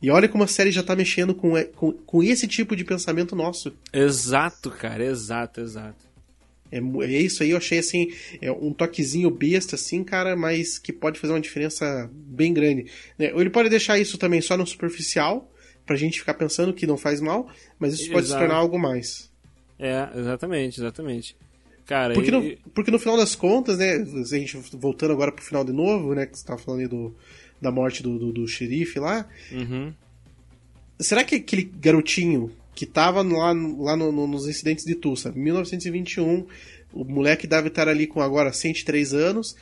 E 0.01 0.09
olha 0.09 0.29
como 0.29 0.43
a 0.43 0.47
série 0.47 0.71
já 0.71 0.81
tá 0.81 0.95
mexendo 0.95 1.35
com, 1.35 1.61
com, 1.75 1.91
com 1.91 2.23
esse 2.23 2.47
tipo 2.47 2.75
de 2.75 2.85
pensamento 2.85 3.35
nosso. 3.35 3.73
Exato, 3.91 4.69
cara, 4.69 5.03
exato, 5.03 5.59
exato. 5.59 6.08
É, 6.71 6.77
é 6.79 7.21
isso 7.21 7.43
aí, 7.43 7.51
eu 7.51 7.57
achei 7.57 7.79
assim, 7.79 8.11
é 8.41 8.51
um 8.51 8.71
toquezinho 8.71 9.29
besta, 9.29 9.75
assim, 9.75 10.03
cara, 10.03 10.35
mas 10.35 10.77
que 10.77 10.93
pode 10.93 11.19
fazer 11.19 11.33
uma 11.33 11.41
diferença 11.41 12.09
bem 12.13 12.53
grande. 12.53 12.85
Né? 13.17 13.31
Ou 13.33 13.41
ele 13.41 13.49
pode 13.49 13.69
deixar 13.69 13.97
isso 13.97 14.17
também 14.17 14.41
só 14.41 14.55
no 14.55 14.65
superficial, 14.65 15.51
pra 15.85 15.95
gente 15.95 16.19
ficar 16.19 16.35
pensando 16.35 16.73
que 16.73 16.85
não 16.85 16.97
faz 16.97 17.19
mal, 17.19 17.49
mas 17.79 17.93
isso 17.93 18.03
Exato. 18.03 18.13
pode 18.13 18.27
se 18.27 18.33
tornar 18.33 18.55
algo 18.55 18.77
mais. 18.77 19.31
É, 19.79 20.07
exatamente, 20.15 20.79
exatamente. 20.79 21.35
Cara, 21.85 22.13
porque, 22.13 22.29
e... 22.29 22.31
no, 22.31 22.71
porque 22.71 22.91
no 22.91 22.99
final 22.99 23.17
das 23.17 23.33
contas, 23.33 23.79
né, 23.79 23.95
a 23.95 24.37
gente 24.37 24.55
voltando 24.73 25.11
agora 25.11 25.31
pro 25.31 25.43
final 25.43 25.63
de 25.63 25.71
novo, 25.71 26.13
né, 26.13 26.27
que 26.27 26.37
você 26.37 26.45
tava 26.45 26.59
falando 26.59 26.81
aí 26.81 26.87
do, 26.87 27.15
da 27.59 27.71
morte 27.71 28.03
do, 28.03 28.19
do, 28.19 28.31
do 28.31 28.47
xerife 28.47 28.99
lá. 28.99 29.27
Uhum. 29.51 29.91
Será 30.99 31.23
que 31.23 31.35
aquele 31.35 31.63
garotinho 31.63 32.51
que 32.79 32.85
tava 32.85 33.21
lá, 33.21 33.51
lá 33.77 33.97
no, 33.97 34.09
no, 34.09 34.25
nos 34.25 34.47
incidentes 34.47 34.85
de 34.85 34.95
Tulsa, 34.95 35.33
1921. 35.33 36.47
O 36.93 37.03
moleque 37.03 37.45
deve 37.45 37.67
estar 37.67 37.89
ali 37.89 38.07
com 38.07 38.21
agora 38.21 38.53
103 38.53 39.13
anos. 39.13 39.57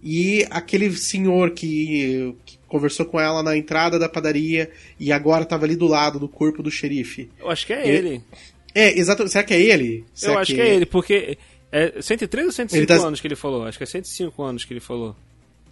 E 0.00 0.46
aquele 0.48 0.96
senhor 0.96 1.50
que, 1.50 2.32
que, 2.46 2.58
conversou 2.68 3.04
com 3.04 3.18
ela 3.18 3.42
na 3.42 3.56
entrada 3.56 3.98
da 3.98 4.08
padaria 4.08 4.70
e 4.98 5.10
agora 5.10 5.42
estava 5.42 5.64
ali 5.64 5.74
do 5.74 5.88
lado 5.88 6.20
do 6.20 6.28
corpo 6.28 6.62
do 6.62 6.70
xerife. 6.70 7.28
Eu 7.36 7.50
acho 7.50 7.66
que 7.66 7.72
é 7.72 7.84
ele. 7.84 8.08
ele. 8.08 8.24
É, 8.72 8.96
exato. 8.96 9.26
Será 9.28 9.42
que 9.42 9.54
é 9.54 9.60
ele? 9.60 10.04
Será 10.14 10.34
Eu 10.34 10.38
acho 10.38 10.52
que, 10.52 10.54
que 10.54 10.62
é 10.62 10.72
ele, 10.72 10.86
porque 10.86 11.36
é 11.72 12.00
103 12.00 12.46
ou 12.46 12.52
105 12.52 12.86
tá... 12.86 12.94
anos 12.94 13.20
que 13.20 13.26
ele 13.26 13.34
falou? 13.34 13.64
Acho 13.64 13.76
que 13.76 13.82
é 13.82 13.88
105 13.88 14.40
anos 14.40 14.64
que 14.64 14.72
ele 14.72 14.78
falou. 14.78 15.16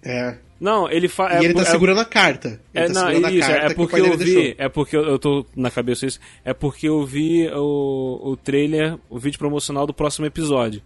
É. 0.03 0.37
Não, 0.61 0.91
ele 0.91 1.09
fala. 1.09 1.37
É, 1.37 1.43
e 1.43 1.45
ele 1.47 1.55
tá 1.55 1.63
é, 1.63 1.65
segurando 1.65 2.01
a 2.01 2.05
carta. 2.05 2.61
Ele 2.75 2.85
é, 2.85 2.87
tá 2.89 2.93
não, 2.93 3.31
isso, 3.31 3.51
é 3.51 3.75
porque 3.75 4.01
eu 4.01 4.17
vi. 4.17 4.25
Deixou. 4.25 4.55
É 4.59 4.69
porque 4.69 4.97
eu, 4.97 5.05
eu 5.05 5.19
tô 5.19 5.47
na 5.57 5.71
cabeça 5.71 6.07
isso. 6.07 6.21
É 6.45 6.53
porque 6.53 6.87
eu 6.87 7.05
vi 7.07 7.49
o, 7.49 8.21
o 8.23 8.37
trailer, 8.37 8.99
o 9.09 9.19
vídeo 9.19 9.39
promocional 9.39 9.87
do 9.87 9.95
próximo 9.95 10.27
episódio. 10.27 10.83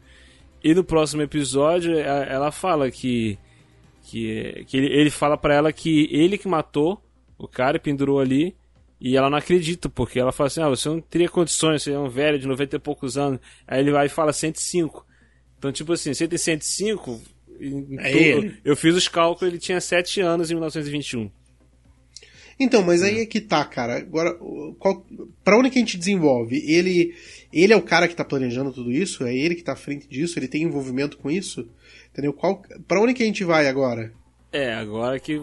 E 0.62 0.72
no 0.74 0.84
próximo 0.84 1.22
episódio 1.22 1.98
ela 1.98 2.52
fala 2.52 2.90
que. 2.90 3.38
Que, 4.04 4.64
que 4.68 4.76
ele, 4.76 4.86
ele 4.94 5.10
fala 5.10 5.36
para 5.36 5.54
ela 5.54 5.72
que 5.72 6.08
ele 6.12 6.36
que 6.36 6.46
matou 6.46 7.02
o 7.38 7.48
cara 7.48 7.76
e 7.76 7.80
pendurou 7.80 8.20
ali. 8.20 8.54
E 9.00 9.16
ela 9.16 9.28
não 9.28 9.36
acredita, 9.36 9.88
porque 9.88 10.20
ela 10.20 10.30
fala 10.30 10.46
assim: 10.46 10.62
ah, 10.62 10.68
você 10.68 10.88
não 10.88 11.00
teria 11.00 11.28
condições, 11.28 11.82
você 11.82 11.92
é 11.92 11.98
um 11.98 12.08
velho 12.08 12.38
de 12.38 12.46
90 12.46 12.76
e 12.76 12.78
poucos 12.78 13.18
anos. 13.18 13.40
Aí 13.66 13.80
ele 13.80 13.90
vai 13.90 14.06
e 14.06 14.08
fala 14.08 14.32
105. 14.32 15.04
Então, 15.58 15.72
tipo 15.72 15.92
assim, 15.92 16.14
você 16.14 16.28
tem 16.28 16.38
105, 16.38 17.20
é 17.98 18.12
ele. 18.12 18.56
Eu 18.64 18.76
fiz 18.76 18.94
os 18.94 19.08
cálculos, 19.08 19.52
ele 19.52 19.60
tinha 19.60 19.80
7 19.80 20.20
anos 20.20 20.50
em 20.50 20.54
1921. 20.54 21.30
Então, 22.58 22.82
mas 22.82 23.02
aí 23.02 23.20
é 23.20 23.26
que 23.26 23.40
tá, 23.40 23.64
cara. 23.64 23.96
Agora, 23.96 24.34
qual, 24.78 25.04
pra 25.42 25.58
onde 25.58 25.70
que 25.70 25.78
a 25.78 25.80
gente 25.80 25.98
desenvolve? 25.98 26.62
Ele, 26.70 27.14
ele 27.52 27.72
é 27.72 27.76
o 27.76 27.82
cara 27.82 28.06
que 28.06 28.14
tá 28.14 28.24
planejando 28.24 28.72
tudo 28.72 28.92
isso? 28.92 29.24
É 29.24 29.34
ele 29.34 29.54
que 29.54 29.64
tá 29.64 29.72
à 29.72 29.76
frente 29.76 30.06
disso? 30.08 30.38
Ele 30.38 30.48
tem 30.48 30.62
envolvimento 30.62 31.18
com 31.18 31.30
isso? 31.30 31.68
Entendeu? 32.12 32.32
Qual, 32.32 32.62
pra 32.86 33.00
onde 33.00 33.14
que 33.14 33.22
a 33.22 33.26
gente 33.26 33.42
vai 33.42 33.66
agora? 33.66 34.12
É, 34.52 34.72
agora 34.72 35.18
que, 35.18 35.42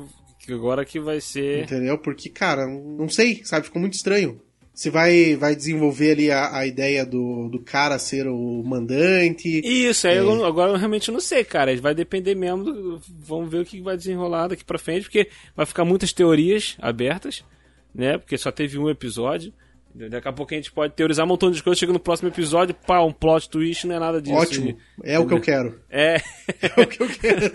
agora 0.50 0.86
que 0.86 1.00
vai 1.00 1.20
ser... 1.20 1.64
Entendeu? 1.64 1.98
Porque, 1.98 2.30
cara, 2.30 2.66
não 2.66 3.10
sei, 3.10 3.42
sabe? 3.44 3.66
Ficou 3.66 3.82
muito 3.82 3.96
estranho. 3.96 4.42
Você 4.82 4.90
vai, 4.90 5.36
vai 5.36 5.56
desenvolver 5.56 6.14
ali 6.14 6.32
a, 6.32 6.58
a 6.58 6.66
ideia 6.66 7.06
do, 7.06 7.48
do 7.50 7.60
cara 7.60 8.00
ser 8.00 8.28
o 8.28 8.64
mandante. 8.66 9.62
Isso, 9.64 10.08
aí 10.08 10.18
é. 10.18 10.20
eu, 10.22 10.44
agora 10.44 10.72
eu 10.72 10.76
realmente 10.76 11.12
não 11.12 11.20
sei, 11.20 11.44
cara. 11.44 11.80
Vai 11.80 11.94
depender 11.94 12.34
mesmo. 12.34 12.64
Do, 12.64 13.02
vamos 13.08 13.52
ver 13.52 13.60
o 13.60 13.66
que 13.66 13.80
vai 13.80 13.96
desenrolar 13.96 14.48
daqui 14.48 14.66
pra 14.66 14.80
frente, 14.80 15.04
porque 15.04 15.30
vai 15.56 15.68
ficar 15.68 15.86
muitas 15.86 16.12
teorias 16.12 16.78
abertas, 16.82 17.46
né? 17.94 18.18
Porque 18.18 18.36
só 18.40 18.52
teve 18.52 18.80
um 18.80 18.90
episódio. 18.90 19.54
Daqui 19.94 20.28
a 20.28 20.34
pouco 20.34 20.54
a 20.54 20.58
gente 20.58 20.72
pode 20.72 20.94
teorizar 20.94 21.26
um 21.26 21.30
montão 21.30 21.52
de 21.52 21.62
coisas, 21.62 21.78
chega 21.78 21.92
no 21.92 22.00
próximo 22.00 22.30
episódio, 22.30 22.74
pá, 22.74 23.02
um 23.02 23.12
plot 23.12 23.50
twist, 23.50 23.86
não 23.86 23.96
é 23.96 24.00
nada 24.00 24.22
disso. 24.22 24.36
Ótimo, 24.36 24.78
é 25.04 25.20
o 25.20 25.28
que 25.28 25.34
eu 25.34 25.42
quero. 25.42 25.80
É. 25.94 26.22
é 26.62 26.82
o 26.82 26.88
que 26.88 27.04
eu 27.04 27.08
quero. 27.10 27.52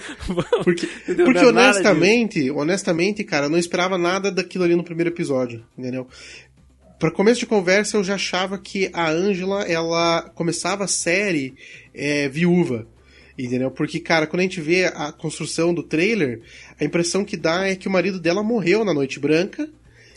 Porque, 0.62 0.86
porque 1.06 1.38
é 1.38 1.46
honestamente, 1.46 2.50
honestamente, 2.50 3.24
cara, 3.24 3.46
eu 3.46 3.50
não 3.50 3.56
esperava 3.56 3.96
nada 3.96 4.30
daquilo 4.30 4.64
ali 4.64 4.76
no 4.76 4.84
primeiro 4.84 5.08
episódio, 5.08 5.64
entendeu? 5.76 6.06
Para 6.98 7.10
começo 7.10 7.40
de 7.40 7.46
conversa 7.46 7.96
eu 7.96 8.04
já 8.04 8.14
achava 8.14 8.58
que 8.58 8.90
a 8.92 9.10
Angela 9.10 9.62
ela 9.62 10.22
começava 10.34 10.84
a 10.84 10.88
série 10.88 11.54
é, 11.94 12.28
viúva 12.28 12.86
entendeu? 13.38 13.70
Porque 13.70 14.00
cara 14.00 14.26
quando 14.26 14.40
a 14.40 14.42
gente 14.42 14.60
vê 14.60 14.86
a 14.86 15.12
construção 15.12 15.74
do 15.74 15.82
trailer 15.82 16.40
a 16.80 16.84
impressão 16.84 17.24
que 17.24 17.36
dá 17.36 17.66
é 17.66 17.76
que 17.76 17.88
o 17.88 17.90
marido 17.90 18.18
dela 18.18 18.42
morreu 18.42 18.84
na 18.84 18.94
noite 18.94 19.18
branca 19.18 19.68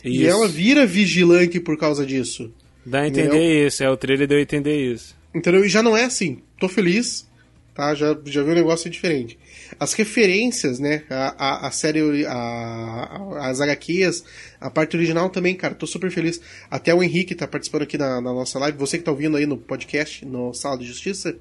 isso. 0.04 0.22
e 0.22 0.26
ela 0.26 0.48
vira 0.48 0.86
vigilante 0.86 1.60
por 1.60 1.76
causa 1.76 2.04
disso 2.06 2.52
dá 2.84 3.02
a 3.02 3.08
entender 3.08 3.36
entendeu? 3.36 3.66
isso 3.68 3.84
é 3.84 3.90
o 3.90 3.96
trailer 3.96 4.26
deu 4.26 4.38
a 4.38 4.42
entender 4.42 4.92
isso. 4.92 5.18
Entendeu? 5.34 5.64
E 5.64 5.68
já 5.68 5.82
não 5.82 5.96
é 5.96 6.04
assim 6.04 6.38
tô 6.58 6.68
feliz 6.68 7.28
tá? 7.74 7.94
Já 7.94 8.16
já 8.24 8.42
vi 8.42 8.50
um 8.50 8.54
negócio 8.54 8.88
diferente 8.90 9.38
as 9.78 9.92
referências, 9.92 10.78
né? 10.78 11.02
A, 11.08 11.34
a, 11.38 11.66
a 11.68 11.70
série, 11.70 12.26
a, 12.26 13.48
as 13.48 13.60
HQs, 13.60 14.24
a 14.60 14.70
parte 14.70 14.96
original 14.96 15.30
também, 15.30 15.54
cara, 15.54 15.74
tô 15.74 15.86
super 15.86 16.10
feliz. 16.10 16.40
Até 16.70 16.94
o 16.94 17.02
Henrique 17.02 17.34
tá 17.34 17.46
participando 17.46 17.82
aqui 17.82 17.96
na, 17.96 18.20
na 18.20 18.32
nossa 18.32 18.58
live. 18.58 18.78
Você 18.78 18.98
que 18.98 19.04
tá 19.04 19.10
ouvindo 19.10 19.36
aí 19.36 19.46
no 19.46 19.56
podcast, 19.56 20.24
no 20.24 20.52
Sala 20.52 20.78
de 20.78 20.86
Justiça, 20.86 21.36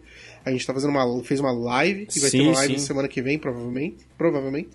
a 0.45 0.51
gente 0.51 0.65
tá 0.65 0.73
fazendo 0.73 0.91
uma, 0.91 1.23
fez 1.23 1.39
uma 1.39 1.51
live, 1.51 2.05
que 2.05 2.19
vai 2.19 2.29
sim, 2.29 2.37
ter 2.37 2.43
uma 2.43 2.55
live 2.55 2.79
sim. 2.79 2.85
semana 2.85 3.07
que 3.07 3.21
vem, 3.21 3.37
provavelmente. 3.37 3.97
Provavelmente. 4.17 4.69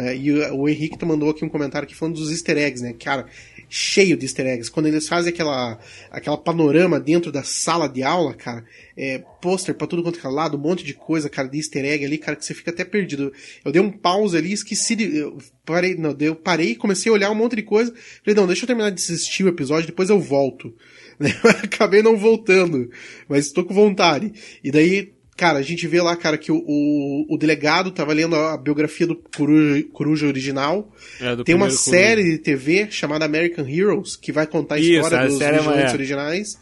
É, 0.00 0.16
e 0.16 0.32
o, 0.32 0.62
o 0.62 0.68
Henrique 0.68 1.04
mandou 1.04 1.30
aqui 1.30 1.44
um 1.44 1.48
comentário 1.48 1.86
aqui 1.86 1.94
falando 1.94 2.14
dos 2.14 2.30
easter 2.30 2.56
eggs, 2.56 2.82
né? 2.82 2.94
Cara, 2.98 3.26
cheio 3.68 4.16
de 4.16 4.24
easter 4.24 4.46
eggs. 4.46 4.70
Quando 4.70 4.86
eles 4.86 5.08
fazem 5.08 5.32
aquela, 5.32 5.78
aquela 6.10 6.36
panorama 6.36 6.98
dentro 6.98 7.30
da 7.30 7.42
sala 7.42 7.88
de 7.88 8.02
aula, 8.02 8.34
cara, 8.34 8.64
é, 8.96 9.22
pôster 9.40 9.74
pra 9.74 9.86
tudo 9.86 10.02
quanto 10.02 10.24
é 10.26 10.30
lado, 10.30 10.56
um 10.56 10.60
monte 10.60 10.84
de 10.84 10.94
coisa, 10.94 11.28
cara, 11.28 11.48
de 11.48 11.58
easter 11.58 11.84
egg 11.84 12.04
ali, 12.04 12.18
cara, 12.18 12.36
que 12.36 12.44
você 12.44 12.54
fica 12.54 12.70
até 12.70 12.84
perdido. 12.84 13.32
Eu 13.64 13.70
dei 13.70 13.80
um 13.80 13.90
pause 13.90 14.36
ali, 14.36 14.52
esqueci 14.52 14.96
de. 14.96 15.16
Eu 15.16 15.38
parei, 15.64 15.94
não, 15.94 16.16
eu 16.18 16.34
parei, 16.34 16.74
comecei 16.74 17.10
a 17.10 17.14
olhar 17.14 17.30
um 17.30 17.34
monte 17.34 17.56
de 17.56 17.62
coisa. 17.62 17.94
Falei, 18.24 18.34
não, 18.34 18.46
deixa 18.46 18.64
eu 18.64 18.66
terminar 18.66 18.90
de 18.90 19.00
assistir 19.00 19.44
o 19.44 19.48
episódio, 19.48 19.86
depois 19.86 20.08
eu 20.10 20.18
volto. 20.18 20.74
Acabei 21.62 22.02
não 22.02 22.16
voltando, 22.16 22.90
mas 23.28 23.46
estou 23.46 23.64
com 23.64 23.74
vontade. 23.74 24.32
E 24.64 24.70
daí 24.70 25.12
Cara, 25.40 25.58
a 25.58 25.62
gente 25.62 25.86
vê 25.88 26.02
lá, 26.02 26.14
cara, 26.16 26.36
que 26.36 26.52
o, 26.52 26.62
o, 26.66 27.24
o 27.34 27.38
delegado 27.38 27.90
tava 27.90 28.12
lendo 28.12 28.36
a 28.36 28.58
biografia 28.58 29.06
do 29.06 29.16
Coruja, 29.16 29.82
Coruja 29.90 30.26
original. 30.26 30.94
É, 31.18 31.34
do 31.34 31.44
Tem 31.44 31.54
uma 31.54 31.70
série 31.70 32.22
de 32.32 32.36
TV 32.36 32.88
chamada 32.90 33.24
American 33.24 33.66
Heroes, 33.66 34.16
que 34.16 34.32
vai 34.32 34.46
contar 34.46 34.74
a 34.74 34.78
Isso, 34.78 34.92
história 34.92 35.18
a 35.20 35.26
dos 35.26 35.40
é 35.40 35.50
vigilantes 35.50 35.66
uma- 35.66 35.90
é. 35.90 35.92
originais. 35.94 36.58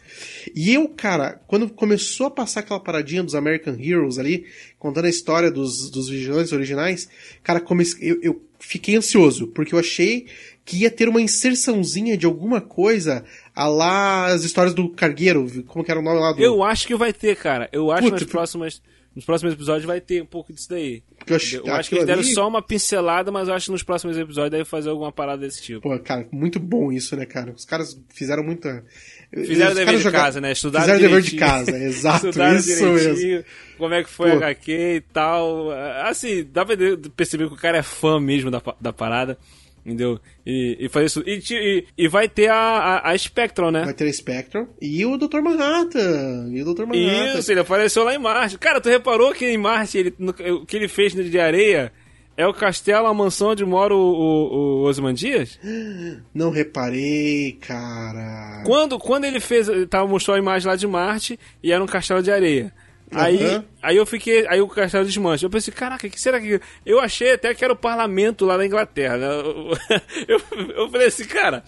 E 0.55 0.73
eu, 0.73 0.87
cara, 0.87 1.41
quando 1.45 1.69
começou 1.69 2.27
a 2.27 2.31
passar 2.31 2.61
aquela 2.61 2.79
paradinha 2.79 3.21
dos 3.21 3.35
American 3.35 3.75
Heroes 3.77 4.17
ali, 4.17 4.45
contando 4.77 5.07
a 5.07 5.09
história 5.09 5.51
dos, 5.51 5.89
dos 5.89 6.07
vigilantes 6.07 6.53
originais, 6.53 7.09
cara, 7.43 7.61
eu, 7.99 8.17
eu 8.21 8.41
fiquei 8.61 8.95
ansioso, 8.95 9.47
porque 9.47 9.75
eu 9.75 9.79
achei 9.79 10.25
que 10.63 10.77
ia 10.77 10.91
ter 10.91 11.09
uma 11.09 11.19
inserçãozinha 11.19 12.15
de 12.15 12.25
alguma 12.25 12.61
coisa 12.61 13.25
a 13.61 13.67
lá 13.67 14.25
as 14.27 14.43
histórias 14.43 14.73
do 14.73 14.89
Cargueiro, 14.89 15.45
como 15.67 15.83
que 15.83 15.91
era 15.91 15.99
o 15.99 16.03
nome 16.03 16.19
lá 16.19 16.31
do... 16.31 16.41
Eu 16.41 16.63
acho 16.63 16.87
que 16.87 16.95
vai 16.95 17.11
ter, 17.11 17.35
cara. 17.35 17.67
Eu 17.73 17.91
acho 17.91 18.05
que 18.05 18.11
nas 18.11 18.23
próximas, 18.23 18.81
nos 19.15 19.25
próximos 19.25 19.53
episódios 19.53 19.85
vai 19.85 19.99
ter 19.99 20.21
um 20.21 20.25
pouco 20.25 20.53
disso 20.53 20.69
daí. 20.69 21.03
Porque 21.17 21.33
eu 21.33 21.35
acho- 21.35 21.55
Eu 21.57 21.73
acho 21.75 21.89
que 21.89 21.95
eles 21.95 22.07
deram 22.07 22.21
ali- 22.21 22.33
só 22.33 22.47
uma 22.47 22.61
pincelada, 22.61 23.31
mas 23.31 23.47
eu 23.49 23.53
acho 23.53 23.65
que 23.65 23.71
nos 23.73 23.83
próximos 23.83 24.17
episódios 24.17 24.51
deve 24.51 24.63
fazer 24.65 24.89
alguma 24.89 25.11
parada 25.11 25.41
desse 25.45 25.61
tipo. 25.61 25.81
Pô, 25.81 25.99
cara, 25.99 26.25
muito 26.31 26.59
bom 26.59 26.89
isso, 26.91 27.15
né, 27.17 27.25
cara? 27.25 27.51
Os 27.51 27.65
caras 27.65 27.99
fizeram 28.13 28.43
muita. 28.43 28.83
Fizeram 29.31 29.71
Os 29.71 29.77
dever 29.77 29.95
de 29.97 30.01
jogaram- 30.01 30.25
casa, 30.25 30.41
né? 30.41 30.51
Estudaram 30.53 30.85
Fizeram 30.85 31.01
dever 31.01 31.21
de 31.21 31.35
casa, 31.35 31.77
exato, 31.83 32.27
Estudaram 32.27 32.57
isso 32.57 32.83
mesmo. 32.85 33.43
Como 33.77 33.93
é 33.93 34.03
que 34.03 34.09
foi 34.09 34.29
Pô. 34.31 34.35
a 34.37 34.47
HQ 34.47 34.71
e 34.95 35.01
tal. 35.13 35.69
Assim, 36.03 36.47
dá 36.51 36.65
pra 36.65 36.75
perceber 37.15 37.47
que 37.47 37.53
o 37.53 37.57
cara 37.57 37.77
é 37.77 37.83
fã 37.83 38.19
mesmo 38.19 38.49
da, 38.49 38.61
da 38.81 38.91
parada. 38.93 39.37
Entendeu? 39.89 40.19
E, 40.45 40.77
e 40.79 40.89
fazer 40.89 41.05
isso. 41.07 41.23
E, 41.25 41.41
e, 41.51 41.85
e 41.97 42.07
vai 42.07 42.29
ter 42.29 42.49
a, 42.49 42.55
a, 42.55 43.11
a 43.11 43.17
Spectrum, 43.17 43.71
né? 43.71 43.83
Vai 43.85 43.93
ter 43.93 44.07
a 44.07 44.13
Spectrum 44.13 44.67
e 44.81 45.05
o 45.05 45.17
Dr. 45.17 45.41
Manhattan. 45.41 46.49
E 46.53 46.61
o 46.61 46.73
Dr. 46.73 46.85
Manhattan. 46.85 47.39
Isso, 47.39 47.51
ele 47.51 47.59
apareceu 47.61 48.03
lá 48.03 48.13
em 48.13 48.19
Marte. 48.19 48.57
Cara, 48.57 48.79
tu 48.79 48.89
reparou 48.89 49.33
que 49.33 49.45
em 49.45 49.57
Marte 49.57 49.97
ele, 49.97 50.13
no- 50.19 50.31
o 50.31 50.65
que 50.65 50.75
ele 50.77 50.87
fez 50.87 51.13
de 51.13 51.39
areia 51.39 51.91
é 52.37 52.47
o 52.47 52.53
castelo, 52.53 53.07
a 53.07 53.13
mansão 53.13 53.49
onde 53.49 53.65
mora 53.65 53.93
o, 53.93 53.97
o, 53.99 54.53
o 54.53 54.83
Ozymandias? 54.83 55.59
Não 56.33 56.51
reparei, 56.51 57.57
cara. 57.59 58.63
Quando, 58.65 58.97
quando 58.97 59.25
ele 59.25 59.39
fez, 59.39 59.67
ele 59.67 59.85
tava, 59.85 60.07
mostrou 60.07 60.35
a 60.35 60.39
imagem 60.39 60.67
lá 60.69 60.75
de 60.75 60.87
Marte 60.87 61.39
e 61.61 61.71
era 61.71 61.83
um 61.83 61.87
castelo 61.87 62.21
de 62.23 62.31
areia. 62.31 62.71
Aí, 63.11 63.43
Aham. 63.43 63.65
aí 63.81 63.97
eu 63.97 64.05
fiquei, 64.05 64.45
aí 64.47 64.61
o 64.61 64.67
castelo 64.67 65.05
desmancha. 65.05 65.45
Eu 65.45 65.49
pensei, 65.49 65.73
caraca, 65.73 66.05
o 66.05 66.09
que 66.09 66.21
será 66.21 66.39
que. 66.39 66.61
Eu 66.85 66.99
achei 66.99 67.33
até 67.33 67.53
que 67.55 67.63
era 67.63 67.73
o 67.73 67.77
parlamento 67.77 68.45
lá 68.45 68.57
na 68.57 68.65
Inglaterra, 68.65 69.17
né? 69.17 69.27
Eu, 70.27 70.39
eu 70.75 70.89
falei 70.89 71.07
assim, 71.07 71.25
cara, 71.25 71.63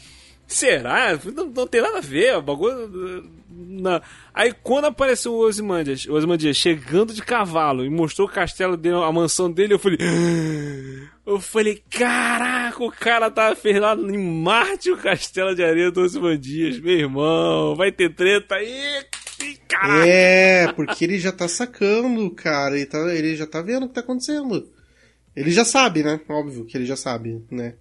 será? 0.53 1.19
Não, 1.35 1.45
não 1.45 1.67
tem 1.67 1.81
nada 1.81 1.97
a 1.97 2.01
ver, 2.01 2.37
o 2.37 2.41
bagulho. 2.41 3.29
Não. 3.49 4.01
Aí 4.33 4.53
quando 4.63 4.85
apareceu 4.85 5.33
o 5.33 5.39
Ozymandias, 5.39 6.05
o 6.05 6.13
Ozymandias 6.13 6.57
chegando 6.57 7.13
de 7.13 7.21
cavalo 7.21 7.85
e 7.85 7.89
mostrou 7.89 8.27
o 8.27 8.31
castelo 8.31 8.77
dele, 8.77 8.95
a 8.95 9.11
mansão 9.11 9.51
dele, 9.51 9.73
eu 9.73 9.79
falei. 9.79 9.97
Eu 11.23 11.39
falei, 11.39 11.81
caraca, 11.89 12.83
o 12.83 12.91
cara 12.91 13.29
tava 13.29 13.55
fez 13.55 13.79
lá 13.79 13.95
em 13.95 14.17
Marte 14.17 14.91
o 14.91 14.97
castelo 14.97 15.55
de 15.55 15.63
areia 15.63 15.91
do 15.91 16.01
Ozymandias, 16.01 16.79
meu 16.79 16.97
irmão, 16.97 17.75
vai 17.75 17.91
ter 17.91 18.13
treta 18.13 18.55
aí. 18.55 19.05
Caraca. 19.69 20.05
É, 20.05 20.73
porque 20.73 21.05
ele 21.05 21.19
já 21.19 21.31
tá 21.31 21.47
sacando, 21.47 22.29
cara. 22.31 22.75
Ele, 22.75 22.85
tá, 22.85 22.97
ele 23.13 23.35
já 23.35 23.47
tá 23.47 23.61
vendo 23.61 23.85
o 23.85 23.87
que 23.87 23.93
tá 23.93 24.01
acontecendo. 24.01 24.67
Ele 25.35 25.51
já 25.51 25.63
sabe, 25.63 26.03
né? 26.03 26.19
Óbvio 26.27 26.65
que 26.65 26.77
ele 26.77 26.85
já 26.85 26.95
sabe, 26.95 27.43
né? 27.49 27.75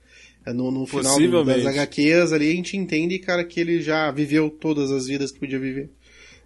É 0.45 0.53
No, 0.53 0.70
no 0.70 0.86
final 0.86 1.18
do- 1.18 1.45
das 1.45 1.66
HQs 1.66 2.32
ali 2.32 2.51
a 2.51 2.55
gente 2.55 2.76
entende, 2.76 3.18
cara, 3.18 3.45
que 3.45 3.61
ele 3.61 3.80
já 3.82 4.11
viveu 4.11 4.49
todas 4.51 4.91
as 4.91 5.07
vidas 5.07 5.30
que 5.30 5.38
podia 5.38 5.59
viver. 5.59 5.91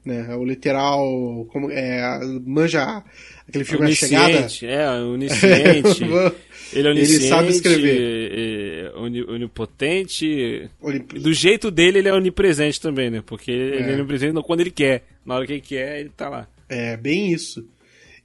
Né? 0.05 0.27
É 0.31 0.35
O 0.37 0.45
literal. 0.45 1.47
Como, 1.51 1.71
é, 1.71 2.21
manja 2.45 3.03
aquele 3.49 3.65
filme 3.65 3.87
A 3.87 3.95
Chegada. 3.95 4.27
Onisciente, 4.39 4.67
é, 4.67 4.91
onisciente. 4.91 6.05
ele 6.75 6.89
é 6.89 6.91
Ele 6.91 6.91
onisciente. 6.91 7.29
sabe 7.29 7.49
escrever. 7.51 8.31
é, 8.35 8.93
oni- 8.97 9.23
onipotente. 9.23 10.69
Olimp- 10.81 11.13
Do 11.15 11.33
jeito 11.33 11.71
dele, 11.71 11.99
ele 12.01 12.09
é 12.09 12.13
onipresente 12.15 12.81
também, 12.81 13.11
né? 13.11 13.23
Porque 13.25 13.51
ele 13.51 13.91
É. 13.91 13.93
é 13.93 13.95
onipresente 13.95 14.35
quando 14.43 14.61
ele 14.61 14.71
quer. 14.71 15.05
Na 15.25 15.37
hora 15.37 15.47
que 15.47 15.53
ele 15.55 15.61
quer, 15.63 16.01
ele 16.01 16.11
tá 16.15 16.29
lá. 16.29 16.49
É, 16.69 16.97
bem 16.97 17.33
isso. 17.33 17.67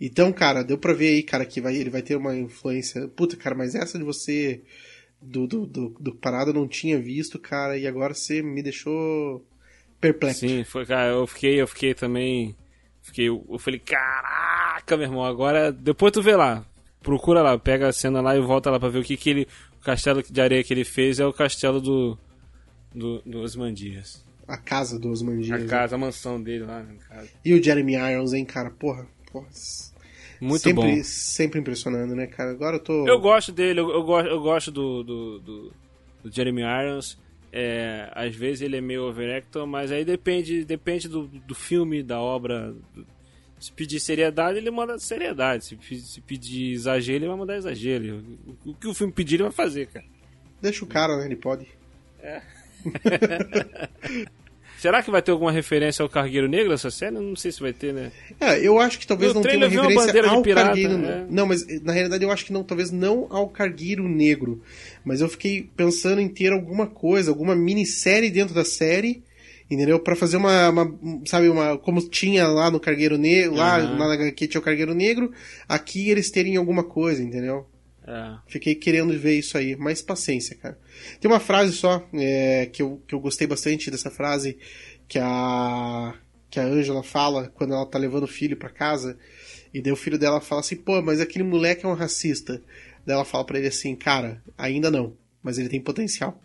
Então, 0.02 0.32
cara, 0.32 0.64
deu 0.64 0.78
pra 0.78 0.94
ver 0.94 1.10
aí, 1.10 1.24
cara, 1.24 1.46
que 1.46 1.60
vai, 1.62 1.76
ele 1.76 1.90
vai 1.90 2.02
ter 2.02 2.16
uma 2.16 2.36
influência. 2.36 3.08
Puta, 3.10 3.36
cara, 3.38 3.56
mas 3.56 3.76
essa 3.76 3.98
de 3.98 4.04
você. 4.04 4.62
Do, 5.22 5.46
do, 5.46 5.66
do, 5.66 5.90
do 6.00 6.16
parada 6.16 6.52
eu 6.52 6.54
não 6.54 6.68
tinha 6.68 7.00
visto, 7.00 7.38
cara, 7.38 7.78
e 7.78 7.86
agora 7.86 8.14
você 8.14 8.42
me 8.42 8.64
deixou 8.64 9.46
perplexo. 10.00 10.42
Sim, 10.42 10.64
foi, 10.64 10.86
cara, 10.86 11.12
eu 11.12 11.28
fiquei, 11.28 11.62
eu 11.62 11.68
fiquei 11.68 11.94
também. 11.94 12.56
Fiquei, 13.02 13.28
eu 13.28 13.60
falei, 13.60 13.80
caraca, 13.80 14.96
meu 14.96 15.08
irmão, 15.08 15.24
agora. 15.24 15.72
Depois 15.72 16.12
tu 16.12 16.22
vê 16.22 16.36
lá. 16.36 16.66
Procura 17.02 17.42
lá, 17.42 17.58
pega 17.58 17.88
a 17.88 17.94
cena 17.94 18.22
lá 18.22 18.36
e 18.36 18.42
volta 18.42 18.70
lá 18.70 18.80
pra 18.80 18.90
ver 18.90 19.00
o 19.00 19.04
que, 19.04 19.18
que 19.18 19.30
ele. 19.30 19.48
O 19.82 19.84
castelo 19.84 20.22
de 20.22 20.42
areia 20.42 20.64
que 20.64 20.74
ele 20.74 20.84
fez 20.84 21.20
é 21.20 21.26
o 21.26 21.34
castelo 21.34 21.82
do. 21.82 22.18
Do, 22.94 23.22
do 23.22 23.40
Osmandias. 23.40 24.24
A 24.48 24.58
casa 24.58 24.98
dos 24.98 25.22
Mandias. 25.22 25.62
A 25.62 25.66
casa, 25.68 25.96
a 25.96 25.98
mansão 25.98 26.42
dele 26.42 26.66
lá. 26.66 26.84
E 27.46 27.54
o 27.54 27.64
Jeremy 27.64 27.94
Irons, 27.94 28.34
hein, 28.34 28.44
cara, 28.44 28.72
porra. 28.72 29.08
porra 29.32 29.48
Muito 30.42 30.62
sempre, 30.62 30.96
bom. 30.96 31.04
Sempre 31.04 31.60
impressionando, 31.60 32.16
né, 32.16 32.28
cara? 32.28 32.52
Agora 32.52 32.78
eu 32.78 32.80
tô. 32.80 33.08
Eu 33.08 33.20
gosto 33.20 33.52
dele, 33.52 33.80
eu, 33.80 33.90
eu 33.90 34.04
gosto, 34.04 34.28
eu 34.28 34.42
gosto 34.42 34.72
do, 34.72 35.04
do, 35.04 35.40
do, 35.40 35.74
do 36.24 36.32
Jeremy 36.32 36.62
Irons. 36.62 37.18
É, 37.52 38.10
às 38.14 38.36
vezes 38.36 38.62
ele 38.62 38.78
é 38.78 38.82
meio 38.82 39.08
overactor, 39.08 39.66
mas 39.66 39.92
aí 39.92 40.06
depende, 40.06 40.64
depende 40.64 41.08
do, 41.08 41.28
do 41.28 41.56
filme, 41.56 42.04
da 42.04 42.22
obra. 42.22 42.76
Se 43.60 43.72
pedir 43.72 44.00
seriedade, 44.00 44.58
ele 44.58 44.72
manda 44.72 44.98
seriedade. 44.98 45.66
Se, 45.66 45.78
se 46.00 46.22
pedir 46.22 46.72
exagero, 46.72 47.18
ele 47.18 47.28
vai 47.28 47.38
mandar 47.38 47.58
exagero. 47.58 48.24
O, 48.66 48.70
o 48.72 48.74
que 48.76 48.88
o 48.88 48.94
filme 48.94 49.12
pedir, 49.12 49.36
ele 49.36 49.44
vai 49.44 49.52
fazer, 49.52 49.88
cara. 49.88 50.06
Deixa 50.62 50.86
o 50.86 50.88
cara, 50.88 51.18
né? 51.18 51.26
Ele 51.26 51.36
pode. 51.36 51.68
Será 54.80 55.04
que 55.04 55.12
vai 55.12 55.22
ter 55.22 55.32
alguma 55.32 55.52
referência 55.52 56.02
ao 56.02 56.10
Cargueiro 56.10 56.48
Negro 56.48 56.72
essa 56.74 56.90
série? 56.90 57.12
Não 57.16 57.36
sei 57.36 57.52
se 57.52 57.60
vai 57.60 57.74
ter, 57.74 57.94
né? 57.94 58.12
É, 58.40 58.66
eu 58.66 58.80
acho 58.80 58.98
que 58.98 59.06
talvez 59.06 59.34
No 59.34 59.42
não 59.42 59.42
tenha 59.42 59.58
uma 59.58 59.66
uma 59.68 59.88
referência 59.90 60.14
de 60.24 60.30
ao 60.30 60.42
pirata, 60.42 60.68
Cargueiro. 60.68 60.98
né? 60.98 61.26
Não, 61.30 61.46
mas 61.46 61.66
na 61.84 61.92
realidade 61.92 62.24
eu 62.24 62.32
acho 62.32 62.46
que 62.46 62.54
não, 62.54 62.64
talvez 62.64 62.90
não 62.92 63.28
ao 63.30 63.50
Cargueiro 63.50 64.08
Negro. 64.08 64.62
Mas 65.04 65.20
eu 65.22 65.28
fiquei 65.30 65.70
pensando 65.76 66.22
em 66.22 66.30
ter 66.30 66.52
alguma 66.54 66.88
coisa, 66.88 67.30
alguma 67.32 67.56
minissérie 67.56 68.30
dentro 68.30 68.54
da 68.56 68.64
série, 68.64 69.22
entendeu? 69.70 70.00
Pra 70.00 70.16
fazer 70.16 70.38
uma, 70.38 70.70
uma- 70.70 70.98
sabe, 71.26 71.50
uma. 71.50 71.78
Como 71.78 72.02
tinha 72.08 72.48
lá 72.48 72.72
no 72.72 72.80
Cargueiro 72.80 73.18
Negro, 73.18 73.56
lá 73.56 73.80
na 73.82 74.14
HQ 74.14 74.48
tinha 74.48 74.62
o 74.62 74.64
Cargueiro 74.64 74.94
Negro, 74.94 75.32
aqui 75.68 76.10
eles 76.10 76.32
terem 76.32 76.56
alguma 76.56 76.84
coisa, 76.84 77.22
entendeu? 77.22 77.68
É. 78.10 78.38
Fiquei 78.48 78.74
querendo 78.74 79.18
ver 79.20 79.38
isso 79.38 79.56
aí, 79.56 79.76
mas 79.76 80.02
paciência, 80.02 80.56
cara. 80.56 80.80
Tem 81.22 81.30
uma 81.30 81.40
frase 81.40 81.74
só 81.74 82.04
é, 82.14 82.66
que, 82.66 82.82
eu, 82.82 83.00
que 83.08 83.14
eu 83.14 83.20
gostei 83.20 83.46
bastante 83.46 83.92
dessa 83.92 84.10
frase 84.10 84.58
que 85.08 85.20
a 85.20 86.16
que 86.50 86.60
a 86.60 86.64
Angela 86.64 87.04
fala 87.04 87.50
quando 87.54 87.76
ela 87.76 87.86
tá 87.86 88.00
levando 88.00 88.24
o 88.24 88.28
filho 88.28 88.58
pra 88.58 88.70
casa 88.72 89.16
e 89.72 89.80
daí 89.80 89.94
o 89.94 89.96
filho 89.96 90.18
dela 90.18 90.42
fala 90.42 90.62
assim, 90.62 90.76
pô, 90.76 91.00
mas 91.04 91.22
aquele 91.22 91.44
moleque 91.44 91.86
é 91.86 91.88
um 91.88 91.94
racista. 91.94 92.60
Daí 93.06 93.14
ela 93.14 93.24
fala 93.24 93.46
pra 93.46 93.60
ele 93.60 93.68
assim, 93.68 93.96
cara, 93.96 94.42
ainda 94.58 94.90
não, 94.90 95.16
mas 95.44 95.60
ele 95.60 95.70
tem 95.70 95.80
potencial. 95.80 96.42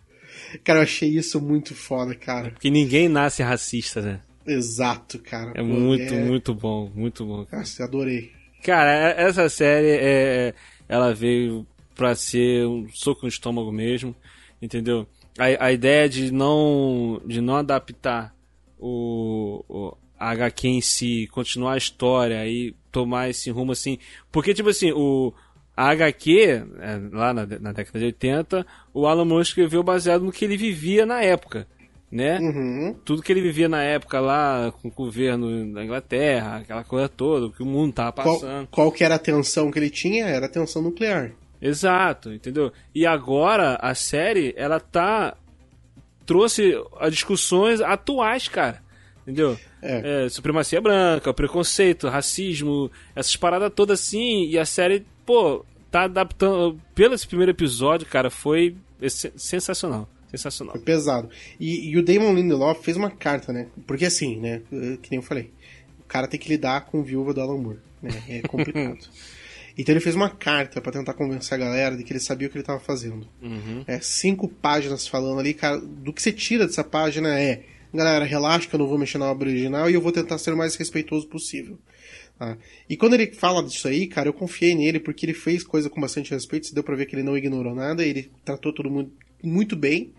Cara, 0.63 0.79
eu 0.79 0.83
achei 0.83 1.09
isso 1.09 1.41
muito 1.41 1.73
foda, 1.73 2.13
cara. 2.13 2.51
Porque 2.51 2.69
ninguém 2.69 3.09
nasce 3.09 3.41
racista, 3.41 3.99
né? 4.01 4.21
Exato, 4.45 5.17
cara. 5.17 5.51
É 5.55 5.61
Pô, 5.61 5.63
muito, 5.63 6.13
é- 6.13 6.23
muito 6.23 6.53
bom, 6.53 6.91
muito 6.93 7.25
bom. 7.25 7.47
Nossa, 7.51 7.83
adorei. 7.83 8.31
Cara, 8.63 9.09
é- 9.09 9.23
essa 9.27 9.49
série 9.49 9.97
é, 9.99 10.53
ela 10.87 11.13
veio 11.13 11.65
pra 11.95 12.15
ser 12.15 12.65
um 12.67 12.87
soco 12.89 13.21
no 13.23 13.29
estômago 13.29 13.71
mesmo, 13.71 14.15
entendeu? 14.61 15.07
A, 15.37 15.65
a 15.65 15.71
ideia 15.71 16.07
de 16.07 16.31
não 16.31 17.21
de 17.25 17.41
não 17.41 17.55
adaptar 17.55 18.35
o, 18.79 19.63
o 19.67 19.97
a 20.17 20.31
HQ 20.31 20.67
em 20.67 20.81
si, 20.81 21.27
continuar 21.31 21.73
a 21.73 21.77
história 21.77 22.47
e 22.47 22.73
tomar 22.91 23.29
esse 23.29 23.51
rumo 23.51 23.73
assim, 23.73 23.97
porque 24.31 24.53
tipo 24.53 24.69
assim, 24.69 24.91
o 24.91 25.33
a 25.75 25.89
HQ, 25.89 26.63
é, 26.79 26.99
lá 27.11 27.33
na, 27.33 27.45
na 27.45 27.71
década 27.73 27.99
de 27.99 28.05
80, 28.05 28.65
o 28.93 29.05
Alan 29.05 29.25
Moore 29.25 29.43
escreveu 29.43 29.83
baseado 29.83 30.23
no 30.23 30.31
que 30.31 30.45
ele 30.45 30.55
vivia 30.55 31.05
na 31.05 31.21
época, 31.21 31.67
né? 32.15 32.39
Uhum. 32.39 32.95
tudo 33.03 33.21
que 33.21 33.29
ele 33.29 33.41
vivia 33.41 33.67
na 33.67 33.83
época 33.83 34.21
lá 34.21 34.71
com 34.81 34.87
o 34.87 34.91
governo 34.91 35.73
da 35.73 35.83
Inglaterra, 35.83 36.59
aquela 36.59 36.83
coisa 36.85 37.09
toda, 37.09 37.47
o 37.47 37.51
que 37.51 37.61
o 37.61 37.65
mundo 37.65 37.91
tava 37.91 38.13
Qual, 38.13 38.39
passando. 38.39 38.67
qual 38.71 38.89
que 38.89 39.03
era 39.03 39.15
a 39.15 39.19
tensão 39.19 39.69
que 39.69 39.77
ele 39.77 39.89
tinha? 39.89 40.25
Era 40.25 40.45
a 40.45 40.49
tensão 40.49 40.81
nuclear. 40.81 41.33
Exato, 41.61 42.31
entendeu? 42.31 42.71
E 42.93 43.05
agora 43.05 43.77
a 43.81 43.93
série, 43.93 44.53
ela 44.55 44.79
tá. 44.79 45.35
trouxe 46.25 46.73
a 46.97 47.09
discussões 47.09 47.81
atuais, 47.81 48.47
cara. 48.47 48.81
Entendeu? 49.23 49.59
É. 49.81 50.25
É, 50.25 50.29
supremacia 50.29 50.79
branca, 50.79 51.33
preconceito, 51.33 52.07
racismo, 52.07 52.89
essas 53.13 53.35
paradas 53.35 53.73
todas 53.75 53.99
assim. 53.99 54.45
E 54.45 54.57
a 54.57 54.63
série, 54.63 55.05
pô, 55.25 55.65
tá 55.91 56.03
adaptando. 56.03 56.79
Pelo 56.93 57.13
esse 57.13 57.27
primeiro 57.27 57.51
episódio, 57.51 58.07
cara, 58.07 58.29
foi 58.29 58.77
sensacional. 59.35 60.07
Sensacional. 60.29 60.73
Foi 60.75 60.81
pesado. 60.81 61.29
E, 61.59 61.89
e 61.89 61.97
o 61.97 62.03
Damon 62.03 62.33
Lindelof 62.33 62.83
fez 62.83 62.97
uma 62.97 63.09
carta, 63.11 63.53
né? 63.53 63.67
Porque 63.87 64.05
assim, 64.05 64.37
né? 64.37 64.61
eh, 64.71 64.97
Que 65.01 65.11
nem 65.11 65.17
eu 65.19 65.21
falei. 65.23 65.51
O 65.99 66.03
cara 66.07 66.27
tem 66.27 66.39
que 66.39 66.49
lidar 66.49 66.85
com 66.85 67.03
viúva 67.03 67.33
do 67.33 67.41
Alan 67.41 67.57
Moore. 67.57 67.79
Né? 68.01 68.11
É 68.29 68.41
complicado. 68.41 68.99
então 69.77 69.93
ele 69.93 69.99
fez 69.99 70.15
uma 70.15 70.29
carta 70.29 70.79
pra 70.81 70.91
tentar 70.91 71.13
convencer 71.13 71.55
a 71.55 71.57
galera 71.57 71.95
de 71.97 72.03
que 72.03 72.11
ele 72.13 72.19
sabia 72.19 72.47
o 72.47 72.51
que 72.51 72.57
ele 72.57 72.63
tava 72.65 72.79
fazendo. 72.79 73.27
É, 73.87 73.99
cinco 73.99 74.47
páginas 74.47 75.07
falando 75.07 75.39
ali, 75.39 75.53
cara. 75.53 75.79
Do 75.79 76.13
que 76.13 76.21
você 76.21 76.31
tira 76.31 76.65
dessa 76.65 76.83
página 76.83 77.39
é. 77.39 77.63
Galera, 77.93 78.25
relaxa 78.25 78.67
que 78.67 78.75
eu 78.75 78.79
não 78.79 78.87
vou 78.87 78.97
mexer 78.97 79.17
na 79.17 79.31
obra 79.31 79.47
original 79.47 79.89
e 79.89 79.93
eu 79.93 80.01
vou 80.01 80.11
tentar 80.11 80.37
ser 80.37 80.51
o 80.53 80.57
mais 80.57 80.75
respeitoso 80.75 81.27
possível. 81.27 81.79
Tá? 82.37 82.57
E 82.89 82.97
quando 82.97 83.13
ele 83.13 83.31
fala 83.33 83.63
disso 83.63 83.87
aí, 83.87 84.07
cara, 84.07 84.29
eu 84.29 84.33
confiei 84.33 84.75
nele 84.75 84.99
porque 84.99 85.25
ele 85.25 85.33
fez 85.33 85.63
coisa 85.63 85.89
com 85.89 86.01
bastante 86.01 86.31
respeito. 86.31 86.73
Deu 86.73 86.83
pra 86.83 86.95
ver 86.95 87.05
que 87.05 87.15
ele 87.15 87.23
não 87.23 87.37
ignorou 87.37 87.75
nada, 87.75 88.05
ele 88.05 88.31
tratou 88.43 88.73
todo 88.73 88.89
mundo 88.89 89.11
muito 89.43 89.75
bem. 89.75 90.13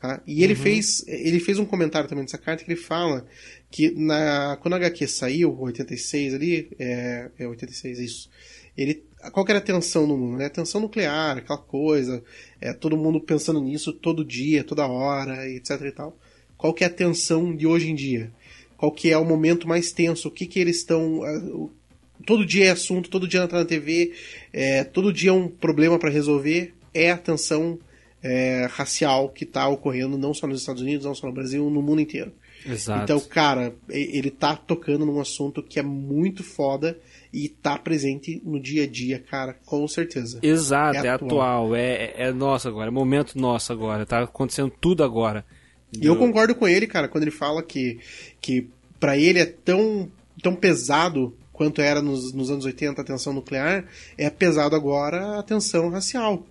tá? 0.00 0.20
E 0.26 0.42
ele 0.42 0.54
fez 0.54 1.04
ele 1.06 1.40
fez 1.40 1.58
um 1.58 1.64
comentário 1.64 2.08
também 2.08 2.22
nessa 2.22 2.38
carta 2.38 2.64
que 2.64 2.70
ele 2.70 2.80
fala 2.80 3.26
que 3.70 3.90
na, 3.90 4.58
quando 4.60 4.74
a 4.74 4.76
HQ 4.76 5.08
saiu, 5.08 5.58
86 5.58 6.34
ali, 6.34 6.68
é, 6.78 7.30
é 7.38 7.46
86 7.48 7.98
isso, 7.98 8.30
ele, 8.76 9.02
qual 9.32 9.44
que 9.44 9.52
era 9.52 9.58
a 9.58 9.62
tensão 9.62 10.06
no 10.06 10.16
mundo? 10.16 10.38
Né? 10.38 10.48
Tensão 10.48 10.80
nuclear, 10.80 11.38
aquela 11.38 11.58
coisa, 11.58 12.22
é, 12.60 12.72
todo 12.72 12.96
mundo 12.96 13.20
pensando 13.20 13.60
nisso 13.60 13.92
todo 13.92 14.24
dia, 14.24 14.64
toda 14.64 14.86
hora, 14.86 15.48
etc 15.48 15.80
e 15.82 15.92
tal. 15.92 16.18
Qual 16.56 16.72
que 16.72 16.84
é 16.84 16.86
a 16.86 16.90
tensão 16.90 17.54
de 17.54 17.66
hoje 17.66 17.90
em 17.90 17.94
dia? 17.94 18.30
Qual 18.82 18.90
que 18.90 19.12
é 19.12 19.16
o 19.16 19.24
momento 19.24 19.68
mais 19.68 19.92
tenso? 19.92 20.26
O 20.26 20.30
que 20.32 20.44
que 20.44 20.58
eles 20.58 20.78
estão... 20.78 21.20
Todo 22.26 22.44
dia 22.44 22.64
é 22.64 22.70
assunto, 22.70 23.08
todo 23.08 23.28
dia 23.28 23.44
entra 23.44 23.60
na 23.60 23.64
TV, 23.64 24.12
é, 24.52 24.82
todo 24.82 25.12
dia 25.12 25.30
é 25.30 25.32
um 25.32 25.46
problema 25.46 26.00
para 26.00 26.10
resolver, 26.10 26.74
é 26.92 27.12
a 27.12 27.16
tensão 27.16 27.78
é, 28.20 28.66
racial 28.72 29.28
que 29.28 29.44
está 29.44 29.68
ocorrendo 29.68 30.18
não 30.18 30.34
só 30.34 30.48
nos 30.48 30.58
Estados 30.58 30.82
Unidos, 30.82 31.06
não 31.06 31.14
só 31.14 31.28
no 31.28 31.32
Brasil, 31.32 31.70
no 31.70 31.80
mundo 31.80 32.00
inteiro. 32.00 32.32
Exato. 32.66 33.04
Então, 33.04 33.20
cara, 33.20 33.72
ele 33.88 34.32
tá 34.32 34.56
tocando 34.56 35.06
num 35.06 35.20
assunto 35.20 35.62
que 35.62 35.78
é 35.78 35.82
muito 35.82 36.42
foda 36.42 36.98
e 37.32 37.48
tá 37.48 37.78
presente 37.78 38.42
no 38.44 38.58
dia 38.58 38.82
a 38.82 38.86
dia, 38.88 39.20
cara, 39.20 39.54
com 39.64 39.86
certeza. 39.86 40.40
Exato, 40.42 40.98
É 40.98 41.06
é, 41.06 41.10
atual, 41.10 41.76
é, 41.76 41.92
é, 41.92 42.14
é 42.16 42.32
nosso 42.32 42.66
agora, 42.66 42.88
é 42.88 42.90
momento 42.90 43.38
nosso 43.38 43.72
agora, 43.72 44.04
tá 44.04 44.24
acontecendo 44.24 44.72
tudo 44.80 45.04
agora. 45.04 45.44
E 46.00 46.06
eu 46.06 46.16
concordo 46.16 46.54
com 46.54 46.66
ele, 46.66 46.86
cara, 46.86 47.08
quando 47.08 47.24
ele 47.24 47.30
fala 47.30 47.62
que, 47.62 47.98
que 48.40 48.68
para 48.98 49.18
ele 49.18 49.38
é 49.38 49.46
tão, 49.46 50.10
tão 50.42 50.54
pesado 50.54 51.34
quanto 51.52 51.80
era 51.82 52.00
nos, 52.00 52.32
nos 52.32 52.50
anos 52.50 52.64
80 52.64 53.00
a 53.00 53.04
tensão 53.04 53.32
nuclear, 53.32 53.84
é 54.16 54.30
pesado 54.30 54.74
agora 54.74 55.38
a 55.38 55.42
tensão 55.42 55.90
racial. 55.90 56.46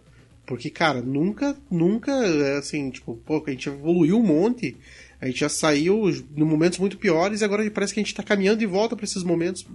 Porque, 0.45 0.69
cara, 0.69 1.01
nunca, 1.01 1.55
nunca, 1.69 2.13
assim, 2.57 2.89
tipo, 2.89 3.15
pô, 3.25 3.43
a 3.45 3.49
gente 3.51 3.69
evoluiu 3.69 4.17
um 4.17 4.23
monte, 4.23 4.75
a 5.19 5.27
gente 5.27 5.39
já 5.39 5.49
saiu 5.49 6.09
em 6.09 6.43
momentos 6.43 6.77
muito 6.77 6.97
piores 6.97 7.41
e 7.41 7.45
agora 7.45 7.69
parece 7.71 7.93
que 7.93 7.99
a 7.99 8.03
gente 8.03 8.13
tá 8.13 8.23
caminhando 8.23 8.59
de 8.59 8.65
volta 8.65 8.95
pra 8.95 9.05
esses 9.05 9.23
momentos, 9.23 9.65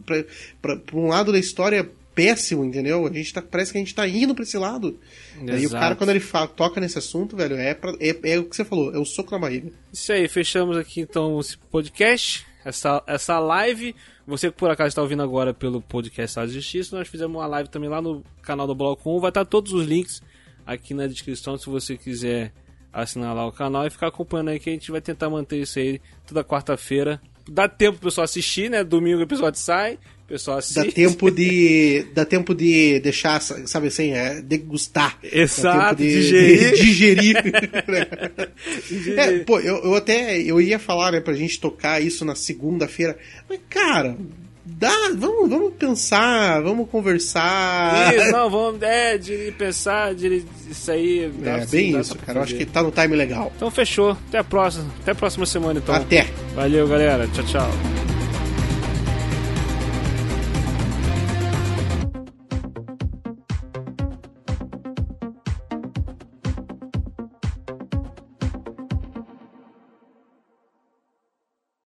pra 0.60 0.80
um 0.92 1.08
lado 1.08 1.32
da 1.32 1.38
história 1.38 1.90
péssimo, 2.16 2.64
entendeu? 2.64 3.06
A 3.06 3.12
gente 3.12 3.32
tá, 3.32 3.42
parece 3.42 3.70
que 3.70 3.78
a 3.78 3.80
gente 3.80 3.94
tá 3.94 4.08
indo 4.08 4.34
pra 4.34 4.42
esse 4.42 4.56
lado. 4.56 4.98
Aí 5.42 5.44
o 5.50 5.54
Exato. 5.54 5.74
cara, 5.80 5.94
quando 5.94 6.10
ele 6.10 6.18
fa- 6.20 6.46
toca 6.48 6.80
nesse 6.80 6.96
assunto, 6.98 7.36
velho, 7.36 7.54
é, 7.56 7.74
pra, 7.74 7.92
é, 8.00 8.16
é 8.32 8.38
o 8.38 8.44
que 8.44 8.56
você 8.56 8.64
falou, 8.64 8.92
é 8.94 8.98
o 8.98 9.04
soco 9.04 9.30
na 9.32 9.38
barriga. 9.38 9.70
Isso 9.92 10.10
aí, 10.12 10.26
fechamos 10.26 10.78
aqui 10.78 11.02
então 11.02 11.38
esse 11.38 11.58
podcast, 11.58 12.46
essa, 12.64 13.02
essa 13.06 13.38
live. 13.38 13.94
Você 14.26 14.50
que 14.50 14.56
por 14.56 14.70
acaso 14.70 14.88
está 14.88 15.02
ouvindo 15.02 15.22
agora 15.22 15.52
pelo 15.52 15.80
podcast 15.82 16.32
Sala 16.34 16.46
de 16.48 16.54
Justiça, 16.54 16.96
nós 16.96 17.06
fizemos 17.06 17.36
uma 17.36 17.46
live 17.46 17.68
também 17.68 17.88
lá 17.90 18.00
no 18.00 18.24
canal 18.42 18.66
do 18.66 18.74
Bloco 18.74 19.14
1. 19.16 19.20
Vai 19.20 19.30
estar 19.30 19.44
todos 19.44 19.72
os 19.72 19.86
links 19.86 20.20
aqui 20.66 20.94
na 20.94 21.06
descrição 21.06 21.56
se 21.58 21.66
você 21.68 21.96
quiser 21.96 22.52
assinar 22.92 23.34
lá 23.36 23.46
o 23.46 23.52
canal 23.52 23.86
e 23.86 23.90
ficar 23.90 24.06
acompanhando 24.08 24.48
aí 24.48 24.58
que 24.58 24.70
a 24.70 24.72
gente 24.72 24.90
vai 24.90 25.02
tentar 25.02 25.28
manter 25.28 25.60
isso 25.60 25.78
aí 25.78 26.00
toda 26.26 26.42
quarta-feira. 26.42 27.20
Dá 27.48 27.68
tempo 27.68 27.98
pro 27.98 28.08
pessoal 28.08 28.24
assistir, 28.24 28.68
né? 28.70 28.82
Domingo 28.82 29.18
o 29.20 29.22
episódio 29.22 29.60
sai, 29.60 29.94
o 29.94 30.15
pessoal 30.26 30.58
assiste. 30.58 30.74
Dá 30.86 30.92
tempo 30.92 31.30
de. 31.30 32.06
dá 32.14 32.24
tempo 32.24 32.54
de 32.54 32.98
deixar, 33.00 33.40
sabe 33.40 33.88
assim, 33.88 34.12
é, 34.12 34.40
degustar. 34.40 35.18
Exato, 35.22 35.96
de, 35.96 36.10
digerir. 36.10 36.72
de 36.72 36.82
digerir. 36.84 37.36
É, 39.16 39.38
pô, 39.40 39.58
eu, 39.60 39.76
eu 39.84 39.94
até. 39.94 40.38
Eu 40.40 40.60
ia 40.60 40.78
falar, 40.78 41.12
né, 41.12 41.20
pra 41.20 41.34
gente 41.34 41.60
tocar 41.60 42.00
isso 42.02 42.24
na 42.24 42.34
segunda-feira. 42.34 43.16
Mas, 43.48 43.60
cara, 43.68 44.16
dá. 44.64 44.92
Vamos, 45.16 45.48
vamos 45.48 45.74
pensar, 45.74 46.60
vamos 46.62 46.88
conversar. 46.90 48.14
Isso, 48.14 48.32
não, 48.32 48.50
vamos 48.50 48.82
é, 48.82 49.16
de 49.18 49.52
pensar, 49.56 50.14
de 50.14 50.44
isso 50.70 50.90
aí. 50.90 51.30
dá- 51.38 51.58
É, 51.58 51.66
bem 51.66 51.92
dá 51.92 52.00
isso, 52.00 52.16
cara. 52.18 52.38
Eu 52.38 52.42
acho 52.42 52.54
que 52.54 52.64
tá 52.66 52.82
no 52.82 52.90
time 52.90 53.14
legal. 53.16 53.52
Então 53.56 53.70
fechou. 53.70 54.10
Até 54.28 54.38
a 54.38 54.44
próxima. 54.44 54.86
Até 55.02 55.12
a 55.12 55.14
próxima 55.14 55.46
semana 55.46 55.78
então. 55.78 55.94
Até. 55.94 56.26
Valeu, 56.54 56.86
galera. 56.88 57.26
Tchau, 57.28 57.44
tchau. 57.44 58.15